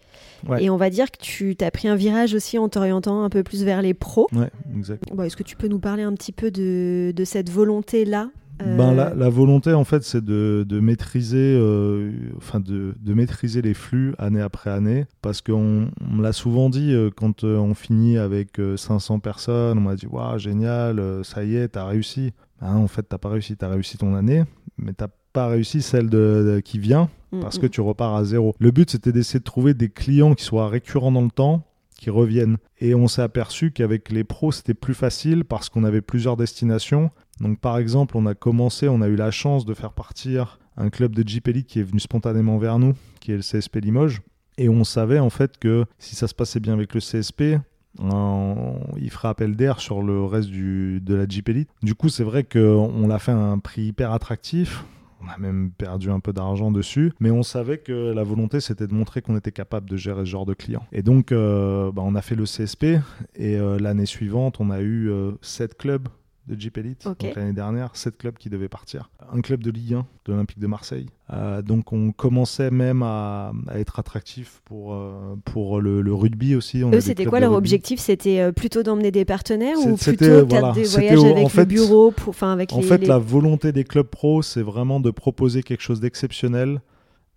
Et 0.60 0.70
on 0.70 0.78
va 0.78 0.90
dire 0.90 1.12
que 1.12 1.18
tu 1.20 1.56
as 1.62 1.72
pris 1.72 1.88
un 1.88 1.96
virage 1.96 2.34
aussi 2.34 2.58
en 2.58 2.70
t'orientant 2.70 3.24
un 3.24 3.30
peu 3.30 3.44
plus 3.44 3.64
vers 3.64 3.82
les 3.82 3.94
pros. 3.94 4.28
Ouais, 4.34 4.50
exact. 4.76 5.04
Est-ce 5.24 5.36
que 5.36 5.44
tu 5.44 5.56
peux 5.56 5.68
nous 5.68 5.80
parler 5.80 6.04
un 6.04 6.14
petit 6.14 6.32
peu 6.32 6.52
de, 6.52 7.12
de 7.16 7.26
cette 7.26 7.50
volonté-là 7.50 8.30
ben, 8.60 8.94
la, 8.94 9.14
la, 9.14 9.30
volonté, 9.30 9.74
en 9.74 9.86
fait, 9.86 10.04
c'est 10.04 10.24
de, 10.24 10.66
de, 10.68 10.80
maîtriser, 10.82 11.56
euh, 11.58 12.12
enfin 12.38 12.60
de, 12.60 12.94
de, 13.00 13.14
maîtriser 13.14 13.62
les 13.62 13.74
flux 13.74 14.14
année 14.18 14.42
après 14.42 14.70
année, 14.70 15.06
parce 15.22 15.42
qu'on 15.42 15.90
me 16.02 16.22
l'a 16.22 16.34
souvent 16.34 16.70
dit 16.70 16.94
euh, 16.94 17.10
quand 17.10 17.46
euh, 17.46 17.58
on 17.58 17.74
finit 17.74 18.18
avec 18.18 18.60
500 18.76 19.20
personnes, 19.20 19.78
on 19.78 19.82
m'a 19.82 19.96
dit 19.96 20.08
waouh 20.08 20.38
génial, 20.38 21.02
ça 21.24 21.44
y 21.46 21.56
est, 21.56 21.70
t'as 21.70 21.86
réussi. 21.86 22.34
Ben, 22.62 22.76
en 22.76 22.88
fait, 22.88 23.04
t'as 23.04 23.18
pas 23.18 23.30
réussi, 23.30 23.56
t'as 23.56 23.70
réussi 23.70 23.98
ton 23.98 24.14
année, 24.14 24.44
mais 24.78 24.92
t'as 24.92 25.08
pas 25.34 25.48
réussi 25.48 25.82
celle 25.82 26.10
de, 26.10 26.62
qui 26.64 26.80
vient 26.80 27.10
mm, 27.32 27.42
parce 27.42 27.58
que 27.58 27.66
mm. 27.66 27.70
tu 27.70 27.82
repars 27.82 28.16
à 28.16 28.24
zéro. 28.24 28.56
Le 28.60 28.72
but, 28.72 28.90
c'était 28.90 29.12
d'essayer 29.12 29.40
de 29.40 29.44
trouver 29.44 29.74
des 29.74 29.90
clients 29.90 30.36
qui 30.36 30.44
soient 30.44 30.68
récurrents 30.68 31.12
dans 31.12 31.22
le 31.22 31.32
temps, 31.32 31.66
qui 31.96 32.10
reviennent. 32.10 32.58
Et 32.80 32.96
on 32.96 33.08
s'est 33.08 33.22
aperçu 33.22 33.72
qu'avec 33.72 34.10
les 34.10 34.24
pros, 34.24 34.52
c'était 34.52 34.74
plus 34.74 34.94
facile 34.94 35.46
parce 35.46 35.70
qu'on 35.70 35.84
avait 35.84 36.02
plusieurs 36.02 36.38
destinations. 36.38 37.12
Donc 37.40 37.60
par 37.60 37.78
exemple, 37.78 38.18
on 38.18 38.26
a 38.26 38.36
commencé, 38.36 38.88
on 38.88 39.02
a 39.02 39.08
eu 39.08 39.16
la 39.16 39.32
chance 39.32 39.66
de 39.66 39.74
faire 39.74 39.94
partir 39.94 40.60
un 40.78 40.90
club 40.90 41.14
de 41.14 41.22
Elite 41.22 41.68
qui 41.68 41.80
est 41.80 41.84
venu 41.84 42.00
spontanément 42.00 42.58
vers 42.58 42.80
nous, 42.80 42.94
qui 43.20 43.34
est 43.34 43.36
le 43.36 43.42
CSP 43.42 43.78
Limoges. 43.78 44.22
Et 44.58 44.70
on 44.70 44.84
savait 44.84 45.20
en 45.20 45.30
fait 45.30 45.58
que 45.58 45.86
si 46.00 46.16
ça 46.16 46.28
se 46.28 46.34
passait 46.34 46.60
bien 46.60 46.74
avec 46.74 46.94
le 46.94 47.02
CSP, 47.02 47.60
il 48.00 49.10
ferait 49.10 49.28
appel 49.28 49.56
d'air 49.56 49.80
sur 49.80 50.02
le 50.02 50.24
reste 50.24 50.50
du, 50.50 51.02
de 51.02 51.16
la 51.16 51.28
Jeep 51.28 51.50
Elite. 51.50 51.70
Du 51.84 51.96
coup, 51.96 52.10
c'est 52.10 52.24
vrai 52.24 52.44
qu'on 52.44 53.08
l'a 53.08 53.20
fait 53.20 53.32
à 53.32 53.38
un 53.38 53.60
prix 53.60 53.84
hyper 53.84 54.12
attractif. 54.12 54.86
On 55.22 55.28
a 55.28 55.38
même 55.38 55.72
perdu 55.72 56.10
un 56.10 56.20
peu 56.20 56.34
d'argent 56.34 56.72
dessus, 56.72 57.12
mais 57.20 57.32
on 57.32 57.44
savait 57.44 57.78
que 57.78 58.14
la 58.14 58.24
volonté 58.24 58.60
c'était 58.60 58.88
de 58.88 58.94
montrer 58.94 59.22
qu'on 59.22 59.38
était 59.38 59.52
capable 59.52 59.90
de 59.90 59.98
gérer 59.98 60.22
ce 60.22 60.30
genre 60.30 60.46
de 60.46 60.54
clients. 60.54 60.86
Et 60.92 61.04
donc, 61.04 61.32
euh, 61.32 61.92
bah, 61.92 62.02
on 62.06 62.16
a 62.16 62.22
fait 62.22 62.36
le 62.36 62.46
CSP 62.46 63.02
et 63.36 63.58
euh, 63.58 63.78
l'année 63.80 64.06
suivante, 64.06 64.60
on 64.60 64.70
a 64.70 64.82
eu 64.82 65.10
euh, 65.10 65.32
sept 65.42 65.78
clubs 65.78 66.08
de 66.50 66.60
Jeep 66.60 66.78
Elite. 66.78 67.04
Donc 67.04 67.22
l'année 67.36 67.54
dernière, 67.54 67.96
sept 67.96 68.18
clubs 68.18 68.38
qui 68.38 68.50
devaient 68.50 68.70
partir. 68.70 69.10
Un 69.32 69.42
club 69.42 69.64
de 69.64 69.72
Ligue 69.72 69.94
1 69.94 70.06
de 70.26 70.32
l'Olympique 70.34 70.60
de 70.60 70.68
Marseille. 70.68 71.08
Euh, 71.32 71.62
donc 71.62 71.94
on 71.94 72.12
commençait 72.12 72.72
même 72.72 73.04
à, 73.04 73.52
être 73.76 74.00
attractif 74.00 74.62
pour, 74.66 74.94
euh, 74.94 75.36
pour 75.46 75.80
le, 75.80 76.14
rugby 76.14 76.56
aussi. 76.56 76.82
Eux, 76.82 77.02
c'était 77.02 77.26
quoi 77.26 77.40
leur 77.40 77.54
objectif? 77.54 78.00
C'était 78.00 78.40
euh, 78.40 78.52
plutôt 78.52 78.84
d'emmener 78.84 79.12
des 79.12 79.26
partenaires 79.26 79.78
ou 79.80 79.96
plutôt 79.96 80.46
voilà, 80.48 80.72
des 80.72 80.84
voyages 80.84 81.24
avec 81.24 81.54
le 81.54 81.66
bureau 81.66 82.12
pour, 82.12 82.36
avec 82.44 82.74
En 82.74 82.82
fait, 82.82 83.06
la 83.06 83.20
volonté 83.20 83.72
des 83.72 83.84
clubs 83.84 84.08
pro, 84.08 84.42
c'est 84.42 84.64
vraiment 84.64 85.00
de 85.00 85.12
proposer 85.12 85.62
quelque 85.64 85.82
chose 85.82 86.00
d'exceptionnel 86.00 86.82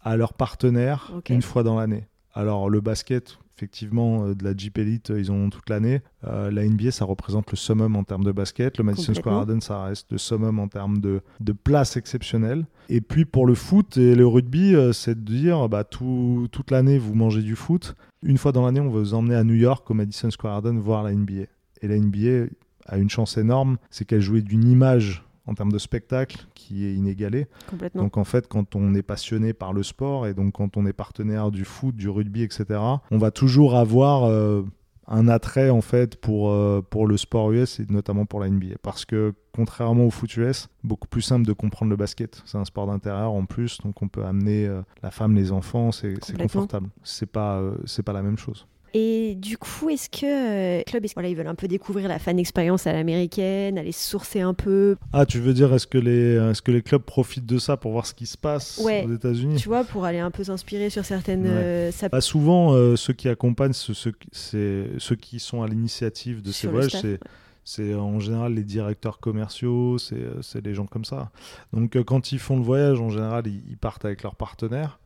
à 0.01 0.17
leurs 0.17 0.35
partenaires 0.35 1.13
une 1.29 1.43
fois 1.43 1.63
dans 1.63 1.79
l'année. 1.79 2.07
Alors 2.35 2.71
le 2.71 2.81
basket, 2.81 3.39
effectivement, 3.57 4.27
euh, 4.27 4.35
de 4.35 4.45
la 4.45 4.57
Jeep 4.57 4.79
Elite, 4.79 5.11
euh, 5.11 5.21
ils 5.21 5.31
ont 5.31 5.51
toute 5.51 5.69
l'année. 5.71 6.01
Euh, 6.25 6.51
la 6.51 6.65
NBA, 6.65 6.91
ça 6.91 7.05
représente 7.05 7.51
le 7.51 7.57
summum 7.57 7.97
en 7.97 8.05
termes 8.05 8.25
de 8.25 8.33
basket. 8.33 8.79
Le 8.79 8.85
Madison 8.85 9.15
Square 9.15 9.37
Garden, 9.37 9.61
ça 9.61 9.85
reste 9.85 10.11
le 10.11 10.19
summum 10.19 10.59
en 10.59 10.69
termes 10.69 10.99
de, 10.99 11.21
de 11.41 11.53
place 11.53 11.97
exceptionnelle. 11.97 12.67
Et 12.89 13.01
puis 13.01 13.25
pour 13.25 13.47
le 13.47 13.55
foot 13.55 13.97
et 13.97 14.15
le 14.15 14.27
rugby, 14.27 14.75
c'est 14.93 15.25
de 15.25 15.33
dire 15.33 15.69
bah, 15.69 15.85
tout, 15.85 16.49
toute 16.51 16.71
l'année, 16.71 16.99
vous 16.99 17.15
mangez 17.15 17.43
du 17.43 17.57
foot. 17.57 17.95
Une 18.23 18.39
fois 18.39 18.53
dans 18.53 18.65
l'année, 18.65 18.81
on 18.81 18.91
va 18.91 19.01
vous 19.01 19.15
emmener 19.15 19.35
à 19.35 19.45
New 19.45 19.55
York, 19.55 19.91
au 19.91 19.95
Madison 19.95 20.31
Square 20.31 20.63
Garden, 20.63 20.79
voir 20.79 21.03
la 21.03 21.13
NBA. 21.13 21.45
Et 21.83 21.89
la 21.89 21.99
NBA 21.99 22.47
a 22.87 22.99
une 22.99 23.11
chance 23.11 23.37
énorme, 23.37 23.77
c'est 23.91 24.05
qu'elle 24.05 24.21
jouait 24.21 24.43
d'une 24.43 24.65
image 24.65 25.25
en 25.47 25.55
termes 25.55 25.73
de 25.73 25.79
spectacle 25.79 26.47
qui 26.55 26.87
est 26.87 26.95
inégalé. 26.95 27.47
Donc 27.95 28.17
en 28.17 28.25
fait, 28.25 28.49
quand 28.49 28.77
on 28.77 28.95
est 28.95 29.03
passionné 29.03 29.53
par 29.53 29.73
le 29.73 29.83
sport 29.83 30.27
et 30.27 30.35
donc 30.35 30.55
quand 30.55 30.77
on 30.77 30.87
est 30.87 30.93
partenaire 30.93 31.51
du 31.51 31.65
foot, 31.65 31.97
du 31.97 32.09
rugby, 32.09 32.43
etc., 32.43 32.81
on 33.11 33.19
va 33.19 33.31
toujours 33.31 33.77
avoir 33.77 34.25
euh, 34.25 34.63
un 35.09 35.29
attrait 35.29 35.71
en 35.71 35.81
fait 35.81 36.17
pour, 36.17 36.51
euh, 36.51 36.81
pour 36.89 37.07
le 37.07 37.17
sport 37.17 37.51
US 37.53 37.81
et 37.81 37.87
notamment 37.89 38.25
pour 38.25 38.41
la 38.41 38.49
NBA. 38.49 38.77
Parce 38.83 39.05
que 39.05 39.35
contrairement 39.53 40.07
au 40.07 40.11
foot 40.11 40.37
US, 40.37 40.69
beaucoup 40.85 41.09
plus 41.09 41.23
simple 41.23 41.47
de 41.47 41.53
comprendre 41.53 41.91
le 41.91 41.97
basket. 41.97 42.43
C'est 42.47 42.59
un 42.59 42.65
sport 42.65 42.87
d'intérieur 42.87 43.33
en 43.33 43.45
plus, 43.45 43.79
donc 43.83 44.01
on 44.01 44.09
peut 44.09 44.25
amener 44.25 44.67
euh, 44.67 44.83
la 45.03 45.11
femme, 45.11 45.35
les 45.35 45.51
enfants, 45.51 45.91
c'est 45.91 46.15
confortable. 46.39 46.89
C'est 47.03 47.31
pas, 47.31 47.61
c'est 47.85 48.03
pas 48.03 48.13
la 48.13 48.23
même 48.23 48.39
chose. 48.39 48.67
Et 48.95 49.35
du 49.37 49.57
coup, 49.57 49.89
est-ce 49.89 50.11
que 50.11 50.81
euh, 50.81 50.83
club, 50.83 51.05
voilà, 51.15 51.29
ils 51.29 51.37
veulent 51.37 51.47
un 51.47 51.55
peu 51.55 51.69
découvrir 51.69 52.09
la 52.09 52.19
fan 52.19 52.39
expérience 52.39 52.87
à 52.87 52.93
l'américaine, 52.93 53.79
aller 53.79 53.93
sourcer 53.93 54.41
un 54.41 54.55
peu? 54.55 54.97
Ah, 55.13 55.25
tu 55.25 55.39
veux 55.39 55.55
dire, 55.55 55.73
est-ce 55.73 55.87
que 55.87 55.99
les, 55.99 56.35
est-ce 56.51 56.61
que 56.61 56.71
les 56.71 56.83
clubs 56.83 57.03
profitent 57.03 57.47
de 57.47 57.59
ça 57.59 57.77
pour 57.77 57.93
voir 57.93 58.07
ce 58.07 58.15
qui 58.15 58.27
se 58.27 58.37
passe 58.37 58.79
aux 58.79 59.13
États-Unis? 59.13 59.57
Tu 59.57 59.69
vois, 59.69 59.85
pour 59.85 60.05
aller 60.05 60.19
un 60.19 60.31
peu 60.31 60.45
s'inspirer 60.45 60.91
sur 60.91 61.05
certaines. 61.05 61.47
Euh, 61.47 61.91
bah, 62.11 62.21
souvent, 62.21 62.75
euh, 62.75 62.97
ceux 62.97 63.15
qui 63.15 63.29
accompagnent, 63.29 63.73
ceux, 63.73 63.95
ceux, 63.95 64.89
ceux 64.99 65.17
qui 65.17 65.39
sont 65.39 65.63
à 65.63 65.69
l'initiative 65.69 66.43
de 66.43 66.53
ces 66.53 66.67
voyages, 66.67 66.93
c'est 67.01 67.19
c'est 67.65 67.95
en 67.95 68.19
général 68.19 68.55
les 68.55 68.65
directeurs 68.65 69.21
commerciaux, 69.21 69.97
c'est 69.99 70.65
les 70.65 70.75
gens 70.75 70.87
comme 70.87 71.05
ça. 71.05 71.31
Donc 71.73 71.97
quand 72.03 72.33
ils 72.33 72.39
font 72.39 72.57
le 72.57 72.63
voyage, 72.63 73.01
en 73.01 73.09
général, 73.09 73.47
ils, 73.47 73.77
partent 73.77 74.05
avec 74.05 74.23
leurs 74.23 74.35
partenaires 74.35 74.99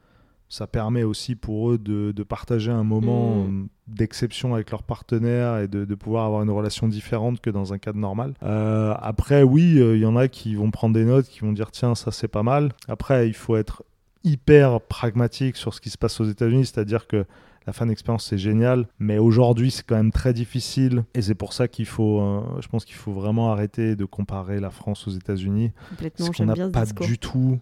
ça 0.48 0.66
permet 0.66 1.02
aussi 1.02 1.34
pour 1.34 1.72
eux 1.72 1.78
de, 1.78 2.12
de 2.12 2.22
partager 2.22 2.70
un 2.70 2.84
moment 2.84 3.44
mmh. 3.44 3.62
euh, 3.62 3.66
d'exception 3.88 4.54
avec 4.54 4.70
leurs 4.70 4.82
partenaires 4.82 5.58
et 5.58 5.68
de, 5.68 5.84
de, 5.84 5.94
pouvoir 5.94 6.24
avoir 6.26 6.42
une 6.42 6.50
relation 6.50 6.88
différente 6.88 7.40
que 7.40 7.50
dans 7.50 7.72
un 7.72 7.78
cadre 7.78 7.98
normal. 7.98 8.34
Euh, 8.42 8.94
après, 9.00 9.42
oui, 9.42 9.78
euh, 9.78 9.96
il 9.96 10.02
y 10.02 10.06
en 10.06 10.16
a 10.16 10.28
qui 10.28 10.54
vont 10.54 10.70
prendre 10.70 10.94
des 10.94 11.04
notes, 11.04 11.26
qui 11.26 11.40
vont 11.40 11.52
dire 11.52 11.70
tiens, 11.70 11.94
ça 11.94 12.12
c'est 12.12 12.28
pas 12.28 12.42
mal. 12.42 12.72
Après, 12.88 13.28
il 13.28 13.34
faut 13.34 13.56
être 13.56 13.84
hyper 14.22 14.80
pragmatique 14.80 15.56
sur 15.56 15.74
ce 15.74 15.80
qui 15.80 15.90
se 15.90 15.98
passe 15.98 16.20
aux 16.20 16.24
États-Unis, 16.24 16.66
c'est-à-dire 16.66 17.06
que 17.06 17.24
la 17.66 17.72
fan 17.72 17.90
expérience 17.90 18.24
c'est 18.24 18.38
génial, 18.38 18.86
mais 19.00 19.18
aujourd'hui 19.18 19.72
c'est 19.72 19.84
quand 19.84 19.96
même 19.96 20.12
très 20.12 20.32
difficile 20.32 21.04
et 21.14 21.22
c'est 21.22 21.34
pour 21.34 21.52
ça 21.52 21.66
qu'il 21.66 21.86
faut, 21.86 22.44
je 22.60 22.68
pense 22.68 22.84
qu'il 22.84 22.94
faut 22.94 23.12
vraiment 23.12 23.50
arrêter 23.50 23.96
de 23.96 24.04
comparer 24.04 24.60
la 24.60 24.70
France 24.70 25.08
aux 25.08 25.10
États-Unis. 25.10 25.72
Complètement, 25.90 26.26
parce 26.26 26.38
qu'on 26.38 26.44
n'a 26.44 26.70
pas 26.70 26.84
du 26.84 27.18
tout 27.18 27.58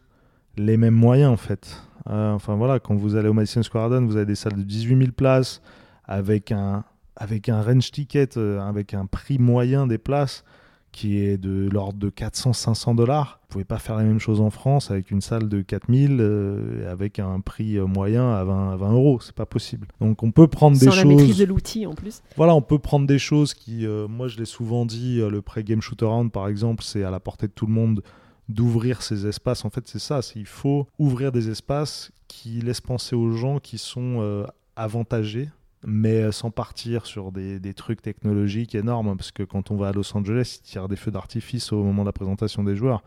les 0.57 0.77
mêmes 0.77 0.95
moyens 0.95 1.33
en 1.33 1.37
fait. 1.37 1.83
Euh, 2.11 2.33
enfin 2.33 2.55
voilà, 2.55 2.81
quand 2.81 2.95
vous 2.95 3.17
allez 3.17 3.29
au 3.29 3.33
Madison 3.33 3.63
Square 3.63 3.89
Garden, 3.89 4.07
vous 4.07 4.17
avez 4.17 4.27
des 4.27 4.35
salles 4.35 4.57
de 4.57 4.63
18 4.63 4.99
000 4.99 5.11
places 5.13 5.63
avec 6.05 6.53
un, 6.53 6.85
avec 7.17 7.49
un 7.49 7.63
range 7.63 7.91
ticket, 7.91 8.37
euh, 8.37 8.61
avec 8.61 8.95
un 8.95 9.07
prix 9.07 9.39
moyen 9.39 9.87
des 9.87 9.99
places 9.99 10.45
qui 10.93 11.19
est 11.19 11.39
de 11.39 11.69
l'ordre 11.73 11.99
de 11.99 12.09
400-500 12.09 12.95
dollars. 12.95 13.41
Vous 13.43 13.55
pouvez 13.55 13.65
pas 13.65 13.79
faire 13.79 13.97
la 13.97 14.05
même 14.05 14.21
chose 14.21 14.41
en 14.41 14.51
France 14.51 14.93
avec 14.93 15.11
une 15.11 15.21
salle 15.21 15.49
de 15.49 15.61
4000 15.61 16.19
euh, 16.21 16.93
avec 16.93 17.19
un 17.19 17.41
prix 17.41 17.79
moyen 17.81 18.31
à 18.33 18.45
20, 18.45 18.73
à 18.73 18.77
20 18.77 18.93
euros. 18.93 19.19
C'est 19.21 19.35
pas 19.35 19.47
possible. 19.47 19.89
Donc 20.01 20.23
on 20.23 20.31
peut 20.31 20.47
prendre 20.47 20.79
des 20.79 20.87
choses. 20.87 20.95
Sans 20.95 21.09
la 21.09 21.17
maîtrise 21.17 21.39
de 21.39 21.47
l'outil 21.47 21.87
en 21.87 21.95
plus. 21.95 22.23
Voilà, 22.37 22.55
on 22.55 22.63
peut 22.63 22.79
prendre 22.79 23.09
des 23.09 23.19
choses 23.19 23.55
qui, 23.55 23.87
moi 24.09 24.29
je 24.29 24.39
l'ai 24.39 24.45
souvent 24.45 24.87
dit, 24.87 25.19
le 25.19 25.43
pré-game 25.43 25.81
shoot-around 25.81 26.31
par 26.31 26.47
exemple, 26.47 26.85
c'est 26.85 27.03
à 27.03 27.11
la 27.11 27.19
portée 27.19 27.49
de 27.49 27.53
tout 27.53 27.67
le 27.67 27.73
monde 27.73 28.03
d'ouvrir 28.49 29.03
ces 29.03 29.27
espaces. 29.27 29.65
En 29.65 29.71
fait, 29.71 29.87
c'est 29.87 29.99
ça, 29.99 30.21
il 30.35 30.47
faut 30.47 30.87
ouvrir 30.99 31.33
des 31.33 31.49
espaces 31.49 32.13
qui 32.29 32.61
laissent 32.61 32.81
penser 32.81 33.17
aux 33.17 33.33
gens 33.33 33.59
qui 33.59 33.79
sont 33.79 34.21
euh, 34.21 34.47
avantagés, 34.77 35.51
mais 35.87 36.23
euh, 36.23 36.33
sans 36.33 36.51
partir 36.51 37.07
sur 37.07 37.33
des, 37.33 37.75
trucs 37.75 38.03
technologiques 38.03 38.75
énormes, 38.75 39.09
hein, 39.09 39.17
parce 39.17 39.33
que 39.33 39.43
quand 39.43 39.71
on 39.71 39.77
va 39.77 39.89
à 39.89 39.93
Los 39.93 40.17
Angeles, 40.17 40.59
ils 40.61 40.67
tirent 40.67 40.89
des 40.89 40.97
feux 40.97 41.11
d'artifice 41.11 41.73
au 41.73 41.83
moment 41.83 42.03
de 42.03 42.09
la 42.09 42.13
présentation 42.13 42.65
des 42.65 42.77
joueurs. 42.77 43.03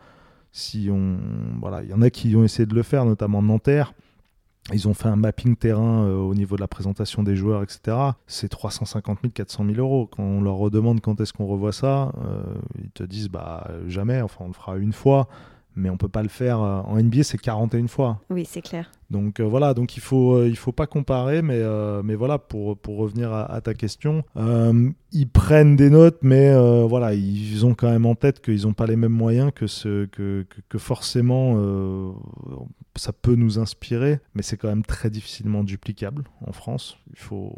Si 0.50 0.88
on, 0.90 1.18
voilà, 1.60 1.82
il 1.82 1.90
y 1.90 1.92
en 1.92 2.02
a 2.02 2.10
qui 2.10 2.34
ont 2.34 2.44
essayé 2.44 2.66
de 2.66 2.74
le 2.74 2.82
faire, 2.82 3.04
notamment 3.04 3.42
Nanterre. 3.42 3.92
Ils 4.72 4.86
ont 4.86 4.94
fait 4.94 5.08
un 5.08 5.16
mapping 5.16 5.56
terrain 5.56 6.04
euh, 6.04 6.16
au 6.16 6.34
niveau 6.34 6.56
de 6.56 6.60
la 6.60 6.68
présentation 6.68 7.22
des 7.22 7.36
joueurs, 7.36 7.62
etc. 7.62 7.96
C'est 8.26 8.48
350 8.48 9.18
000, 9.22 9.32
400 9.32 9.64
000 9.64 9.78
euros. 9.78 10.06
Quand 10.06 10.22
on 10.22 10.42
leur 10.42 10.56
redemande 10.56 11.00
quand 11.00 11.20
est-ce 11.20 11.32
qu'on 11.32 11.46
revoit 11.46 11.72
ça, 11.72 12.12
euh, 12.24 12.42
ils 12.82 12.90
te 12.90 13.02
disent 13.02 13.28
bah 13.28 13.66
jamais. 13.86 14.20
Enfin, 14.20 14.44
on 14.44 14.48
le 14.48 14.52
fera 14.52 14.76
une 14.76 14.92
fois 14.92 15.28
mais 15.78 15.90
on 15.90 15.96
peut 15.96 16.08
pas 16.08 16.22
le 16.22 16.28
faire. 16.28 16.60
Euh, 16.60 16.80
en 16.80 17.00
NBA, 17.00 17.22
c'est 17.22 17.38
41 17.38 17.86
fois. 17.86 18.20
Oui, 18.28 18.44
c'est 18.44 18.62
clair. 18.62 18.90
Donc 19.10 19.40
euh, 19.40 19.44
voilà, 19.44 19.72
donc 19.72 19.96
il 19.96 20.00
faut 20.00 20.34
euh, 20.34 20.48
il 20.48 20.56
faut 20.56 20.72
pas 20.72 20.86
comparer, 20.86 21.40
mais 21.40 21.62
mais 22.04 22.14
voilà 22.14 22.38
pour 22.38 22.76
pour 22.76 22.98
revenir 22.98 23.32
à, 23.32 23.60
ta 23.62 23.72
question, 23.72 24.22
ils 25.12 25.28
prennent 25.28 25.76
des 25.76 25.88
notes, 25.88 26.18
mais 26.20 26.54
voilà 26.86 27.14
ils 27.14 27.64
ont 27.64 27.74
quand 27.74 27.90
même 27.90 28.04
en 28.04 28.14
tête 28.14 28.40
qu'ils 28.42 28.62
n'ont 28.62 28.74
pas 28.74 28.86
les 28.86 28.96
mêmes 28.96 29.12
moyens 29.12 29.50
que 29.54 29.66
ce 29.66 30.04
que, 30.06 30.44
que, 30.68 30.78
forcément 30.78 31.56
ça 32.96 33.12
peut 33.12 33.34
nous 33.34 33.58
inspirer, 33.58 34.20
mais 34.34 34.42
c'est 34.42 34.56
quand 34.56 34.68
même 34.68 34.84
très 34.84 35.08
difficilement 35.08 35.64
duplicable 35.64 36.24
en 36.46 36.52
France. 36.52 36.98
Il 37.10 37.18
faut 37.18 37.54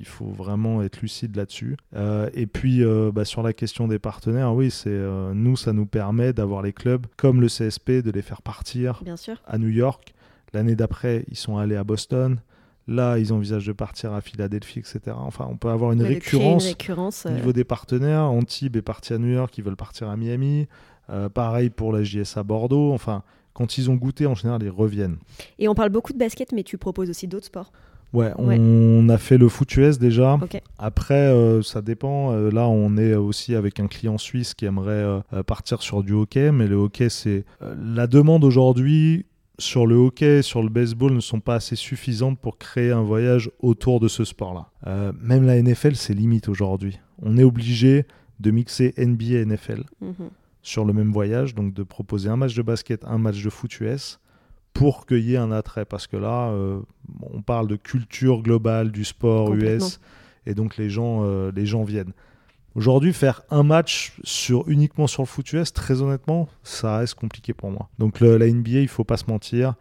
Il 0.00 0.06
faut 0.06 0.30
vraiment 0.30 0.82
être 0.82 1.02
lucide 1.02 1.36
là-dessus. 1.36 1.76
Euh, 1.94 2.30
et 2.32 2.46
puis, 2.46 2.82
euh, 2.82 3.12
bah, 3.12 3.26
sur 3.26 3.42
la 3.42 3.52
question 3.52 3.86
des 3.86 3.98
partenaires, 3.98 4.54
oui, 4.54 4.70
c'est 4.70 4.88
euh, 4.88 5.32
nous, 5.34 5.56
ça 5.56 5.74
nous 5.74 5.84
permet 5.84 6.32
d'avoir 6.32 6.62
les 6.62 6.72
clubs 6.72 7.06
comme 7.18 7.42
le 7.42 7.48
CSP, 7.48 8.02
de 8.02 8.10
les 8.10 8.22
faire 8.22 8.40
partir 8.40 9.02
Bien 9.04 9.18
sûr. 9.18 9.36
à 9.46 9.58
New 9.58 9.68
York. 9.68 10.14
L'année 10.54 10.74
d'après, 10.74 11.26
ils 11.28 11.36
sont 11.36 11.58
allés 11.58 11.76
à 11.76 11.84
Boston. 11.84 12.40
Là, 12.88 13.18
ils 13.18 13.30
envisagent 13.32 13.66
de 13.66 13.72
partir 13.72 14.14
à 14.14 14.22
Philadelphie, 14.22 14.78
etc. 14.78 15.00
Enfin, 15.14 15.46
on 15.50 15.56
peut 15.56 15.68
avoir 15.68 15.92
une 15.92 16.02
récurrence. 16.02 16.64
Une 16.64 16.70
récurrence 16.70 17.26
Au 17.26 17.30
niveau 17.30 17.52
des 17.52 17.64
partenaires, 17.64 18.22
Antibes 18.22 18.76
est 18.76 18.82
parti 18.82 19.12
à 19.12 19.18
New 19.18 19.32
York, 19.32 19.56
ils 19.58 19.62
veulent 19.62 19.76
partir 19.76 20.08
à 20.08 20.16
Miami. 20.16 20.66
Pareil 21.34 21.70
pour 21.70 21.92
la 21.92 22.02
JSA 22.02 22.42
Bordeaux. 22.42 22.92
Enfin, 22.92 23.22
quand 23.52 23.76
ils 23.78 23.90
ont 23.90 23.96
goûté, 23.96 24.26
en 24.26 24.34
général, 24.34 24.62
ils 24.62 24.70
reviennent. 24.70 25.18
Et 25.58 25.68
on 25.68 25.74
parle 25.74 25.90
beaucoup 25.90 26.12
de 26.12 26.18
basket, 26.18 26.52
mais 26.52 26.62
tu 26.62 26.78
proposes 26.78 27.10
aussi 27.10 27.28
d'autres 27.28 27.46
sports. 27.46 27.72
Ouais, 28.12 28.32
Ouais. 28.38 28.56
on 28.58 29.08
a 29.08 29.18
fait 29.18 29.38
le 29.38 29.48
foot 29.48 29.76
US 29.76 29.98
déjà. 29.98 30.36
Après, 30.78 31.14
euh, 31.28 31.62
ça 31.62 31.80
dépend. 31.80 32.32
Euh, 32.32 32.50
là, 32.50 32.66
on 32.68 32.96
est 32.96 33.14
aussi 33.14 33.54
avec 33.54 33.78
un 33.78 33.86
client 33.86 34.18
suisse 34.18 34.54
qui 34.54 34.64
aimerait 34.64 34.90
euh, 35.32 35.42
partir 35.46 35.80
sur 35.82 36.02
du 36.02 36.12
hockey, 36.12 36.50
mais 36.50 36.66
le 36.66 36.74
hockey, 36.76 37.08
c'est 37.08 37.44
la 37.60 38.06
demande 38.06 38.42
aujourd'hui 38.44 39.26
sur 39.58 39.86
le 39.86 39.94
hockey, 39.94 40.42
sur 40.42 40.62
le 40.62 40.70
baseball, 40.70 41.12
ne 41.12 41.20
sont 41.20 41.40
pas 41.40 41.54
assez 41.56 41.76
suffisantes 41.76 42.38
pour 42.40 42.56
créer 42.58 42.90
un 42.92 43.02
voyage 43.02 43.50
autour 43.60 44.00
de 44.00 44.08
ce 44.08 44.24
sport-là. 44.24 44.70
Même 45.22 45.44
la 45.44 45.60
NFL, 45.62 45.94
c'est 45.96 46.14
limite 46.14 46.48
aujourd'hui. 46.48 46.98
On 47.22 47.36
est 47.36 47.44
obligé 47.44 48.06
de 48.40 48.50
mixer 48.50 48.94
NBA 48.96 49.24
et 49.40 49.44
NFL 49.44 49.84
Mhm. 50.00 50.30
sur 50.62 50.86
le 50.86 50.94
même 50.94 51.12
voyage, 51.12 51.54
donc 51.54 51.74
de 51.74 51.82
proposer 51.82 52.30
un 52.30 52.36
match 52.36 52.54
de 52.54 52.62
basket, 52.62 53.04
un 53.04 53.18
match 53.18 53.44
de 53.44 53.50
foot 53.50 53.78
US 53.80 54.18
pour 54.72 55.06
qu'il 55.06 55.20
y 55.28 55.34
ait 55.34 55.38
un 55.38 55.52
attrait. 55.52 55.84
Parce 55.84 56.06
que 56.06 56.16
là, 56.16 56.48
euh, 56.50 56.80
on 57.22 57.42
parle 57.42 57.66
de 57.68 57.76
culture 57.76 58.42
globale 58.42 58.90
du 58.92 59.04
sport. 59.04 59.48
US 59.54 60.00
et 60.46 60.54
donc 60.54 60.76
les 60.78 60.88
gens, 60.90 61.20
euh, 61.24 61.52
les 61.54 61.66
gens 61.66 61.84
viennent. 61.84 62.12
Aujourd'hui, 62.76 63.12
faire 63.12 63.42
un 63.50 63.62
match 63.64 64.12
sur, 64.22 64.68
uniquement 64.68 65.06
sur 65.08 65.22
le 65.22 65.26
foot 65.26 65.52
US, 65.52 65.72
très 65.72 66.02
honnêtement, 66.02 66.48
ça 66.62 66.98
reste 66.98 67.14
compliqué 67.14 67.52
pour 67.52 67.70
moi. 67.70 67.88
Donc 67.98 68.20
le- 68.20 68.36
la 68.38 68.46
NBA, 68.46 68.80
il 68.80 68.88
faut 68.88 69.04
pas 69.04 69.16
se 69.16 69.24
mentir, 69.28 69.74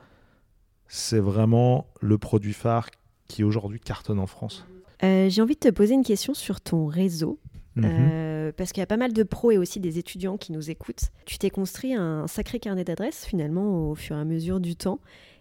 c'est 0.87 1.19
vraiment 1.19 1.85
le 2.01 2.17
produit 2.17 2.53
phare 2.53 2.89
qui 3.27 3.43
aujourd'hui 3.43 3.79
cartonne 3.79 4.19
en 4.19 4.25
France. 4.27 4.65
Euh, 5.03 5.29
J'ai 5.29 5.41
envie 5.41 5.53
de 5.53 5.59
te 5.59 5.69
poser 5.69 5.93
une 5.93 6.03
question 6.03 6.33
sur 6.33 6.59
ton 6.61 6.87
réseau. 6.87 7.39
Mhm. 7.75 7.85
Euh, 7.85 8.51
parce 8.55 8.71
qu'il 8.71 8.81
y 8.81 8.83
a 8.83 8.87
pas 8.87 8.97
mal 8.97 9.13
de 9.13 9.23
pros 9.23 9.51
et 9.51 9.57
aussi 9.57 9.79
des 9.79 9.99
étudiants 9.99 10.37
qui 10.37 10.51
nous 10.51 10.69
écoutent. 10.69 11.11
Tu 11.25 11.37
t'es 11.37 11.49
construit 11.49 11.93
un 11.93 12.27
sacré 12.27 12.59
carnet 12.59 12.83
d'adresses 12.83 13.25
finalement 13.25 13.89
au 13.89 13.95
fur 13.95 14.15
et 14.15 14.19
à 14.19 14.25
mesure 14.25 14.59
du 14.59 14.75
temps. 14.75 14.99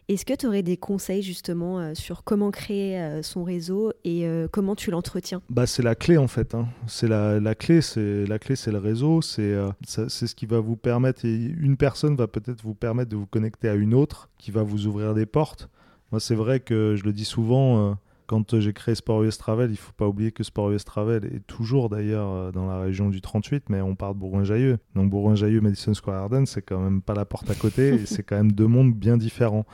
Est-ce 0.09 0.25
que 0.25 0.35
tu 0.35 0.47
aurais 0.47 0.63
des 0.63 0.79
conseils 0.79 1.23
justement 1.23 1.81
euh, 1.81 1.93
sur 1.95 2.25
comment 2.25 2.51
créer 2.51 2.99
euh, 2.99 3.23
son 3.23 3.45
réseau 3.45 3.93
et 4.05 4.27
comment 4.53 4.75
tu 4.75 4.91
l'entretiens? 4.91 5.43
Bah, 5.51 5.67
c'est 5.67 5.83
la 5.83 5.95
clé 5.95 6.17
en 6.17 6.29
fait. 6.29 6.55
hein. 6.55 6.67
C'est 6.87 7.09
la, 7.09 7.41
la 7.41 7.55
clé, 7.55 7.81
c'est 7.83 8.25
la 8.27 8.39
clé, 8.39 8.57
c'est 8.57 8.73
le 8.73 8.79
réseau. 8.79 9.21
C'est 9.21 9.55
c'est 9.87 10.09
ce 10.27 10.35
qui 10.35 10.47
va 10.47 10.61
vous 10.61 10.77
permettre. 10.77 11.25
Et 11.25 11.35
une 11.35 11.77
personne 11.77 12.15
va 12.17 12.27
peut-être 12.27 12.63
vous 12.63 12.75
permettre 12.75 13.11
de 13.11 13.17
vous 13.17 13.27
connecter 13.27 13.69
à 13.69 13.75
une 13.75 13.95
autre, 13.95 14.29
qui 14.39 14.51
va 14.51 14.63
vous 14.63 14.87
ouvrir 14.87 15.15
des 15.15 15.27
portes. 15.27 15.69
Moi, 16.11 16.21
c'est 16.21 16.35
vrai 16.35 16.61
que 16.61 16.95
je 16.97 17.05
le 17.05 17.13
dis 17.13 17.27
souvent. 17.27 17.97
Euh, 18.29 18.35
quand 18.35 18.61
j'ai 18.61 18.73
créé 18.73 18.95
Sport 18.95 19.25
US 19.25 19.39
Travel, 19.39 19.71
il 19.71 19.77
faut 19.77 19.93
pas 19.93 20.07
oublier 20.07 20.33
que 20.33 20.43
Sport 20.43 20.71
US 20.71 20.85
Travel 20.85 21.25
est 21.25 21.47
toujours 21.47 21.89
d'ailleurs 21.89 22.31
euh, 22.31 22.53
dans 22.53 22.67
la 22.67 22.79
région 22.79 23.09
du 23.09 23.21
38, 23.21 23.65
mais 23.71 23.81
on 23.81 23.95
part 23.95 24.15
de 24.15 24.21
Bourgoin-Jallieu. 24.21 24.79
Donc 24.95 25.11
Bourgoin-Jallieu, 25.11 25.61
Madison 25.61 25.95
Square 25.95 26.21
Garden, 26.21 26.47
c'est 26.47 26.63
quand 26.63 26.81
même 26.81 27.03
pas 27.03 27.15
la 27.15 27.25
porte 27.25 27.51
à 27.51 27.55
côté, 27.55 27.95
et 27.95 27.99
c'est 28.07 28.23
quand 28.23 28.37
même 28.37 28.53
deux 28.53 28.67
mondes 28.67 28.95
bien 28.95 29.17
différents. 29.17 29.67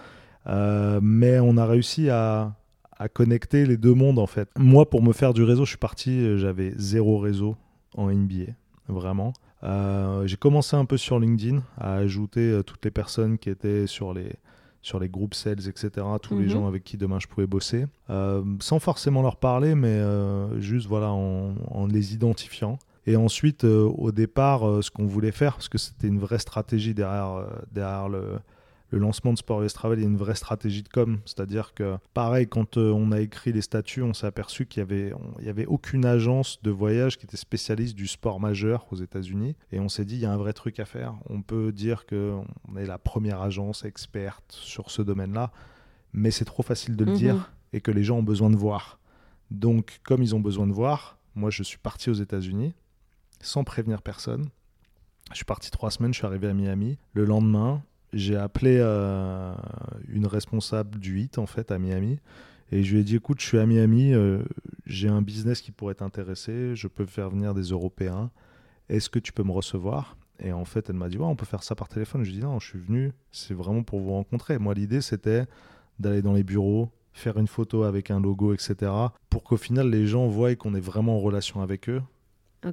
Euh, 0.46 1.00
mais 1.02 1.40
on 1.40 1.56
a 1.56 1.66
réussi 1.66 2.10
à, 2.10 2.54
à 2.96 3.08
connecter 3.08 3.66
les 3.66 3.76
deux 3.76 3.94
mondes 3.94 4.18
en 4.18 4.26
fait. 4.26 4.48
Moi, 4.56 4.88
pour 4.88 5.02
me 5.02 5.12
faire 5.12 5.34
du 5.34 5.42
réseau, 5.42 5.64
je 5.64 5.70
suis 5.70 5.78
parti, 5.78 6.10
euh, 6.10 6.38
j'avais 6.38 6.72
zéro 6.76 7.18
réseau 7.18 7.56
en 7.96 8.10
NBA, 8.10 8.52
vraiment. 8.88 9.32
Euh, 9.62 10.26
j'ai 10.26 10.36
commencé 10.36 10.76
un 10.76 10.84
peu 10.84 10.96
sur 10.96 11.18
LinkedIn 11.18 11.62
à 11.78 11.94
ajouter 11.94 12.50
euh, 12.50 12.62
toutes 12.62 12.84
les 12.84 12.90
personnes 12.90 13.38
qui 13.38 13.48
étaient 13.48 13.86
sur 13.86 14.12
les, 14.12 14.30
sur 14.84 15.00
les 15.00 15.08
groupes 15.08 15.34
sales, 15.34 15.66
etc., 15.66 15.90
tous 16.22 16.38
les 16.38 16.44
Mhm. 16.44 16.50
gens 16.50 16.66
avec 16.68 16.84
qui 16.84 16.96
demain 16.96 17.18
je 17.18 17.26
pouvais 17.26 17.46
bosser, 17.46 17.86
Euh, 18.10 18.42
sans 18.60 18.78
forcément 18.78 19.22
leur 19.22 19.36
parler, 19.36 19.74
mais 19.74 19.88
euh, 19.88 20.60
juste 20.60 20.86
voilà, 20.86 21.10
en, 21.10 21.54
en 21.70 21.86
les 21.86 22.12
identifiant. 22.14 22.78
Et 23.06 23.16
ensuite, 23.16 23.64
euh, 23.64 23.84
au 23.98 24.12
départ, 24.12 24.60
ce 24.82 24.90
qu'on 24.90 25.06
voulait 25.06 25.32
faire, 25.32 25.54
parce 25.54 25.68
que 25.68 25.78
c'était 25.78 26.06
une 26.08 26.18
vraie 26.18 26.38
stratégie 26.38 26.94
derrière, 26.94 27.46
derrière 27.72 28.08
le, 28.08 28.38
le 28.94 29.00
lancement 29.00 29.32
de 29.32 29.38
Sport 29.38 29.62
US 29.64 29.72
Travel, 29.72 29.98
il 29.98 30.02
y 30.02 30.04
a 30.04 30.08
une 30.08 30.16
vraie 30.16 30.36
stratégie 30.36 30.82
de 30.84 30.88
com. 30.88 31.18
C'est-à-dire 31.24 31.74
que, 31.74 31.98
pareil, 32.14 32.46
quand 32.46 32.76
euh, 32.76 32.92
on 32.92 33.10
a 33.10 33.20
écrit 33.20 33.52
les 33.52 33.60
statuts, 33.60 34.02
on 34.02 34.14
s'est 34.14 34.26
aperçu 34.26 34.66
qu'il 34.66 34.80
y 34.80 34.82
avait, 34.82 35.12
on- 35.14 35.34
il 35.40 35.46
y 35.46 35.48
avait 35.48 35.66
aucune 35.66 36.04
agence 36.04 36.62
de 36.62 36.70
voyage 36.70 37.18
qui 37.18 37.26
était 37.26 37.36
spécialiste 37.36 37.96
du 37.96 38.06
sport 38.06 38.38
majeur 38.38 38.86
aux 38.92 38.96
États-Unis. 38.96 39.56
Et 39.72 39.80
on 39.80 39.88
s'est 39.88 40.04
dit, 40.04 40.14
il 40.14 40.20
y 40.20 40.26
a 40.26 40.32
un 40.32 40.36
vrai 40.36 40.52
truc 40.52 40.78
à 40.78 40.84
faire. 40.84 41.14
On 41.28 41.42
peut 41.42 41.72
dire 41.72 42.06
qu'on 42.06 42.44
est 42.76 42.86
la 42.86 42.98
première 42.98 43.42
agence 43.42 43.84
experte 43.84 44.52
sur 44.52 44.90
ce 44.90 45.02
domaine-là, 45.02 45.50
mais 46.12 46.30
c'est 46.30 46.44
trop 46.44 46.62
facile 46.62 46.94
de 46.96 47.04
le 47.04 47.10
Mhm. 47.10 47.16
dire 47.16 47.52
et 47.72 47.80
que 47.80 47.90
les 47.90 48.04
gens 48.04 48.18
ont 48.18 48.22
besoin 48.22 48.48
de 48.50 48.56
voir. 48.56 49.00
Donc, 49.50 49.98
comme 50.04 50.22
ils 50.22 50.34
ont 50.36 50.40
besoin 50.40 50.66
de 50.68 50.72
voir, 50.72 51.18
moi, 51.34 51.50
je 51.50 51.64
suis 51.64 51.78
parti 51.78 52.10
aux 52.10 52.14
États-Unis 52.14 52.74
sans 53.40 53.64
prévenir 53.64 54.02
personne. 54.02 54.50
Je 55.30 55.36
suis 55.36 55.44
parti 55.44 55.70
trois 55.72 55.90
semaines, 55.90 56.12
je 56.14 56.18
suis 56.18 56.26
arrivé 56.26 56.46
à 56.48 56.54
Miami. 56.54 56.96
Le 57.12 57.24
lendemain, 57.24 57.82
j'ai 58.14 58.36
appelé 58.36 58.78
euh, 58.80 59.54
une 60.08 60.26
responsable 60.26 60.98
du 60.98 61.20
HIT 61.20 61.38
en 61.38 61.46
fait 61.46 61.70
à 61.70 61.78
Miami 61.78 62.18
et 62.72 62.82
je 62.82 62.94
lui 62.94 63.00
ai 63.00 63.04
dit 63.04 63.16
écoute, 63.16 63.40
je 63.40 63.46
suis 63.46 63.58
à 63.58 63.66
Miami, 63.66 64.14
euh, 64.14 64.42
j'ai 64.86 65.08
un 65.08 65.22
business 65.22 65.60
qui 65.60 65.70
pourrait 65.70 65.94
t'intéresser, 65.94 66.74
je 66.74 66.88
peux 66.88 67.06
faire 67.06 67.30
venir 67.30 67.54
des 67.54 67.64
Européens. 67.64 68.30
Est-ce 68.88 69.10
que 69.10 69.18
tu 69.18 69.32
peux 69.32 69.44
me 69.44 69.52
recevoir? 69.52 70.16
Et 70.40 70.52
en 70.52 70.64
fait, 70.64 70.90
elle 70.90 70.96
m'a 70.96 71.08
dit 71.08 71.18
ouais, 71.18 71.24
on 71.24 71.36
peut 71.36 71.46
faire 71.46 71.62
ça 71.62 71.74
par 71.74 71.88
téléphone. 71.88 72.24
Je 72.24 72.30
lui 72.30 72.38
ai 72.38 72.40
dit 72.40 72.46
non, 72.46 72.58
je 72.58 72.68
suis 72.68 72.78
venu, 72.78 73.12
c'est 73.32 73.54
vraiment 73.54 73.82
pour 73.82 74.00
vous 74.00 74.12
rencontrer. 74.12 74.58
Moi, 74.58 74.74
l'idée 74.74 75.00
c'était 75.00 75.44
d'aller 75.98 76.22
dans 76.22 76.32
les 76.32 76.42
bureaux, 76.42 76.90
faire 77.12 77.38
une 77.38 77.46
photo 77.46 77.84
avec 77.84 78.10
un 78.10 78.20
logo, 78.20 78.52
etc. 78.52 78.90
Pour 79.30 79.44
qu'au 79.44 79.56
final, 79.56 79.90
les 79.90 80.06
gens 80.06 80.26
voient 80.26 80.54
qu'on 80.56 80.74
est 80.74 80.80
vraiment 80.80 81.16
en 81.16 81.20
relation 81.20 81.60
avec 81.60 81.88
eux 81.88 82.02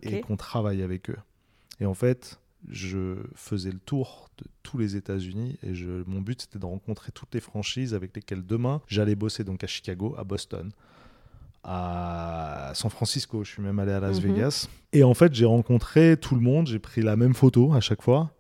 et 0.02 0.22
qu'on 0.22 0.38
travaille 0.38 0.82
avec 0.82 1.10
eux. 1.10 1.18
Et 1.80 1.86
en 1.86 1.94
fait, 1.94 2.40
je 2.70 3.16
faisais 3.36 3.72
le 3.72 3.80
tour 3.80 4.30
de 4.38 4.46
tous 4.64 4.78
les 4.78 4.96
États-Unis 4.96 5.58
et 5.64 5.74
je, 5.74 6.04
mon 6.08 6.22
but 6.22 6.42
c'était 6.42 6.60
de 6.60 6.66
rencontrer 6.66 7.12
toutes 7.12 7.34
les 7.34 7.40
franchises 7.42 7.94
avec 7.94 8.16
lesquelles 8.16 8.46
demain 8.46 8.82
j'allais 8.88 9.16
bosser 9.16 9.44
donc 9.44 9.64
à 9.64 9.68
Chicago, 9.68 10.16
à 10.18 10.24
Boston, 10.24 10.72
à 11.64 12.72
San 12.74 12.90
Francisco. 12.90 13.44
Je 13.44 13.52
suis 13.52 13.62
même 13.62 13.80
allé 13.80 13.92
à 13.92 14.00
Las 14.00 14.18
Mhm. 14.22 14.34
Vegas. 14.34 14.68
Et 14.94 15.04
en 15.04 15.14
fait, 15.14 15.34
j'ai 15.34 15.46
rencontré 15.46 16.18
tout 16.18 16.36
le 16.36 16.42
monde. 16.42 16.68
J'ai 16.68 16.80
pris 16.80 17.02
la 17.02 17.16
même 17.16 17.34
photo 17.34 17.74
à 17.74 17.80
chaque 17.82 18.02
fois. 18.02 18.32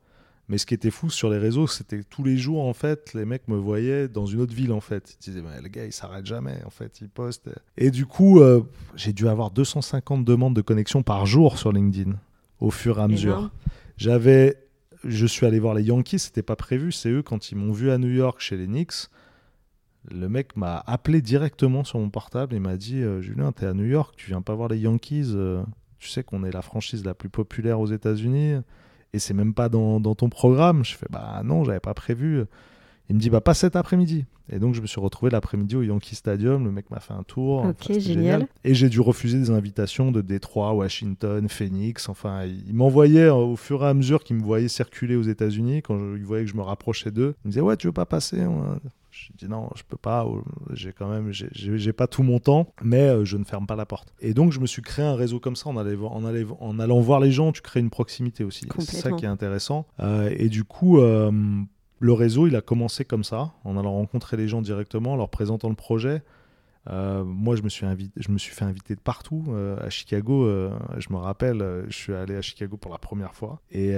Mais 0.49 0.57
ce 0.57 0.65
qui 0.65 0.74
était 0.74 0.91
fou 0.91 1.09
sur 1.09 1.30
les 1.30 1.38
réseaux, 1.38 1.65
c'était 1.65 2.03
tous 2.03 2.24
les 2.26 2.36
jours, 2.36 2.65
en 2.65 2.74
fait, 2.74 3.13
les 3.13 3.24
mecs 3.24 3.47
me 3.47 3.55
voyaient 3.55 4.09
dans 4.09 4.26
une 4.26 4.41
autre 4.41 4.53
ville, 4.53 4.74
en 4.74 4.82
fait. 4.82 5.15
Ils 5.15 5.24
disaient, 5.24 5.41
mais 5.41 5.61
le 5.61 5.69
gars, 5.69 5.86
il 5.86 5.93
s'arrête 5.93 6.26
jamais, 6.26 6.61
en 6.65 6.69
fait, 6.69 6.99
il 6.99 7.07
poste. 7.07 7.49
Et 7.78 7.89
du 7.89 8.05
coup, 8.05 8.41
euh, 8.41 8.61
j'ai 8.95 9.13
dû 9.13 9.30
avoir 9.30 9.51
250 9.51 10.26
demandes 10.26 10.53
de 10.55 10.61
connexion 10.61 11.03
par 11.03 11.26
jour 11.26 11.57
sur 11.57 11.72
LinkedIn, 11.72 12.15
au 12.59 12.69
fur 12.69 12.99
et 12.99 13.03
à 13.03 13.07
mesure. 13.07 13.49
J'avais, 13.97 14.57
je 15.03 15.25
suis 15.25 15.45
allé 15.45 15.59
voir 15.59 15.73
les 15.73 15.83
Yankees, 15.83 16.19
c'était 16.19 16.43
pas 16.43 16.55
prévu. 16.55 16.91
C'est 16.91 17.09
eux 17.09 17.21
quand 17.21 17.51
ils 17.51 17.55
m'ont 17.55 17.71
vu 17.71 17.91
à 17.91 17.97
New 17.97 18.09
York 18.09 18.39
chez 18.39 18.57
les 18.57 18.67
Knicks. 18.67 19.07
Le 20.09 20.27
mec 20.27 20.55
m'a 20.55 20.83
appelé 20.87 21.21
directement 21.21 21.83
sur 21.83 21.99
mon 21.99 22.09
portable 22.09 22.55
et 22.55 22.59
m'a 22.59 22.75
dit 22.75 23.03
euh, 23.03 23.21
Julien, 23.21 23.51
t'es 23.51 23.67
à 23.67 23.73
New 23.73 23.85
York, 23.85 24.15
tu 24.17 24.27
viens 24.27 24.41
pas 24.41 24.55
voir 24.55 24.67
les 24.69 24.79
Yankees. 24.79 25.31
euh, 25.35 25.63
tu 25.99 26.09
sais 26.09 26.23
qu'on 26.23 26.43
est 26.43 26.51
la 26.51 26.63
franchise 26.63 27.05
la 27.05 27.13
plus 27.13 27.29
populaire 27.29 27.79
aux 27.79 27.85
États-Unis 27.85 28.55
et 29.13 29.19
c'est 29.19 29.35
même 29.35 29.53
pas 29.53 29.69
dans, 29.69 29.99
dans 29.99 30.15
ton 30.15 30.29
programme. 30.29 30.83
Je 30.83 30.95
fais 30.95 31.05
bah 31.11 31.41
non, 31.45 31.63
j'avais 31.63 31.79
pas 31.79 31.93
prévu. 31.93 32.43
Il 33.12 33.16
me 33.16 33.20
dit 33.20 33.30
bah 33.30 33.41
pas 33.41 33.53
cet 33.53 33.76
après-midi. 33.76 34.24
Et 34.53 34.57
donc 34.57 34.74
je 34.74 34.80
me 34.82 34.88
suis 34.88 35.01
retrouvé 35.01 35.30
l'après-midi 35.32 35.76
au 35.76 35.82
Yankee 35.82 36.16
Stadium. 36.16 36.64
Le 36.64 36.72
mec 36.72 36.89
m'a 36.91 37.01
fait 37.01 37.12
un 37.14 37.24
tour. 37.24 37.66
Ok, 37.66 37.99
génial. 37.99 38.47
Et 38.64 38.74
j'ai 38.74 38.88
dû 38.88 39.01
refuser 39.01 39.38
des 39.38 39.49
invitations 39.49 40.14
de 40.14 40.22
Détroit, 40.22 40.72
Washington, 40.74 41.49
Phoenix. 41.49 42.07
Enfin, 42.07 42.45
il 42.45 42.74
m'envoyait 42.74 43.26
euh, 43.26 43.34
au 43.34 43.57
fur 43.57 43.84
et 43.84 43.88
à 43.88 43.93
mesure 43.93 44.24
qu'il 44.24 44.38
me 44.38 44.41
voyait 44.43 44.70
circuler 44.70 45.18
aux 45.18 45.24
États-Unis. 45.24 45.82
Quand 45.82 45.97
je, 45.99 46.18
il 46.18 46.24
voyait 46.24 46.45
que 46.45 46.49
je 46.49 46.55
me 46.55 46.62
rapprochais 46.62 47.12
d'eux, 47.12 47.36
il 47.43 47.47
me 47.47 47.51
disait 47.51 47.59
ouais 47.62 47.76
tu 47.76 47.88
veux 47.88 47.93
pas 47.93 48.05
passer 48.05 48.45
Ouais. 48.45 48.55
Je 49.12 49.28
dis 49.38 49.49
non, 49.49 49.70
je 49.76 49.84
peux 49.88 49.97
pas. 49.97 50.26
euh, 50.26 50.39
J'ai 50.74 50.93
quand 50.93 51.09
même, 51.09 51.34
j'ai- 51.34 51.91
pas 51.93 52.07
tout 52.07 52.24
mon 52.24 52.39
temps, 52.39 52.74
mais 52.82 53.01
euh, 53.09 53.26
je 53.26 53.36
ne 53.36 53.43
ferme 53.43 53.68
pas 53.68 53.76
la 53.76 53.86
porte. 53.86 54.14
Et 54.22 54.34
donc 54.34 54.53
je 54.53 54.62
me 54.62 54.66
suis 54.66 54.82
créé 54.82 55.03
un 55.03 55.16
réseau 55.16 55.41
comme 55.41 55.57
ça 55.57 55.70
en, 55.70 55.76
allant 55.76 55.97
voir- 55.97 56.14
en, 56.14 56.24
allant- 56.24 56.57
en 56.62 56.80
allant 56.80 57.01
voir 57.01 57.20
les 57.20 57.30
gens. 57.32 57.51
Tu 57.51 57.62
crées 57.62 57.82
une 57.82 57.89
proximité 57.89 58.45
aussi. 58.45 58.66
C'est 58.80 58.95
ça 59.01 59.12
qui 59.12 59.26
est 59.26 59.28
intéressant. 59.28 59.86
Euh, 59.99 60.34
et 60.38 60.47
du 60.47 60.64
coup, 60.64 60.99
euh, 60.99 61.30
le 62.02 62.14
réseau, 62.14 62.47
il 62.47 62.56
a 62.56 62.62
commencé 62.62 63.06
comme 63.06 63.24
ça, 63.24 63.54
en 63.64 63.78
allant 63.78 63.93
rencontrer 63.93 64.36
les 64.36 64.47
gens 64.47 64.62
directement, 64.62 65.14
en 65.14 65.16
leur 65.18 65.30
présentant 65.30 65.70
le 65.70 65.76
projet. 65.76 66.24
Euh, 66.89 67.24
moi, 67.24 67.56
je 67.56 67.62
me, 67.62 67.70
suis 67.70 67.86
invité, 67.86 68.20
je 68.20 68.32
me 68.32 68.39
suis 68.39 68.56
fait 68.56 68.66
inviter 68.66 68.95
de 68.95 68.99
partout. 68.99 69.45
Euh, 69.49 69.78
à 69.80 69.91
Chicago, 69.91 70.45
euh, 70.45 70.72
je 70.97 71.14
me 71.14 71.18
rappelle, 71.18 71.86
je 71.89 71.95
suis 71.95 72.14
allé 72.14 72.36
à 72.36 72.41
Chicago 72.41 72.76
pour 72.76 72.91
la 72.91 72.97
première 72.97 73.36
fois. 73.36 73.62
Et 73.70 73.93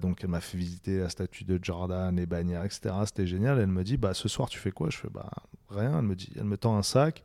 donc, 0.00 0.20
elle 0.22 0.30
m'a 0.30 0.40
fait 0.40 0.56
visiter 0.56 1.00
la 1.00 1.08
statue 1.08 1.42
de 1.42 1.58
Jordan, 1.60 2.14
les 2.14 2.26
bannières, 2.26 2.64
etc. 2.64 2.94
C'était 3.06 3.26
génial. 3.26 3.58
Elle 3.58 3.66
me 3.66 3.82
dit, 3.82 3.96
bah, 3.96 4.14
ce 4.14 4.28
soir, 4.28 4.48
tu 4.48 4.60
fais 4.60 4.70
quoi? 4.70 4.88
Je 4.90 4.98
fais, 4.98 5.10
bah, 5.12 5.30
rien. 5.68 5.98
Elle 5.98 6.04
me, 6.04 6.14
dit, 6.14 6.32
elle 6.36 6.44
me 6.44 6.56
tend 6.56 6.76
un 6.76 6.84
sac. 6.84 7.24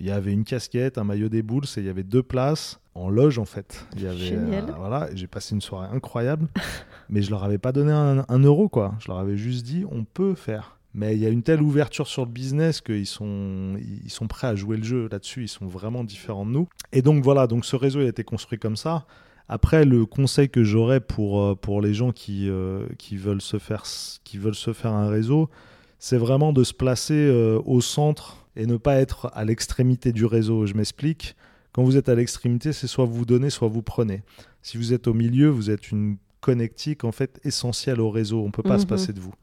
Il 0.00 0.06
y 0.06 0.10
avait 0.10 0.32
une 0.32 0.44
casquette, 0.44 0.98
un 0.98 1.04
maillot 1.04 1.28
des 1.28 1.42
Bulls 1.42 1.64
et 1.76 1.80
il 1.80 1.86
y 1.86 1.90
avait 1.90 2.02
deux 2.02 2.22
places 2.22 2.80
en 2.94 3.08
loge 3.10 3.38
en 3.38 3.44
fait. 3.44 3.86
Il 3.96 4.02
y 4.02 4.06
avait, 4.06 4.16
Génial. 4.18 4.64
euh, 4.68 4.72
voilà, 4.76 5.08
j'ai 5.14 5.26
passé 5.26 5.54
une 5.54 5.60
soirée 5.60 5.88
incroyable, 5.94 6.48
mais 7.10 7.22
je 7.22 7.30
leur 7.30 7.44
avais 7.44 7.58
pas 7.58 7.72
donné 7.72 7.92
un, 7.92 8.24
un 8.28 8.38
euro 8.38 8.68
quoi. 8.68 8.94
Je 8.98 9.08
leur 9.08 9.18
avais 9.18 9.36
juste 9.36 9.64
dit 9.64 9.84
on 9.90 10.04
peut 10.04 10.34
faire. 10.34 10.76
Mais 10.92 11.14
il 11.14 11.20
y 11.20 11.26
a 11.26 11.28
une 11.28 11.44
telle 11.44 11.62
ouverture 11.62 12.08
sur 12.08 12.24
le 12.24 12.30
business 12.32 12.80
qu'ils 12.80 13.06
sont, 13.06 13.76
ils 13.78 14.10
sont 14.10 14.26
prêts 14.26 14.48
à 14.48 14.56
jouer 14.56 14.76
le 14.76 14.82
jeu 14.82 15.08
là-dessus. 15.08 15.44
Ils 15.44 15.48
sont 15.48 15.66
vraiment 15.66 16.02
différents 16.02 16.44
de 16.44 16.50
nous. 16.50 16.68
Et 16.92 17.00
donc 17.00 17.22
voilà, 17.22 17.46
donc 17.46 17.64
ce 17.64 17.76
réseau 17.76 18.00
il 18.00 18.06
a 18.06 18.08
été 18.08 18.24
construit 18.24 18.58
comme 18.58 18.76
ça. 18.76 19.06
Après, 19.48 19.84
le 19.84 20.06
conseil 20.06 20.48
que 20.48 20.62
j'aurais 20.62 21.00
pour, 21.00 21.42
euh, 21.42 21.54
pour 21.56 21.80
les 21.80 21.92
gens 21.92 22.12
qui, 22.12 22.48
euh, 22.48 22.86
qui, 22.98 23.16
veulent 23.16 23.42
se 23.42 23.58
faire, 23.58 23.82
qui 24.22 24.38
veulent 24.38 24.54
se 24.54 24.72
faire 24.72 24.92
un 24.92 25.08
réseau, 25.08 25.50
c'est 25.98 26.18
vraiment 26.18 26.52
de 26.52 26.62
se 26.62 26.72
placer 26.72 27.14
euh, 27.14 27.60
au 27.66 27.80
centre 27.80 28.39
et 28.56 28.66
ne 28.66 28.76
pas 28.76 28.96
être 28.96 29.30
à 29.34 29.44
l'extrémité 29.44 30.12
du 30.12 30.24
réseau. 30.24 30.66
Je 30.66 30.74
m'explique. 30.74 31.36
Quand 31.72 31.84
vous 31.84 31.96
êtes 31.96 32.08
à 32.08 32.14
l'extrémité, 32.14 32.72
c'est 32.72 32.86
soit 32.88 33.04
vous 33.04 33.24
donnez, 33.24 33.50
soit 33.50 33.68
vous 33.68 33.82
prenez. 33.82 34.22
Si 34.62 34.76
vous 34.76 34.92
êtes 34.92 35.06
au 35.06 35.14
milieu, 35.14 35.48
vous 35.48 35.70
êtes 35.70 35.90
une 35.90 36.16
connectique 36.40 37.04
en 37.04 37.12
fait 37.12 37.38
essentielle 37.44 38.00
au 38.00 38.10
réseau. 38.10 38.40
On 38.42 38.46
ne 38.46 38.50
peut 38.52 38.62
pas 38.62 38.78
se 38.78 38.84
Mhm. 38.84 38.88
passer 38.88 39.12
de 39.12 39.20
vous. 39.20 39.34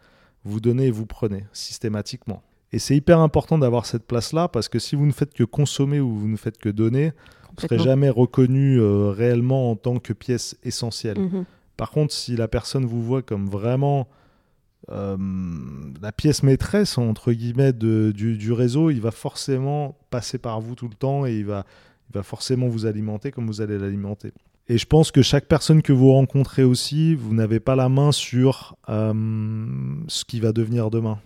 Vous 0.44 0.60
donnez 0.60 0.88
et 0.88 0.92
vous 0.92 1.06
prenez 1.06 1.46
systématiquement. 1.54 2.42
Et 2.74 2.80
c'est 2.80 2.96
hyper 2.96 3.20
important 3.20 3.58
d'avoir 3.58 3.86
cette 3.86 4.06
place-là 4.06 4.50
parce 4.50 4.68
que 4.68 4.80
si 4.80 4.96
vous 4.96 5.06
ne 5.06 5.12
faites 5.14 5.34
que 5.34 5.44
consommer 5.46 6.00
ou 6.02 6.14
vous 6.14 6.28
ne 6.28 6.36
faites 6.36 6.58
que 6.58 6.68
donner, 6.70 7.12
vous 7.50 7.56
ne 7.58 7.62
serez 7.62 7.80
jamais 7.80 8.10
reconnu 8.10 8.78
euh, 8.80 9.10
réellement 9.12 9.72
en 9.72 9.76
tant 9.76 10.00
que 10.00 10.12
pièce 10.12 10.58
essentielle. 10.64 11.18
Mhm. 11.20 11.46
Par 11.78 11.92
contre, 11.92 12.14
si 12.14 12.36
la 12.36 12.48
personne 12.48 12.86
vous 12.86 13.02
voit 13.04 13.22
comme 13.22 13.48
vraiment 13.48 14.08
euh, 14.90 15.18
la 16.02 16.12
pièce 16.12 16.44
maîtresse, 16.44 16.98
entre 16.98 17.34
guillemets, 17.34 17.74
du, 17.74 18.52
réseau, 18.52 18.90
il 18.90 19.02
va 19.02 19.12
forcément 19.12 19.98
passer 20.10 20.38
par 20.38 20.62
vous 20.62 20.76
tout 20.76 20.88
le 20.88 20.96
temps 20.96 21.26
et 21.26 21.38
il 21.38 21.46
va, 21.46 21.66
il 22.10 22.14
va 22.14 22.24
forcément 22.24 22.68
vous 22.68 22.86
alimenter 22.86 23.32
comme 23.32 23.48
vous 23.48 23.62
allez 23.62 23.78
l'alimenter. 23.78 24.32
Et 24.70 24.78
je 24.78 24.86
pense 24.86 25.12
que 25.12 25.22
chaque 25.22 25.46
personne 25.46 25.82
que 25.82 25.94
vous 25.94 26.12
rencontrez 26.12 26.64
aussi, 26.64 27.16
vous 27.16 27.34
n'avez 27.34 27.60
pas 27.60 27.76
la 27.76 27.90
main 27.90 28.12
sur 28.12 28.76
euh, 28.90 29.14
ce 30.08 30.26
qui 30.26 30.40
va 30.40 30.52
devenir 30.52 30.90
demain. 30.90 31.20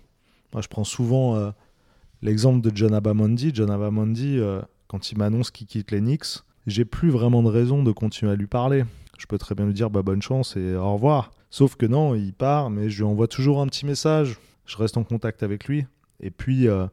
Moi, 0.54 0.62
je 0.62 0.68
prends 0.68 0.84
souvent 0.84 1.36
euh, 1.36 1.50
l'exemple 2.22 2.62
de 2.62 2.72
John 2.76 2.94
Abamondi. 2.94 3.52
John 3.54 3.72
Abamondi, 3.72 4.40
quand 4.88 5.12
il 5.12 5.18
m'annonce 5.18 5.50
qu'il 5.50 5.66
quitte 5.66 5.90
Knicks, 5.90 6.44
j'ai 6.68 6.86
plus 6.86 7.10
vraiment 7.10 7.42
de 7.42 7.48
raison 7.48 7.82
de 7.82 7.92
continuer 7.92 8.32
à 8.32 8.36
lui 8.36 8.48
parler. 8.48 8.84
Je 9.18 9.26
peux 9.26 9.40
très 9.40 9.56
bien 9.56 9.66
lui 9.66 9.74
dire 9.74 9.90
bah, 9.90 10.04
bonne 10.04 10.22
chance 10.22 10.56
et 10.56 10.76
au 10.76 10.94
revoir. 10.94 11.32
Sauf 11.52 11.76
que 11.76 11.86
non, 11.86 12.16
il 12.16 12.34
part, 12.34 12.70
mais 12.72 12.90
je 12.90 12.98
lui 12.98 13.04
envoie 13.04 13.28
toujours 13.28 13.62
un 13.62 13.68
petit 13.68 13.86
message. 13.86 14.40
Je 14.66 14.78
reste 14.78 14.98
en 14.98 15.04
contact 15.04 15.44
avec 15.44 15.66
lui. 15.66 15.86
Et 16.22 16.32
puis, 16.32 16.68
euh, 16.68 16.88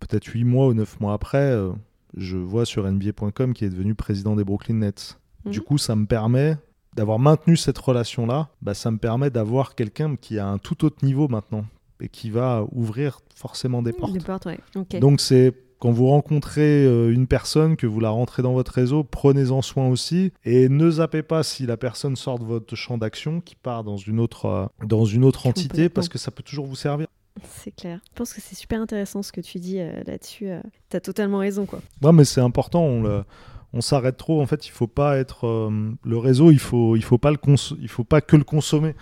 peut-être 0.00 0.26
8 0.26 0.44
mois 0.44 0.66
ou 0.66 0.74
9 0.74 1.00
mois 1.00 1.14
après, 1.14 1.38
euh, 1.52 1.70
je 2.16 2.36
vois 2.36 2.66
sur 2.66 2.86
NBA.com 2.90 3.54
qu'il 3.54 3.66
est 3.66 3.70
devenu 3.70 3.94
président 3.94 4.36
des 4.36 4.44
Brooklyn 4.44 4.74
Nets. 4.76 5.18
Du 5.46 5.60
Mhm. 5.60 5.64
coup, 5.64 5.78
ça 5.78 5.94
me 5.96 6.06
permet 6.06 6.56
d'avoir 6.96 7.18
maintenu 7.18 7.56
cette 7.56 7.78
relation-là. 7.78 8.48
Bah, 8.62 8.74
ça 8.74 8.90
me 8.90 8.98
permet 8.98 9.30
d'avoir 9.30 9.74
quelqu'un 9.74 10.16
qui 10.16 10.38
a 10.38 10.46
un 10.48 10.58
tout 10.58 10.84
autre 10.84 11.04
niveau 11.04 11.28
maintenant 11.28 11.64
et 12.00 12.08
qui 12.08 12.30
va 12.30 12.64
ouvrir 12.72 13.20
forcément 13.34 13.82
des 13.82 13.92
portes. 13.92 14.12
Des 14.12 14.20
portes, 14.20 14.46
ouais. 14.46 14.58
Donc 15.00 15.20
c'est 15.20 15.52
quand 15.84 15.92
vous 15.92 16.06
rencontrez 16.08 16.86
euh, 16.86 17.12
une 17.12 17.26
personne, 17.26 17.76
que 17.76 17.86
vous 17.86 18.00
la 18.00 18.08
rentrez 18.08 18.42
dans 18.42 18.54
votre 18.54 18.72
réseau, 18.72 19.04
prenez-en 19.04 19.60
soin 19.60 19.86
aussi 19.88 20.32
et 20.46 20.70
ne 20.70 20.90
zappez 20.90 21.22
pas 21.22 21.42
si 21.42 21.66
la 21.66 21.76
personne 21.76 22.16
sort 22.16 22.38
de 22.38 22.44
votre 22.46 22.74
champ 22.74 22.96
d'action, 22.96 23.42
qui 23.42 23.54
part 23.54 23.84
dans 23.84 23.98
une 23.98 24.18
autre, 24.18 24.46
euh, 24.46 24.66
dans 24.86 25.04
une 25.04 25.24
autre 25.24 25.46
entité, 25.46 25.90
parce 25.90 26.08
que 26.08 26.16
ça 26.16 26.30
peut 26.30 26.42
toujours 26.42 26.64
vous 26.64 26.74
servir. 26.74 27.06
C'est 27.46 27.70
clair. 27.76 27.98
Je 28.12 28.16
pense 28.18 28.32
que 28.32 28.40
c'est 28.40 28.54
super 28.54 28.80
intéressant 28.80 29.22
ce 29.22 29.30
que 29.30 29.42
tu 29.42 29.58
dis 29.58 29.78
euh, 29.78 30.02
là-dessus. 30.06 30.48
euh. 30.48 30.60
T'as 30.88 31.00
totalement 31.00 31.38
raison, 31.38 31.66
quoi. 31.66 31.80
Ouais, 32.02 32.12
mais 32.12 32.24
c'est 32.24 32.40
important. 32.40 32.82
On, 32.82 33.02
le- 33.02 33.24
on 33.74 33.82
s'arrête 33.82 34.16
trop. 34.16 34.40
En 34.40 34.46
fait, 34.46 34.66
il 34.66 34.70
faut 34.70 34.86
pas 34.86 35.18
être 35.18 35.46
euh, 35.46 35.90
le 36.02 36.16
réseau. 36.16 36.50
Il 36.50 36.60
faut, 36.60 36.96
il 36.96 37.02
faut 37.04 37.18
pas 37.18 37.30
le 37.30 37.36
cons- 37.36 37.74
il 37.78 37.88
faut 37.88 38.04
pas 38.04 38.22
que 38.22 38.36
le 38.36 38.44
consommer. 38.44 38.94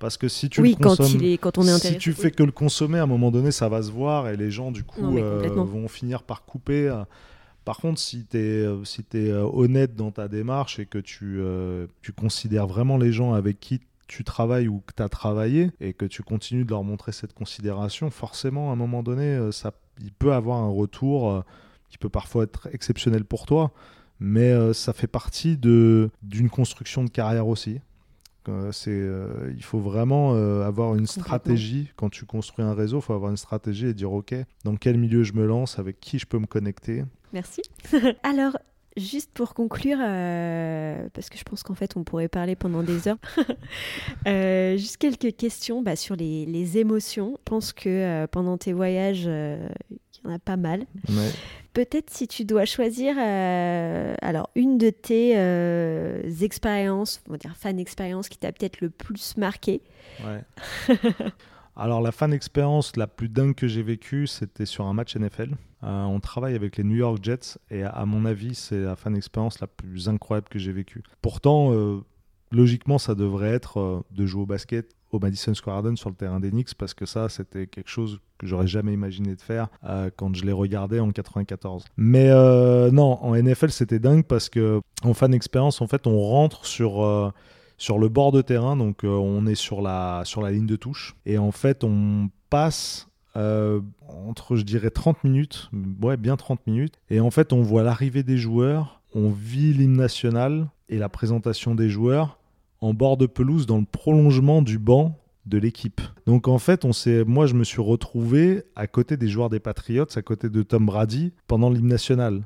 Parce 0.00 0.16
que 0.16 0.26
si 0.28 0.48
tu 0.48 0.60
oui, 0.62 0.70
le 0.70 0.82
quand, 0.82 0.96
consommes, 0.96 1.20
il 1.20 1.32
est, 1.32 1.38
quand 1.38 1.58
on 1.58 1.62
est 1.62 1.70
intéressé. 1.70 1.92
si 1.92 1.98
tu 1.98 2.12
fais 2.12 2.30
que 2.32 2.42
le 2.42 2.50
consommer, 2.50 2.98
à 2.98 3.04
un 3.04 3.06
moment 3.06 3.30
donné, 3.30 3.52
ça 3.52 3.68
va 3.68 3.82
se 3.82 3.92
voir 3.92 4.28
et 4.28 4.36
les 4.36 4.50
gens, 4.50 4.72
du 4.72 4.82
coup, 4.82 5.02
Non, 5.02 5.16
euh, 5.16 5.46
vont 5.48 5.86
finir 5.86 6.22
par 6.24 6.44
couper. 6.44 6.88
euh. 6.88 7.04
Par 7.64 7.76
contre, 7.76 8.00
si 8.00 8.24
tu 8.26 8.38
es, 8.38 8.66
si 8.84 9.04
euh, 9.14 9.48
honnête 9.52 9.94
dans 9.94 10.10
ta 10.10 10.26
démarche 10.26 10.78
et 10.78 10.86
que 10.86 10.98
tu, 10.98 11.36
euh, 11.38 11.86
tu 12.00 12.12
considères 12.12 12.66
vraiment 12.66 12.96
les 12.96 13.12
gens 13.12 13.34
avec 13.34 13.60
qui 13.60 13.80
tu 14.08 14.24
travailles 14.24 14.66
ou 14.66 14.82
que 14.86 14.94
tu 14.96 15.02
as 15.02 15.08
travaillé 15.08 15.70
et 15.80 15.92
que 15.92 16.06
tu 16.06 16.22
continues 16.22 16.64
de 16.64 16.70
leur 16.70 16.82
montrer 16.82 17.12
cette 17.12 17.34
considération, 17.34 18.10
forcément, 18.10 18.70
à 18.70 18.72
un 18.72 18.76
moment 18.76 19.02
donné, 19.02 19.38
ça, 19.52 19.72
il 20.02 20.12
peut 20.12 20.32
avoir 20.32 20.58
un 20.58 20.70
retour 20.70 21.44
qui 21.90 21.98
peut 21.98 22.08
parfois 22.08 22.44
être 22.44 22.68
exceptionnel 22.72 23.24
pour 23.24 23.46
toi, 23.46 23.72
mais 24.20 24.52
euh, 24.52 24.72
ça 24.72 24.92
fait 24.92 25.06
partie 25.06 25.56
de, 25.56 26.10
d'une 26.22 26.50
construction 26.50 27.04
de 27.04 27.10
carrière 27.10 27.48
aussi. 27.48 27.80
Euh, 28.48 28.72
c'est, 28.72 28.90
euh, 28.90 29.52
il 29.54 29.62
faut 29.62 29.80
vraiment 29.80 30.34
euh, 30.34 30.62
avoir 30.62 30.94
une 30.94 31.06
stratégie. 31.06 31.90
Quand 31.96 32.10
tu 32.10 32.24
construis 32.24 32.64
un 32.64 32.74
réseau, 32.74 32.98
il 32.98 33.02
faut 33.02 33.12
avoir 33.12 33.30
une 33.30 33.36
stratégie 33.36 33.86
et 33.86 33.94
dire, 33.94 34.12
OK, 34.12 34.34
dans 34.64 34.76
quel 34.76 34.98
milieu 34.98 35.22
je 35.22 35.34
me 35.34 35.46
lance, 35.46 35.78
avec 35.78 36.00
qui 36.00 36.18
je 36.18 36.26
peux 36.26 36.38
me 36.38 36.46
connecter. 36.46 37.04
Merci. 37.32 37.62
Alors, 38.22 38.56
juste 38.96 39.30
pour 39.32 39.54
conclure, 39.54 39.98
euh, 40.00 41.08
parce 41.12 41.30
que 41.30 41.38
je 41.38 41.44
pense 41.44 41.62
qu'en 41.62 41.74
fait, 41.74 41.96
on 41.96 42.04
pourrait 42.04 42.28
parler 42.28 42.56
pendant 42.56 42.82
des 42.82 43.08
heures, 43.08 43.18
euh, 44.26 44.76
juste 44.76 44.96
quelques 44.96 45.36
questions 45.36 45.82
bah, 45.82 45.96
sur 45.96 46.16
les, 46.16 46.46
les 46.46 46.78
émotions. 46.78 47.34
Je 47.38 47.42
pense 47.44 47.72
que 47.72 47.88
euh, 47.88 48.26
pendant 48.26 48.58
tes 48.58 48.72
voyages, 48.72 49.28
il 50.24 50.28
y 50.28 50.32
en 50.32 50.36
a 50.36 50.38
pas 50.38 50.56
mal. 50.56 50.86
Ouais. 51.08 51.30
Peut-être 51.72 52.10
si 52.10 52.26
tu 52.26 52.44
dois 52.44 52.64
choisir 52.64 53.14
euh, 53.18 54.14
alors 54.22 54.50
une 54.56 54.76
de 54.76 54.90
tes 54.90 55.34
euh, 55.36 56.20
expériences, 56.40 57.22
on 57.28 57.32
va 57.32 57.38
dire 57.38 57.56
fan 57.56 57.78
expérience 57.78 58.28
qui 58.28 58.38
t'a 58.38 58.50
peut-être 58.50 58.80
le 58.80 58.90
plus 58.90 59.36
marqué. 59.36 59.80
Ouais. 60.24 60.96
Alors 61.76 62.02
la 62.02 62.12
fan 62.12 62.32
expérience 62.32 62.96
la 62.96 63.06
plus 63.06 63.28
dingue 63.28 63.54
que 63.54 63.68
j'ai 63.68 63.82
vécue, 63.82 64.26
c'était 64.26 64.66
sur 64.66 64.86
un 64.86 64.92
match 64.92 65.16
NFL. 65.16 65.54
Euh, 65.82 66.02
on 66.04 66.18
travaille 66.20 66.54
avec 66.54 66.76
les 66.76 66.84
New 66.84 66.96
York 66.96 67.20
Jets 67.22 67.58
et 67.70 67.84
à 67.84 68.04
mon 68.04 68.24
avis, 68.24 68.54
c'est 68.54 68.80
la 68.80 68.96
fan 68.96 69.16
expérience 69.16 69.60
la 69.60 69.66
plus 69.66 70.08
incroyable 70.08 70.48
que 70.48 70.58
j'ai 70.58 70.72
vécue. 70.72 71.04
Pourtant, 71.22 71.72
logiquement, 72.50 72.98
ça 72.98 73.14
devrait 73.14 73.52
être 73.52 74.04
de 74.10 74.26
jouer 74.26 74.42
au 74.42 74.46
basket 74.46 74.94
au 75.12 75.18
Madison 75.18 75.54
Square 75.54 75.76
Garden 75.76 75.96
sur 75.96 76.10
le 76.10 76.14
terrain 76.14 76.40
des 76.40 76.50
Knicks 76.50 76.74
parce 76.74 76.94
que 76.94 77.06
ça, 77.06 77.28
c'était 77.28 77.66
quelque 77.66 77.88
chose 77.88 78.20
que 78.38 78.46
j'aurais 78.46 78.66
jamais 78.66 78.92
imaginé 78.92 79.34
de 79.34 79.40
faire 79.40 79.68
euh, 79.84 80.10
quand 80.16 80.34
je 80.34 80.44
les 80.44 80.52
regardais 80.52 81.00
en 81.00 81.10
94. 81.10 81.84
Mais 81.96 82.30
euh, 82.30 82.90
non, 82.90 83.22
en 83.22 83.34
NFL, 83.34 83.70
c'était 83.70 83.98
dingue 83.98 84.24
parce 84.24 84.48
que 84.48 84.80
en 85.02 85.14
fan 85.14 85.34
expérience, 85.34 85.80
en 85.80 85.86
fait, 85.86 86.06
on 86.06 86.20
rentre 86.20 86.66
sur 86.66 87.02
euh, 87.02 87.30
sur 87.76 87.98
le 87.98 88.08
bord 88.08 88.32
de 88.32 88.42
terrain, 88.42 88.76
donc 88.76 89.04
on 89.04 89.46
est 89.46 89.54
sur 89.54 89.80
la, 89.80 90.20
sur 90.26 90.42
la 90.42 90.50
ligne 90.50 90.66
de 90.66 90.76
touche. 90.76 91.16
Et 91.24 91.38
en 91.38 91.50
fait, 91.50 91.82
on 91.82 92.28
passe 92.50 93.08
entre, 93.34 94.56
je 94.56 94.64
dirais, 94.64 94.90
30 94.90 95.24
minutes, 95.24 95.70
ouais, 96.02 96.18
bien 96.18 96.36
30 96.36 96.66
minutes. 96.66 96.98
Et 97.08 97.20
en 97.20 97.30
fait, 97.30 97.54
on 97.54 97.62
voit 97.62 97.82
l'arrivée 97.82 98.22
des 98.22 98.36
joueurs, 98.36 99.00
on 99.14 99.30
vit 99.30 99.72
l'hymne 99.72 99.96
national 99.96 100.68
et 100.90 100.98
la 100.98 101.08
présentation 101.08 101.74
des 101.74 101.88
joueurs 101.88 102.39
en 102.80 102.94
bord 102.94 103.16
de 103.16 103.26
pelouse 103.26 103.66
dans 103.66 103.78
le 103.78 103.84
prolongement 103.84 104.62
du 104.62 104.78
banc 104.78 105.18
de 105.46 105.58
l'équipe. 105.58 106.00
Donc 106.26 106.48
en 106.48 106.58
fait, 106.58 106.84
on 106.84 106.90
moi 107.26 107.46
je 107.46 107.54
me 107.54 107.64
suis 107.64 107.80
retrouvé 107.80 108.62
à 108.76 108.86
côté 108.86 109.16
des 109.16 109.28
joueurs 109.28 109.50
des 109.50 109.60
Patriots, 109.60 110.06
à 110.14 110.22
côté 110.22 110.48
de 110.48 110.62
Tom 110.62 110.86
Brady 110.86 111.32
pendant 111.46 111.70
l'hymne 111.70 111.88
national. 111.88 112.44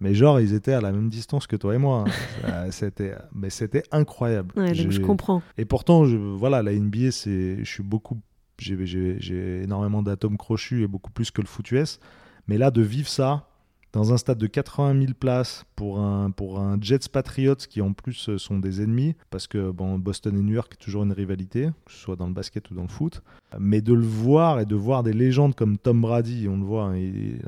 Mais 0.00 0.14
genre, 0.14 0.40
ils 0.40 0.52
étaient 0.52 0.72
à 0.72 0.80
la 0.80 0.90
même 0.90 1.08
distance 1.08 1.46
que 1.46 1.54
toi 1.54 1.76
et 1.76 1.78
moi. 1.78 2.04
hein. 2.06 2.10
Ça, 2.42 2.70
c'était, 2.72 3.14
mais 3.32 3.50
c'était 3.50 3.84
incroyable. 3.92 4.52
Ouais, 4.56 4.72
donc 4.72 4.90
je 4.90 4.98
comprends. 5.00 5.42
et 5.56 5.64
pourtant, 5.64 6.06
je, 6.06 6.16
voilà, 6.16 6.60
la 6.60 6.72
NBA, 6.72 7.12
c'est, 7.12 7.58
je 7.64 7.70
suis 7.70 7.84
beaucoup, 7.84 8.18
j'ai 8.58 9.62
énormément 9.62 10.02
d'atomes 10.02 10.36
crochus 10.36 10.82
et 10.82 10.88
beaucoup 10.88 11.12
plus 11.12 11.30
que 11.30 11.40
le 11.40 11.46
foot 11.46 11.70
US. 11.70 12.00
Mais 12.48 12.58
là, 12.58 12.72
de 12.72 12.82
vivre 12.82 13.08
ça 13.08 13.48
dans 13.92 14.12
un 14.12 14.16
stade 14.16 14.38
de 14.38 14.46
80 14.46 14.98
000 15.00 15.12
places 15.18 15.64
pour 15.76 16.00
un, 16.00 16.30
pour 16.30 16.58
un 16.58 16.78
Jets 16.80 17.08
Patriots 17.10 17.56
qui 17.56 17.80
en 17.80 17.92
plus 17.92 18.28
euh, 18.28 18.38
sont 18.38 18.58
des 18.58 18.82
ennemis, 18.82 19.14
parce 19.30 19.46
que 19.46 19.70
Boston 19.70 20.36
et 20.36 20.42
New 20.42 20.54
York 20.54 20.76
toujours 20.78 21.02
une 21.02 21.12
rivalité, 21.12 21.68
que 21.84 21.92
ce 21.92 21.98
soit 21.98 22.16
dans 22.16 22.26
le 22.26 22.32
basket 22.32 22.70
ou 22.70 22.74
dans 22.74 22.82
le 22.82 22.88
foot. 22.88 23.22
Mais 23.58 23.80
de 23.80 23.92
le 23.92 24.02
voir 24.06 24.60
et 24.60 24.66
de 24.66 24.74
voir 24.76 25.02
des 25.02 25.12
légendes 25.12 25.54
comme 25.54 25.76
Tom 25.78 26.00
Brady, 26.00 26.46
on 26.48 26.56
le 26.56 26.64
voit, 26.64 26.84
hein, 26.84 26.96
il, 26.96 27.40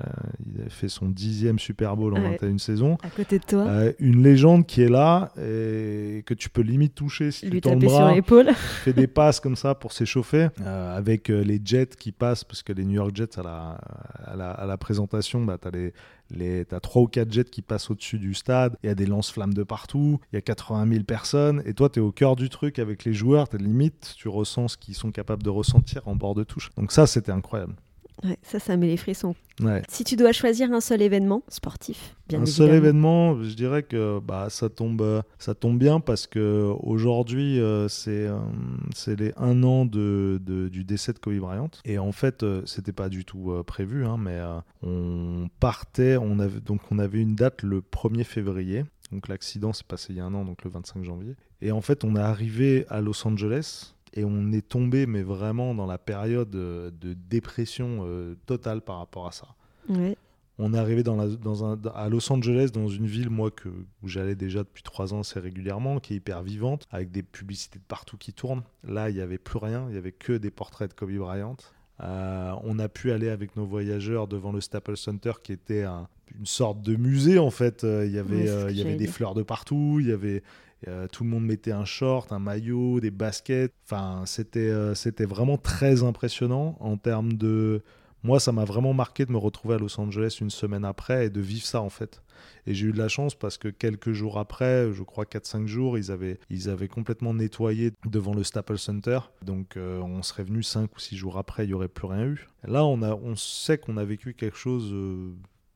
il 0.46 0.62
a 0.66 0.68
fait 0.68 0.88
son 0.88 1.08
dixième 1.08 1.58
Super 1.58 1.96
Bowl 1.96 2.14
en 2.14 2.20
Ouais. 2.22 2.38
21 2.40 2.58
saisons. 2.58 2.96
À 3.02 3.10
côté 3.10 3.38
de 3.38 3.44
toi, 3.44 3.62
Euh, 3.66 3.92
une 3.98 4.22
légende 4.22 4.66
qui 4.66 4.82
est 4.82 4.88
là 4.88 5.32
et 5.38 6.22
que 6.26 6.34
tu 6.34 6.48
peux 6.50 6.62
limite 6.62 6.94
toucher 6.94 7.30
si 7.30 7.46
lui 7.46 7.60
tu 7.60 7.68
tends 7.68 7.74
le 7.74 7.80
taper 7.80 7.88
sur 7.88 7.98
bras 8.00 8.14
l'épaule. 8.14 8.50
fait 8.54 8.92
des 8.92 9.06
passes 9.06 9.40
comme 9.40 9.56
ça 9.56 9.74
pour 9.74 9.92
s'échauffer, 9.92 10.48
euh, 10.60 10.96
avec 10.96 11.30
euh, 11.30 11.42
les 11.42 11.60
jets 11.64 11.86
qui 11.98 12.12
passent, 12.12 12.44
parce 12.44 12.62
que 12.62 12.72
les 12.72 12.84
New 12.84 12.94
York 12.94 13.10
Jets, 13.14 13.38
à 13.38 13.42
la, 13.42 13.78
à 14.24 14.36
la, 14.36 14.50
à 14.50 14.66
la 14.66 14.76
présentation, 14.78 15.44
bah, 15.44 15.58
tu 15.60 15.68
as, 15.68 15.70
les, 15.70 15.92
les, 16.30 16.64
t'as 16.64 16.80
3 16.80 17.02
ou 17.02 17.06
4 17.06 17.30
jets 17.32 17.44
qui 17.44 17.62
passent 17.62 17.90
au-dessus 17.90 18.18
du 18.18 18.34
stade, 18.34 18.76
il 18.82 18.86
y 18.86 18.90
a 18.90 18.94
des 18.94 19.06
lance-flammes 19.06 19.54
de 19.54 19.62
partout, 19.62 20.18
il 20.32 20.36
y 20.36 20.38
a 20.38 20.42
80 20.42 20.88
000 20.90 21.04
personnes, 21.04 21.62
et 21.66 21.74
toi, 21.74 21.88
tu 21.88 21.98
es 21.98 22.02
au 22.02 22.12
cœur 22.12 22.36
du 22.36 22.48
truc 22.48 22.78
avec 22.78 23.04
les 23.04 23.12
joueurs, 23.12 23.48
tu 23.48 23.58
limite, 23.58 24.14
tu 24.16 24.28
ressens 24.28 24.68
ce 24.68 24.76
qu'ils 24.76 24.94
sont 24.94 25.10
capables 25.12 25.42
de 25.42 25.50
ressentir 25.50 25.93
en 26.06 26.16
bord 26.16 26.34
de 26.34 26.44
touche. 26.44 26.70
Donc 26.76 26.92
ça, 26.92 27.06
c'était 27.06 27.32
incroyable. 27.32 27.74
Ouais, 28.22 28.38
ça, 28.42 28.60
ça 28.60 28.76
met 28.76 28.86
les 28.86 28.96
frissons. 28.96 29.34
Ouais. 29.60 29.82
Si 29.88 30.04
tu 30.04 30.14
dois 30.14 30.30
choisir 30.30 30.72
un 30.72 30.80
seul 30.80 31.02
événement 31.02 31.42
sportif, 31.48 32.14
bien 32.28 32.38
un 32.38 32.42
évidemment. 32.44 32.68
seul 32.68 32.76
événement, 32.76 33.42
je 33.42 33.54
dirais 33.54 33.82
que 33.82 34.20
bah, 34.20 34.46
ça, 34.50 34.68
tombe, 34.68 35.02
euh, 35.02 35.20
ça 35.38 35.54
tombe 35.56 35.78
bien 35.80 35.98
parce 35.98 36.28
que 36.28 36.72
aujourd'hui 36.80 37.60
euh, 37.60 37.88
c'est 37.88 38.26
euh, 38.28 38.38
c'est 38.94 39.18
les 39.18 39.32
un 39.36 39.64
an 39.64 39.84
de, 39.84 40.40
de- 40.44 40.68
du 40.68 40.84
décès 40.84 41.12
de 41.12 41.18
Kobe 41.18 41.38
Bryant. 41.40 41.70
Et 41.84 41.98
en 41.98 42.12
fait, 42.12 42.44
euh, 42.44 42.62
c'était 42.66 42.92
pas 42.92 43.08
du 43.08 43.24
tout 43.24 43.52
prévu, 43.66 44.06
hein, 44.06 44.16
mais 44.16 44.38
on 44.82 45.48
partait, 45.60 46.16
on 46.16 46.38
avait, 46.38 46.60
donc 46.60 46.80
on 46.90 46.98
avait 46.98 47.20
une 47.20 47.34
date 47.34 47.62
le 47.62 47.80
1er 47.80 48.24
février. 48.24 48.84
Donc 49.12 49.28
l'accident 49.28 49.72
s'est 49.72 49.84
passé 49.86 50.08
il 50.12 50.16
y 50.16 50.20
a 50.20 50.24
un 50.24 50.34
an, 50.34 50.44
donc 50.44 50.64
le 50.64 50.70
25 50.70 51.04
janvier. 51.04 51.34
Et 51.60 51.72
en 51.72 51.80
fait, 51.80 52.04
on 52.04 52.16
est 52.16 52.20
arrivé 52.20 52.86
à 52.88 53.00
Los 53.00 53.26
Angeles 53.26 53.93
et 54.14 54.24
on 54.24 54.52
est 54.52 54.66
tombé, 54.66 55.06
mais 55.06 55.22
vraiment 55.22 55.74
dans 55.74 55.86
la 55.86 55.98
période 55.98 56.54
euh, 56.54 56.90
de 57.00 57.14
dépression 57.14 57.98
euh, 58.06 58.34
totale 58.46 58.80
par 58.80 58.98
rapport 58.98 59.26
à 59.26 59.32
ça. 59.32 59.48
Ouais. 59.88 60.16
On 60.56 60.72
est 60.72 60.78
arrivé 60.78 61.02
dans 61.02 61.16
la- 61.16 61.26
dans 61.26 61.64
un, 61.64 61.76
à 61.96 62.08
Los 62.08 62.32
Angeles, 62.32 62.70
dans 62.72 62.86
une 62.86 63.06
ville, 63.06 63.28
moi, 63.28 63.50
que, 63.50 63.68
où 63.68 64.08
j'allais 64.08 64.36
déjà 64.36 64.60
depuis 64.60 64.84
trois 64.84 65.12
ans 65.12 65.20
assez 65.20 65.40
régulièrement, 65.40 65.98
qui 65.98 66.12
est 66.12 66.16
hyper 66.18 66.44
vivante, 66.44 66.86
avec 66.92 67.10
des 67.10 67.24
publicités 67.24 67.80
de 67.80 67.84
partout 67.88 68.16
qui 68.16 68.32
tournent. 68.32 68.62
Là, 68.86 69.10
il 69.10 69.16
n'y 69.16 69.20
avait 69.20 69.38
plus 69.38 69.58
rien, 69.58 69.86
il 69.88 69.92
n'y 69.92 69.98
avait 69.98 70.12
que 70.12 70.32
des 70.34 70.52
portraits 70.52 70.88
de 70.88 70.94
Kobe 70.94 71.10
Bryant. 71.12 71.56
Euh, 72.02 72.52
on 72.62 72.78
a 72.78 72.88
pu 72.88 73.10
aller 73.10 73.28
avec 73.30 73.56
nos 73.56 73.64
voyageurs 73.66 74.28
devant 74.28 74.52
le 74.52 74.60
Staples 74.60 74.96
Center, 74.96 75.32
qui 75.42 75.52
était 75.52 75.82
un- 75.82 76.06
une 76.38 76.46
sorte 76.46 76.82
de 76.82 76.94
musée, 76.94 77.38
en 77.40 77.50
fait. 77.50 77.82
Euh, 77.82 78.06
Il 78.06 78.12
y 78.12 78.18
avait, 78.18 78.46
il 78.70 78.76
y 78.76 78.80
avait 78.80 78.96
des 78.96 79.06
fleurs 79.08 79.34
de 79.34 79.42
partout, 79.42 79.98
il 80.00 80.06
y 80.08 80.12
avait... 80.12 80.42
euh, 80.88 81.06
tout 81.08 81.24
le 81.24 81.30
monde 81.30 81.44
mettait 81.44 81.72
un 81.72 81.84
short, 81.84 82.32
un 82.32 82.38
maillot, 82.38 83.00
des 83.00 83.10
baskets. 83.10 83.72
Enfin, 83.86 84.22
c'était 84.26 84.60
euh, 84.60 84.94
c'était 84.94 85.24
vraiment 85.24 85.56
très 85.56 86.02
impressionnant 86.02 86.76
en 86.80 86.96
termes 86.96 87.34
de, 87.34 87.82
moi, 88.24 88.40
ça 88.40 88.52
m'a 88.52 88.64
vraiment 88.64 88.94
marqué 88.94 89.26
de 89.26 89.32
me 89.32 89.36
retrouver 89.36 89.74
à 89.74 89.78
Los 89.78 90.00
Angeles 90.00 90.38
une 90.40 90.48
semaine 90.48 90.86
après 90.86 91.26
et 91.26 91.30
de 91.30 91.42
vivre 91.42 91.66
ça 91.66 91.82
en 91.82 91.90
fait. 91.90 92.22
Et 92.66 92.72
j'ai 92.72 92.86
eu 92.86 92.92
de 92.92 92.96
la 92.96 93.08
chance 93.08 93.34
parce 93.34 93.58
que 93.58 93.68
quelques 93.68 94.12
jours 94.12 94.38
après, 94.38 94.90
je 94.94 95.02
crois 95.02 95.26
4-5 95.26 95.66
jours, 95.66 95.98
ils 95.98 96.10
avaient, 96.10 96.38
ils 96.48 96.70
avaient 96.70 96.88
complètement 96.88 97.34
nettoyé 97.34 97.92
devant 98.06 98.32
le 98.32 98.42
Staples 98.42 98.78
Center. 98.78 99.18
Donc 99.42 99.76
euh, 99.76 100.00
on 100.00 100.22
serait 100.22 100.44
venu 100.44 100.62
5 100.62 100.96
ou 100.96 100.98
6 100.98 101.16
jours 101.18 101.36
après, 101.36 101.64
il 101.64 101.68
n'y 101.68 101.74
aurait 101.74 101.88
plus 101.88 102.06
rien 102.06 102.24
eu. 102.24 102.48
Là, 102.66 102.86
on, 102.86 103.02
a, 103.02 103.14
on 103.14 103.36
sait 103.36 103.76
qu'on 103.76 103.98
a 103.98 104.04
vécu 104.04 104.32
quelque 104.32 104.56
chose 104.56 104.94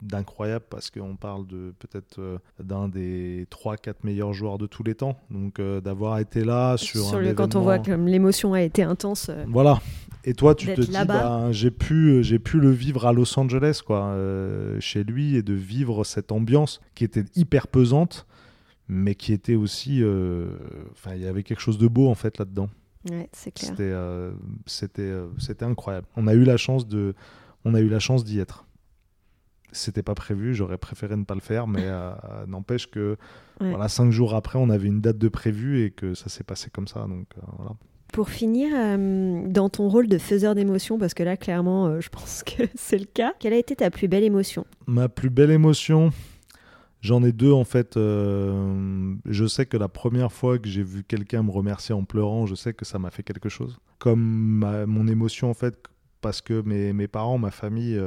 d'incroyable 0.02 0.64
parce 0.70 0.90
qu'on 0.90 1.16
parle 1.16 1.46
de 1.46 1.74
peut-être 1.78 2.18
euh, 2.18 2.38
d'un 2.62 2.88
des 2.88 3.46
3-4 3.50 3.94
meilleurs 4.04 4.32
joueurs 4.32 4.58
de 4.58 4.66
tous 4.66 4.82
les 4.82 4.94
temps. 4.94 5.18
Donc 5.30 5.58
euh, 5.58 5.80
d'avoir 5.80 6.18
été 6.18 6.44
là 6.44 6.76
sur, 6.76 7.04
Sur 7.04 7.18
un 7.18 7.20
le, 7.20 7.34
quand 7.34 7.56
on 7.56 7.62
voit 7.62 7.78
que 7.78 7.90
l'émotion 7.92 8.54
a 8.54 8.62
été 8.62 8.82
intense. 8.82 9.28
euh, 9.28 9.44
voilà. 9.48 9.80
Et 10.24 10.34
toi, 10.34 10.54
tu 10.54 10.66
te 10.66 10.80
dis, 10.80 10.92
bah, 11.06 11.50
j'ai 11.52 11.70
pu, 11.70 12.22
j'ai 12.22 12.38
pu 12.38 12.60
le 12.60 12.70
vivre 12.70 13.06
à 13.06 13.12
Los 13.12 13.38
Angeles, 13.38 13.80
quoi, 13.84 14.14
chez 14.78 15.02
lui, 15.02 15.36
et 15.36 15.42
de 15.42 15.54
vivre 15.54 16.04
cette 16.04 16.32
ambiance 16.32 16.80
qui 16.94 17.04
était 17.04 17.24
hyper 17.34 17.66
pesante, 17.66 18.26
mais 18.88 19.14
qui 19.14 19.32
était 19.32 19.54
aussi, 19.54 20.02
enfin, 20.92 21.14
il 21.14 21.22
y 21.22 21.26
avait 21.26 21.44
quelque 21.44 21.60
chose 21.60 21.78
de 21.78 21.88
beau 21.88 22.08
en 22.08 22.14
fait 22.14 22.36
là-dedans. 22.36 22.68
Ouais. 23.08 23.30
C'était, 23.32 23.94
c'était, 24.66 25.14
c'était 25.38 25.64
incroyable. 25.64 26.06
On 26.16 26.26
a 26.26 26.34
eu 26.34 26.44
la 26.44 26.58
chance 26.58 26.86
de, 26.86 27.14
on 27.64 27.72
a 27.72 27.80
eu 27.80 27.88
la 27.88 28.00
chance 28.00 28.24
d'y 28.24 28.38
être. 28.38 28.66
C'était 29.72 30.02
pas 30.02 30.14
prévu, 30.14 30.54
j'aurais 30.54 30.78
préféré 30.78 31.16
ne 31.16 31.24
pas 31.24 31.34
le 31.34 31.40
faire, 31.40 31.66
mais 31.66 31.84
euh, 31.84 32.12
n'empêche 32.46 32.90
que 32.90 33.16
Ouais. 33.60 33.70
voilà, 33.70 33.88
cinq 33.88 34.12
jours 34.12 34.34
après, 34.36 34.56
on 34.58 34.70
avait 34.70 34.86
une 34.86 35.00
date 35.00 35.18
de 35.18 35.28
prévu 35.28 35.82
et 35.84 35.90
que 35.90 36.14
ça 36.14 36.28
s'est 36.28 36.44
passé 36.44 36.70
comme 36.70 36.86
ça. 36.86 37.00
Donc 37.08 37.26
euh, 37.36 37.40
voilà. 37.56 37.72
Pour 38.12 38.28
finir, 38.30 38.70
euh, 38.74 39.46
dans 39.48 39.68
ton 39.68 39.88
rôle 39.88 40.06
de 40.08 40.16
faiseur 40.16 40.54
d'émotion, 40.54 40.96
parce 40.96 41.12
que 41.12 41.22
là, 41.24 41.36
clairement, 41.36 42.00
je 42.00 42.08
pense 42.08 42.42
que 42.44 42.62
c'est 42.76 42.98
le 42.98 43.04
cas, 43.04 43.34
quelle 43.40 43.52
a 43.52 43.56
été 43.58 43.74
ta 43.76 43.90
plus 43.90 44.06
belle 44.08 44.22
émotion? 44.24 44.64
Ma 44.86 45.08
plus 45.08 45.28
belle 45.28 45.50
émotion, 45.50 46.10
j'en 47.02 47.22
ai 47.24 47.32
deux 47.32 47.50
en 47.52 47.64
fait. 47.64 47.96
Je 47.96 49.46
sais 49.48 49.66
que 49.66 49.76
la 49.76 49.88
première 49.88 50.32
fois 50.32 50.58
que 50.58 50.68
j'ai 50.68 50.82
vu 50.82 51.02
quelqu'un 51.04 51.42
me 51.42 51.50
remercier 51.50 51.94
en 51.94 52.04
pleurant, 52.04 52.46
je 52.46 52.54
sais 52.54 52.72
que 52.72 52.84
ça 52.84 52.98
m'a 52.98 53.10
fait 53.10 53.22
quelque 53.22 53.48
chose. 53.48 53.78
Comme 53.98 54.20
ma- 54.22 54.86
mon 54.86 55.06
émotion 55.08 55.50
en 55.50 55.54
fait, 55.54 55.76
parce 56.20 56.40
que 56.40 56.62
mes, 56.62 56.92
mes 56.92 57.08
parents, 57.08 57.38
ma 57.38 57.50
famille, 57.50 58.00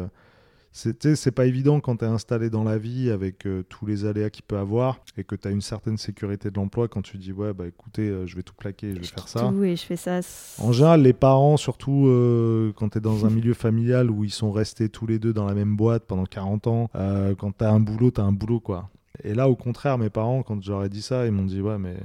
c'est 0.72 1.32
pas 1.32 1.46
évident 1.46 1.80
quand 1.80 1.98
tu 1.98 2.06
es 2.06 2.08
installé 2.08 2.50
dans 2.50 2.64
la 2.64 2.78
vie 2.78 3.10
avec 3.10 3.46
euh, 3.46 3.64
tous 3.68 3.86
les 3.86 4.06
aléas 4.06 4.30
qu'il 4.30 4.44
peut 4.44 4.58
avoir 4.58 5.00
et 5.18 5.24
que 5.24 5.36
tu 5.36 5.48
as 5.48 5.52
une 5.52 5.62
certaine 5.62 5.98
sécurité 5.98 6.50
de 6.50 6.56
l'emploi 6.56 6.88
quand 6.88 7.02
tu 7.02 7.18
dis 7.18 7.34
ouais 7.34 7.54
bah 7.54 7.68
écoutez 7.68 8.08
euh, 8.08 8.26
je 8.26 8.36
vais 8.36 8.44
tout 8.44 8.54
plaquer, 8.54 8.96
je 8.96 9.02
vais 9.02 9.08
faire 9.08 9.28
ça. 9.28 9.42
Tout 9.50 9.64
et 9.64 9.76
je 9.76 9.84
fais 9.84 9.98
ça. 9.98 10.22
En 10.60 10.72
général, 10.72 11.02
les 11.02 11.14
parents, 11.14 11.58
surtout 11.58 12.08
euh, 12.08 12.72
quand 12.76 12.90
tu 12.90 13.00
es 13.00 13.02
dans 13.02 13.26
un 13.26 13.30
milieu 13.30 13.54
familial 13.54 14.10
où 14.10 14.24
ils 14.24 14.32
sont 14.32 14.52
restés 14.52 14.90
tous 14.90 15.08
les 15.08 15.20
deux 15.20 15.34
dans 15.34 15.46
la 15.46 15.54
même 15.54 15.76
boîte 15.76 16.06
pendant 16.06 16.26
40 16.26 16.68
ans, 16.68 16.90
quand 16.94 17.58
tu 17.58 17.66
as 17.66 17.70
un 17.70 17.80
boulot, 17.80 18.12
tu 18.12 18.22
as 18.22 18.24
un 18.24 18.32
boulot, 18.32 18.60
quoi. 18.60 18.90
Et 19.24 19.34
là, 19.34 19.50
au 19.50 19.56
contraire, 19.56 19.98
mes 19.98 20.10
parents, 20.10 20.44
quand 20.44 20.62
j'aurais 20.64 20.90
dit 20.90 21.02
ça, 21.02 21.26
ils 21.26 21.32
m'ont 21.32 21.46
dit 21.46 21.62
Ouais, 21.62 21.78
mais 21.78 21.96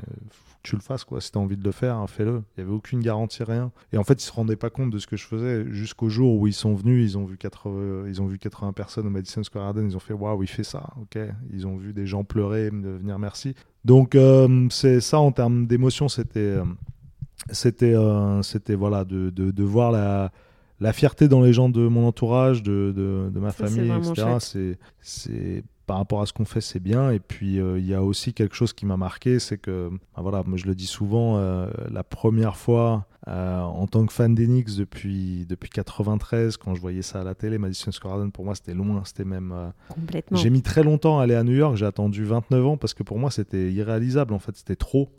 tu 0.67 0.77
le 0.77 0.83
fasses, 0.83 1.05
quoi. 1.05 1.21
Si 1.21 1.33
tu 1.33 1.39
as 1.39 1.41
envie 1.41 1.57
de 1.57 1.65
le 1.65 1.73
faire, 1.73 1.97
hein, 1.97 2.07
fais-le. 2.07 2.43
Il 2.57 2.63
n'y 2.63 2.69
avait 2.69 2.77
aucune 2.77 3.01
garantie, 3.01 3.43
rien. 3.43 3.73
Et 3.93 3.99
en 3.99 4.05
fait, 4.05 4.23
ils 4.23 4.27
se 4.27 4.33
rendaient 4.33 4.57
pas 4.57 4.71
compte 4.71 4.91
de 4.91 4.99
ce 4.99 5.07
que 5.07 5.17
je 5.17 5.25
faisais 5.27 5.65
jusqu'au 5.73 6.09
jour 6.09 6.39
où 6.39 6.47
ils 6.47 6.53
sont 6.53 6.75
venus, 6.75 7.13
ils 7.13 7.19
ont 7.19 7.25
vu 7.25 7.37
80, 7.37 8.05
ils 8.09 8.21
ont 8.23 8.27
vu 8.27 8.39
80 8.39 8.73
personnes 8.73 9.07
au 9.07 9.11
Madison 9.11 9.43
Square 9.43 9.65
Garden, 9.65 9.87
ils 9.91 9.97
ont 9.97 10.01
fait 10.01 10.15
Waouh, 10.15 10.43
il 10.43 10.49
fait 10.49 10.65
ça, 10.65 10.91
ok. 11.01 11.19
Ils 11.53 11.67
ont 11.67 11.77
vu 11.77 11.93
des 11.93 12.07
gens 12.07 12.25
pleurer, 12.25 12.71
me 12.71 12.97
venir 12.99 13.19
merci. 13.19 13.55
Donc, 13.85 14.15
euh, 14.15 14.67
c'est 14.71 15.01
ça 15.01 15.19
en 15.19 15.33
termes 15.33 15.67
d'émotion, 15.67 16.09
c'était. 16.09 16.41
euh, 16.41 16.65
c'était 17.53 17.95
euh, 17.95 18.43
c'était 18.43 18.75
voilà 18.75 19.05
de, 19.05 19.31
de, 19.31 19.51
de 19.51 19.63
voir 19.63 19.93
la, 19.93 20.33
la 20.81 20.93
fierté 20.93 21.29
dans 21.29 21.43
les 21.43 21.53
gens 21.53 21.69
de 21.69 21.87
mon 21.87 22.07
entourage 22.07 22.63
de, 22.63 22.93
de, 22.97 23.31
de 23.33 23.39
ma 23.41 23.51
Ça, 23.51 23.67
famille 23.67 23.91
etc 23.93 24.15
c'est 25.01 25.65
par 25.87 25.99
rapport 25.99 26.21
à 26.21 26.27
ce 26.27 26.33
qu'on 26.33 26.45
fait 26.45 26.61
c'est 26.61 26.81
bien 26.81 27.11
et 27.11 27.21
puis 27.21 27.61
euh, 27.61 27.79
il 27.79 27.87
y 27.87 27.95
a 27.95 28.03
aussi 28.03 28.35
quelque 28.35 28.55
chose 28.55 28.73
qui 28.73 28.87
m'a 28.87 28.97
marqué 28.97 29.39
c'est 29.39 29.59
que 29.59 29.91
ben 29.91 30.23
voilà 30.23 30.43
moi 30.45 30.59
je 30.59 30.67
le 30.67 30.75
dis 30.75 30.87
souvent 30.87 31.39
euh, 31.39 31.69
la 31.91 32.03
première 32.03 32.57
fois 32.57 33.07
euh, 33.29 33.61
en 33.61 33.87
tant 33.87 34.05
que 34.05 34.13
fan 34.13 34.35
d'Enix 34.35 34.77
depuis 34.77 35.47
depuis 35.49 35.71
93 35.71 36.57
quand 36.57 36.75
je 36.75 36.81
voyais 36.81 37.03
ça 37.03 37.21
à 37.21 37.25
la 37.25 37.35
télé 37.35 37.59
Madison 37.59 37.93
Square 37.93 38.15
Garden 38.15 38.33
pour 38.33 38.45
moi 38.45 38.55
c'était 38.55 38.75
loin 38.75 39.03
c'était 39.05 39.25
même 39.25 39.73
Complètement. 39.89 40.37
j'ai 40.37 40.51
mis 40.51 40.63
très 40.63 40.83
longtemps 40.83 41.21
à 41.21 41.23
aller 41.23 41.35
à 41.35 41.45
New 41.45 41.55
York, 41.55 41.77
j'ai 41.77 41.87
attendu 41.87 42.25
29 42.25 42.67
ans 42.67 42.77
parce 42.77 42.95
que 42.95 43.03
pour 43.03 43.19
moi 43.19 43.31
c'était 43.31 43.73
irréalisable 43.73 44.35
en 44.35 44.39
fait, 44.39 44.57
c'était 44.57 44.77
trop. 44.77 45.11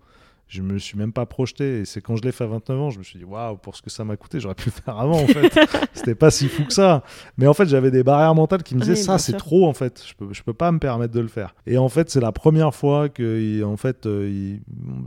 Je 0.48 0.62
me 0.62 0.78
suis 0.78 0.98
même 0.98 1.12
pas 1.12 1.26
projeté 1.26 1.80
et 1.80 1.86
c'est 1.86 2.00
quand 2.00 2.16
je 2.16 2.24
l'ai 2.24 2.32
fait 2.32 2.46
à 2.46 2.48
29 2.48 2.80
ans, 2.80 2.90
je 2.90 3.00
me 3.00 3.04
suis 3.04 3.20
dit 3.20 3.26
waouh, 3.26 3.58
pour 3.58 3.76
ce 3.76 3.82
que 3.82 3.90
ça 3.90 4.06
m'a 4.06 4.16
coûté, 4.16 4.40
j'aurais 4.40 4.56
pu 4.56 4.68
le 4.68 4.82
faire 4.82 4.98
avant 4.98 5.22
en 5.22 5.28
fait. 5.28 5.54
c'était 5.94 6.16
pas 6.16 6.32
si 6.32 6.48
fou 6.48 6.64
que 6.64 6.74
ça. 6.74 7.04
Mais 7.38 7.48
en 7.48 7.54
fait, 7.54 7.68
j'avais 7.68 7.92
des 7.92 8.04
barrières 8.04 8.34
mentales 8.34 8.64
qui 8.64 8.76
me 8.76 8.80
disaient 8.80 8.94
Oui, 8.94 8.98
ça 8.98 9.18
c'est 9.18 9.36
trop 9.36 9.68
en 9.68 9.74
fait, 9.74 10.04
je 10.08 10.14
peux 10.14 10.34
je 10.34 10.44
peux 10.44 10.54
pas 10.54 10.72
me 10.72 10.80
permettre 10.80 11.14
de 11.14 11.20
le 11.20 11.28
faire. 11.28 11.54
Et 11.66 11.78
en 11.78 11.90
fait, 11.90 12.10
c'est 12.10 12.22
la 12.22 12.32
première 12.32 12.74
fois 12.74 13.10
que 13.10 13.62
en 13.64 13.76
fait 13.76 14.06
euh, 14.06 14.58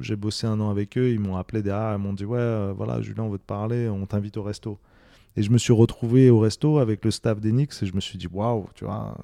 j'ai 0.01 0.17
bossé 0.17 0.47
un 0.47 0.61
an 0.61 0.71
avec 0.71 0.99
eux, 0.99 1.11
ils 1.11 1.21
m'ont 1.21 1.37
appelé 1.37 1.63
derrière, 1.63 1.95
ils 1.97 2.03
m'ont 2.03 2.13
dit 2.13 2.27
ouais, 2.27 2.39
euh, 2.39 2.75
voilà, 2.77 3.01
Julien, 3.01 3.23
on 3.23 3.31
veut 3.31 3.39
te 3.39 3.47
parler, 3.47 3.89
on 3.89 4.05
t'invite 4.05 4.37
au 4.37 4.43
resto. 4.43 4.79
Et 5.37 5.43
je 5.43 5.51
me 5.51 5.59
suis 5.59 5.73
retrouvé 5.73 6.29
au 6.29 6.41
resto 6.41 6.79
avec 6.79 7.05
le 7.05 7.11
staff 7.11 7.41
d'Enix 7.41 7.83
et 7.83 7.87
je 7.87 7.95
me 7.95 8.01
suis 8.01 8.19
dit 8.19 8.27
waouh, 8.27 8.69
tu 8.75 8.85
vois, 8.85 9.17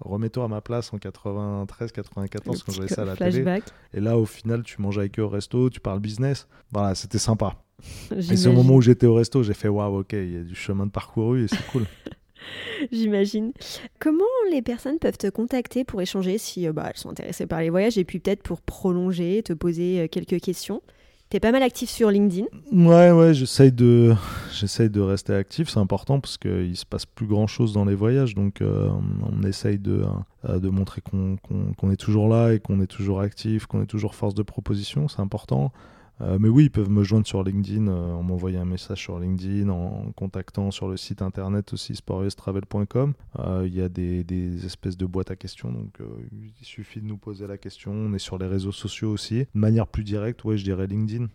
remets-toi 0.00 0.44
à 0.44 0.48
ma 0.48 0.60
place 0.60 0.92
en 0.92 0.98
93, 0.98 1.92
94 1.92 2.62
quand 2.62 2.72
j'avais 2.72 2.86
petit 2.86 2.94
ça 2.94 3.02
à 3.02 3.04
la 3.04 3.16
télé. 3.16 3.30
flashback. 3.42 3.64
Et 3.94 4.00
là, 4.00 4.18
au 4.18 4.26
final, 4.26 4.62
tu 4.62 4.80
manges 4.80 4.98
avec 4.98 5.18
eux 5.18 5.22
au 5.22 5.28
resto, 5.28 5.70
tu 5.70 5.80
parles 5.80 6.00
business. 6.00 6.46
Voilà, 6.72 6.94
c'était 6.94 7.18
sympa. 7.18 7.56
Et 8.16 8.36
c'est 8.36 8.48
au 8.48 8.52
moment 8.52 8.74
où 8.74 8.80
j'étais 8.80 9.06
au 9.06 9.14
resto, 9.14 9.42
j'ai 9.42 9.54
fait 9.54 9.68
waouh, 9.68 10.00
ok, 10.00 10.12
il 10.12 10.32
y 10.32 10.36
a 10.38 10.42
du 10.42 10.54
chemin 10.54 10.86
de 10.86 10.90
parcouru 10.90 11.44
et 11.44 11.48
c'est 11.48 11.64
cool. 11.66 11.84
J'imagine. 12.92 13.52
Comment 13.98 14.24
les 14.50 14.62
personnes 14.62 14.98
peuvent 14.98 15.18
te 15.18 15.28
contacter 15.28 15.84
pour 15.84 16.00
échanger 16.00 16.38
si 16.38 16.66
euh, 16.66 16.72
bah, 16.72 16.86
elles 16.88 16.96
sont 16.96 17.10
intéressées 17.10 17.46
par 17.46 17.60
les 17.60 17.70
voyages 17.70 17.98
et 17.98 18.04
puis 18.04 18.18
peut-être 18.18 18.42
pour 18.42 18.60
prolonger, 18.60 19.42
te 19.42 19.52
poser 19.52 20.00
euh, 20.00 20.08
quelques 20.08 20.40
questions? 20.40 20.82
T'es 21.28 21.40
pas 21.40 21.50
mal 21.50 21.64
actif 21.64 21.90
sur 21.90 22.10
LinkedIn. 22.10 22.46
Ouais, 22.70 23.10
ouais, 23.10 23.34
j'essaye 23.34 23.72
de, 23.72 24.14
j'essaye 24.52 24.88
de 24.88 25.00
rester 25.00 25.34
actif, 25.34 25.68
c'est 25.68 25.80
important 25.80 26.20
parce 26.20 26.38
qu'il 26.38 26.76
se 26.76 26.86
passe 26.86 27.04
plus 27.04 27.26
grand 27.26 27.48
chose 27.48 27.72
dans 27.72 27.84
les 27.84 27.96
voyages, 27.96 28.34
donc 28.34 28.60
euh, 28.60 28.88
on 29.22 29.42
essaye 29.42 29.78
de, 29.78 30.04
euh, 30.48 30.60
de 30.60 30.68
montrer 30.68 31.00
qu'on 31.00 31.90
est 31.90 31.96
toujours 31.96 32.28
là 32.28 32.52
et 32.52 32.60
qu'on 32.60 32.80
est 32.80 32.86
toujours 32.86 33.20
actif, 33.20 33.66
qu'on 33.66 33.82
est 33.82 33.86
toujours 33.86 34.14
force 34.14 34.34
de 34.34 34.44
proposition, 34.44 35.08
c'est 35.08 35.20
important. 35.20 35.72
Euh, 36.20 36.38
mais 36.40 36.48
oui, 36.48 36.64
ils 36.64 36.70
peuvent 36.70 36.90
me 36.90 37.04
joindre 37.04 37.26
sur 37.26 37.42
LinkedIn, 37.42 37.88
euh, 37.88 38.12
en 38.12 38.22
m'envoyant 38.22 38.62
un 38.62 38.66
message 38.66 39.00
sur 39.02 39.18
LinkedIn, 39.18 39.68
en, 39.68 40.12
contactant 40.12 40.70
sur 40.70 40.88
le 40.88 40.96
site 40.96 41.20
internet 41.20 41.72
aussi 41.72 41.94
sportustravel.com. 41.94 43.14
Euh, 43.38 43.64
Il 43.66 43.74
y 43.74 43.82
a 43.82 43.88
des, 43.88 44.64
espèces 44.64 44.96
de 44.96 45.06
boîtes 45.06 45.30
à 45.30 45.36
questions, 45.36 45.70
donc 45.70 45.98
il 46.32 46.64
suffit 46.64 47.00
de 47.00 47.06
nous 47.06 47.18
poser 47.18 47.46
la 47.46 47.58
question. 47.58 47.92
On 47.92 48.14
est 48.14 48.18
sur 48.18 48.38
les 48.38 48.46
réseaux 48.46 48.72
sociaux 48.72 49.10
aussi. 49.10 49.40
De 49.40 49.46
manière 49.54 49.86
plus 49.86 50.04
directe, 50.04 50.44
ouais, 50.44 50.56
je 50.56 50.64
dirais 50.64 50.86
LinkedIn. 50.86 51.26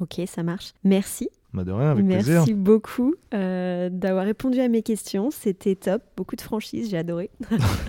Ok, 0.00 0.20
ça 0.26 0.42
marche. 0.42 0.72
Merci. 0.84 1.28
Bah, 1.54 1.64
Merci 1.96 2.52
beaucoup 2.52 3.14
euh, 3.32 3.88
d'avoir 3.90 4.24
répondu 4.26 4.60
à 4.60 4.68
mes 4.68 4.82
questions. 4.82 5.30
C'était 5.30 5.74
top. 5.74 6.02
Beaucoup 6.16 6.36
de 6.36 6.42
franchise, 6.42 6.90
j'ai 6.90 6.98
adoré. 6.98 7.30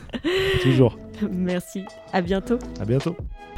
Toujours. 0.64 0.97
Merci. 1.30 1.84
À 2.14 2.22
bientôt. 2.22 2.57
À 2.80 2.86
bientôt. 2.86 3.16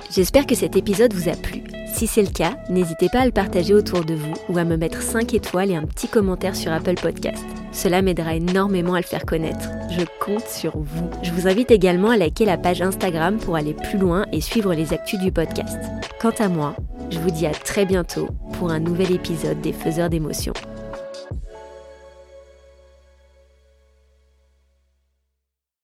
J'espère 0.09 0.47
que 0.47 0.55
cet 0.55 0.75
épisode 0.75 1.13
vous 1.13 1.29
a 1.29 1.35
plu. 1.35 1.61
Si 1.93 2.07
c'est 2.07 2.23
le 2.23 2.29
cas, 2.29 2.57
n'hésitez 2.69 3.09
pas 3.09 3.19
à 3.19 3.25
le 3.25 3.31
partager 3.31 3.73
autour 3.73 4.03
de 4.03 4.15
vous 4.15 4.33
ou 4.49 4.57
à 4.57 4.63
me 4.63 4.75
mettre 4.75 5.01
5 5.01 5.33
étoiles 5.33 5.71
et 5.71 5.75
un 5.75 5.85
petit 5.85 6.07
commentaire 6.07 6.55
sur 6.55 6.71
Apple 6.71 6.95
Podcast. 6.95 7.45
Cela 7.71 8.01
m'aidera 8.01 8.35
énormément 8.35 8.95
à 8.95 9.01
le 9.01 9.05
faire 9.05 9.25
connaître. 9.25 9.69
Je 9.91 10.03
compte 10.19 10.47
sur 10.47 10.77
vous. 10.77 11.09
Je 11.21 11.31
vous 11.31 11.47
invite 11.47 11.69
également 11.69 12.09
à 12.09 12.17
liker 12.17 12.45
la 12.45 12.57
page 12.57 12.81
Instagram 12.81 13.37
pour 13.37 13.55
aller 13.55 13.73
plus 13.73 13.99
loin 13.99 14.25
et 14.31 14.41
suivre 14.41 14.73
les 14.73 14.93
actus 14.93 15.19
du 15.19 15.31
podcast. 15.31 15.77
Quant 16.19 16.33
à 16.39 16.49
moi, 16.49 16.75
je 17.11 17.19
vous 17.19 17.29
dis 17.29 17.45
à 17.45 17.51
très 17.51 17.85
bientôt 17.85 18.29
pour 18.53 18.71
un 18.71 18.79
nouvel 18.79 19.11
épisode 19.11 19.59
des 19.59 19.73
Faiseurs 19.73 20.09
d'émotions. 20.09 20.53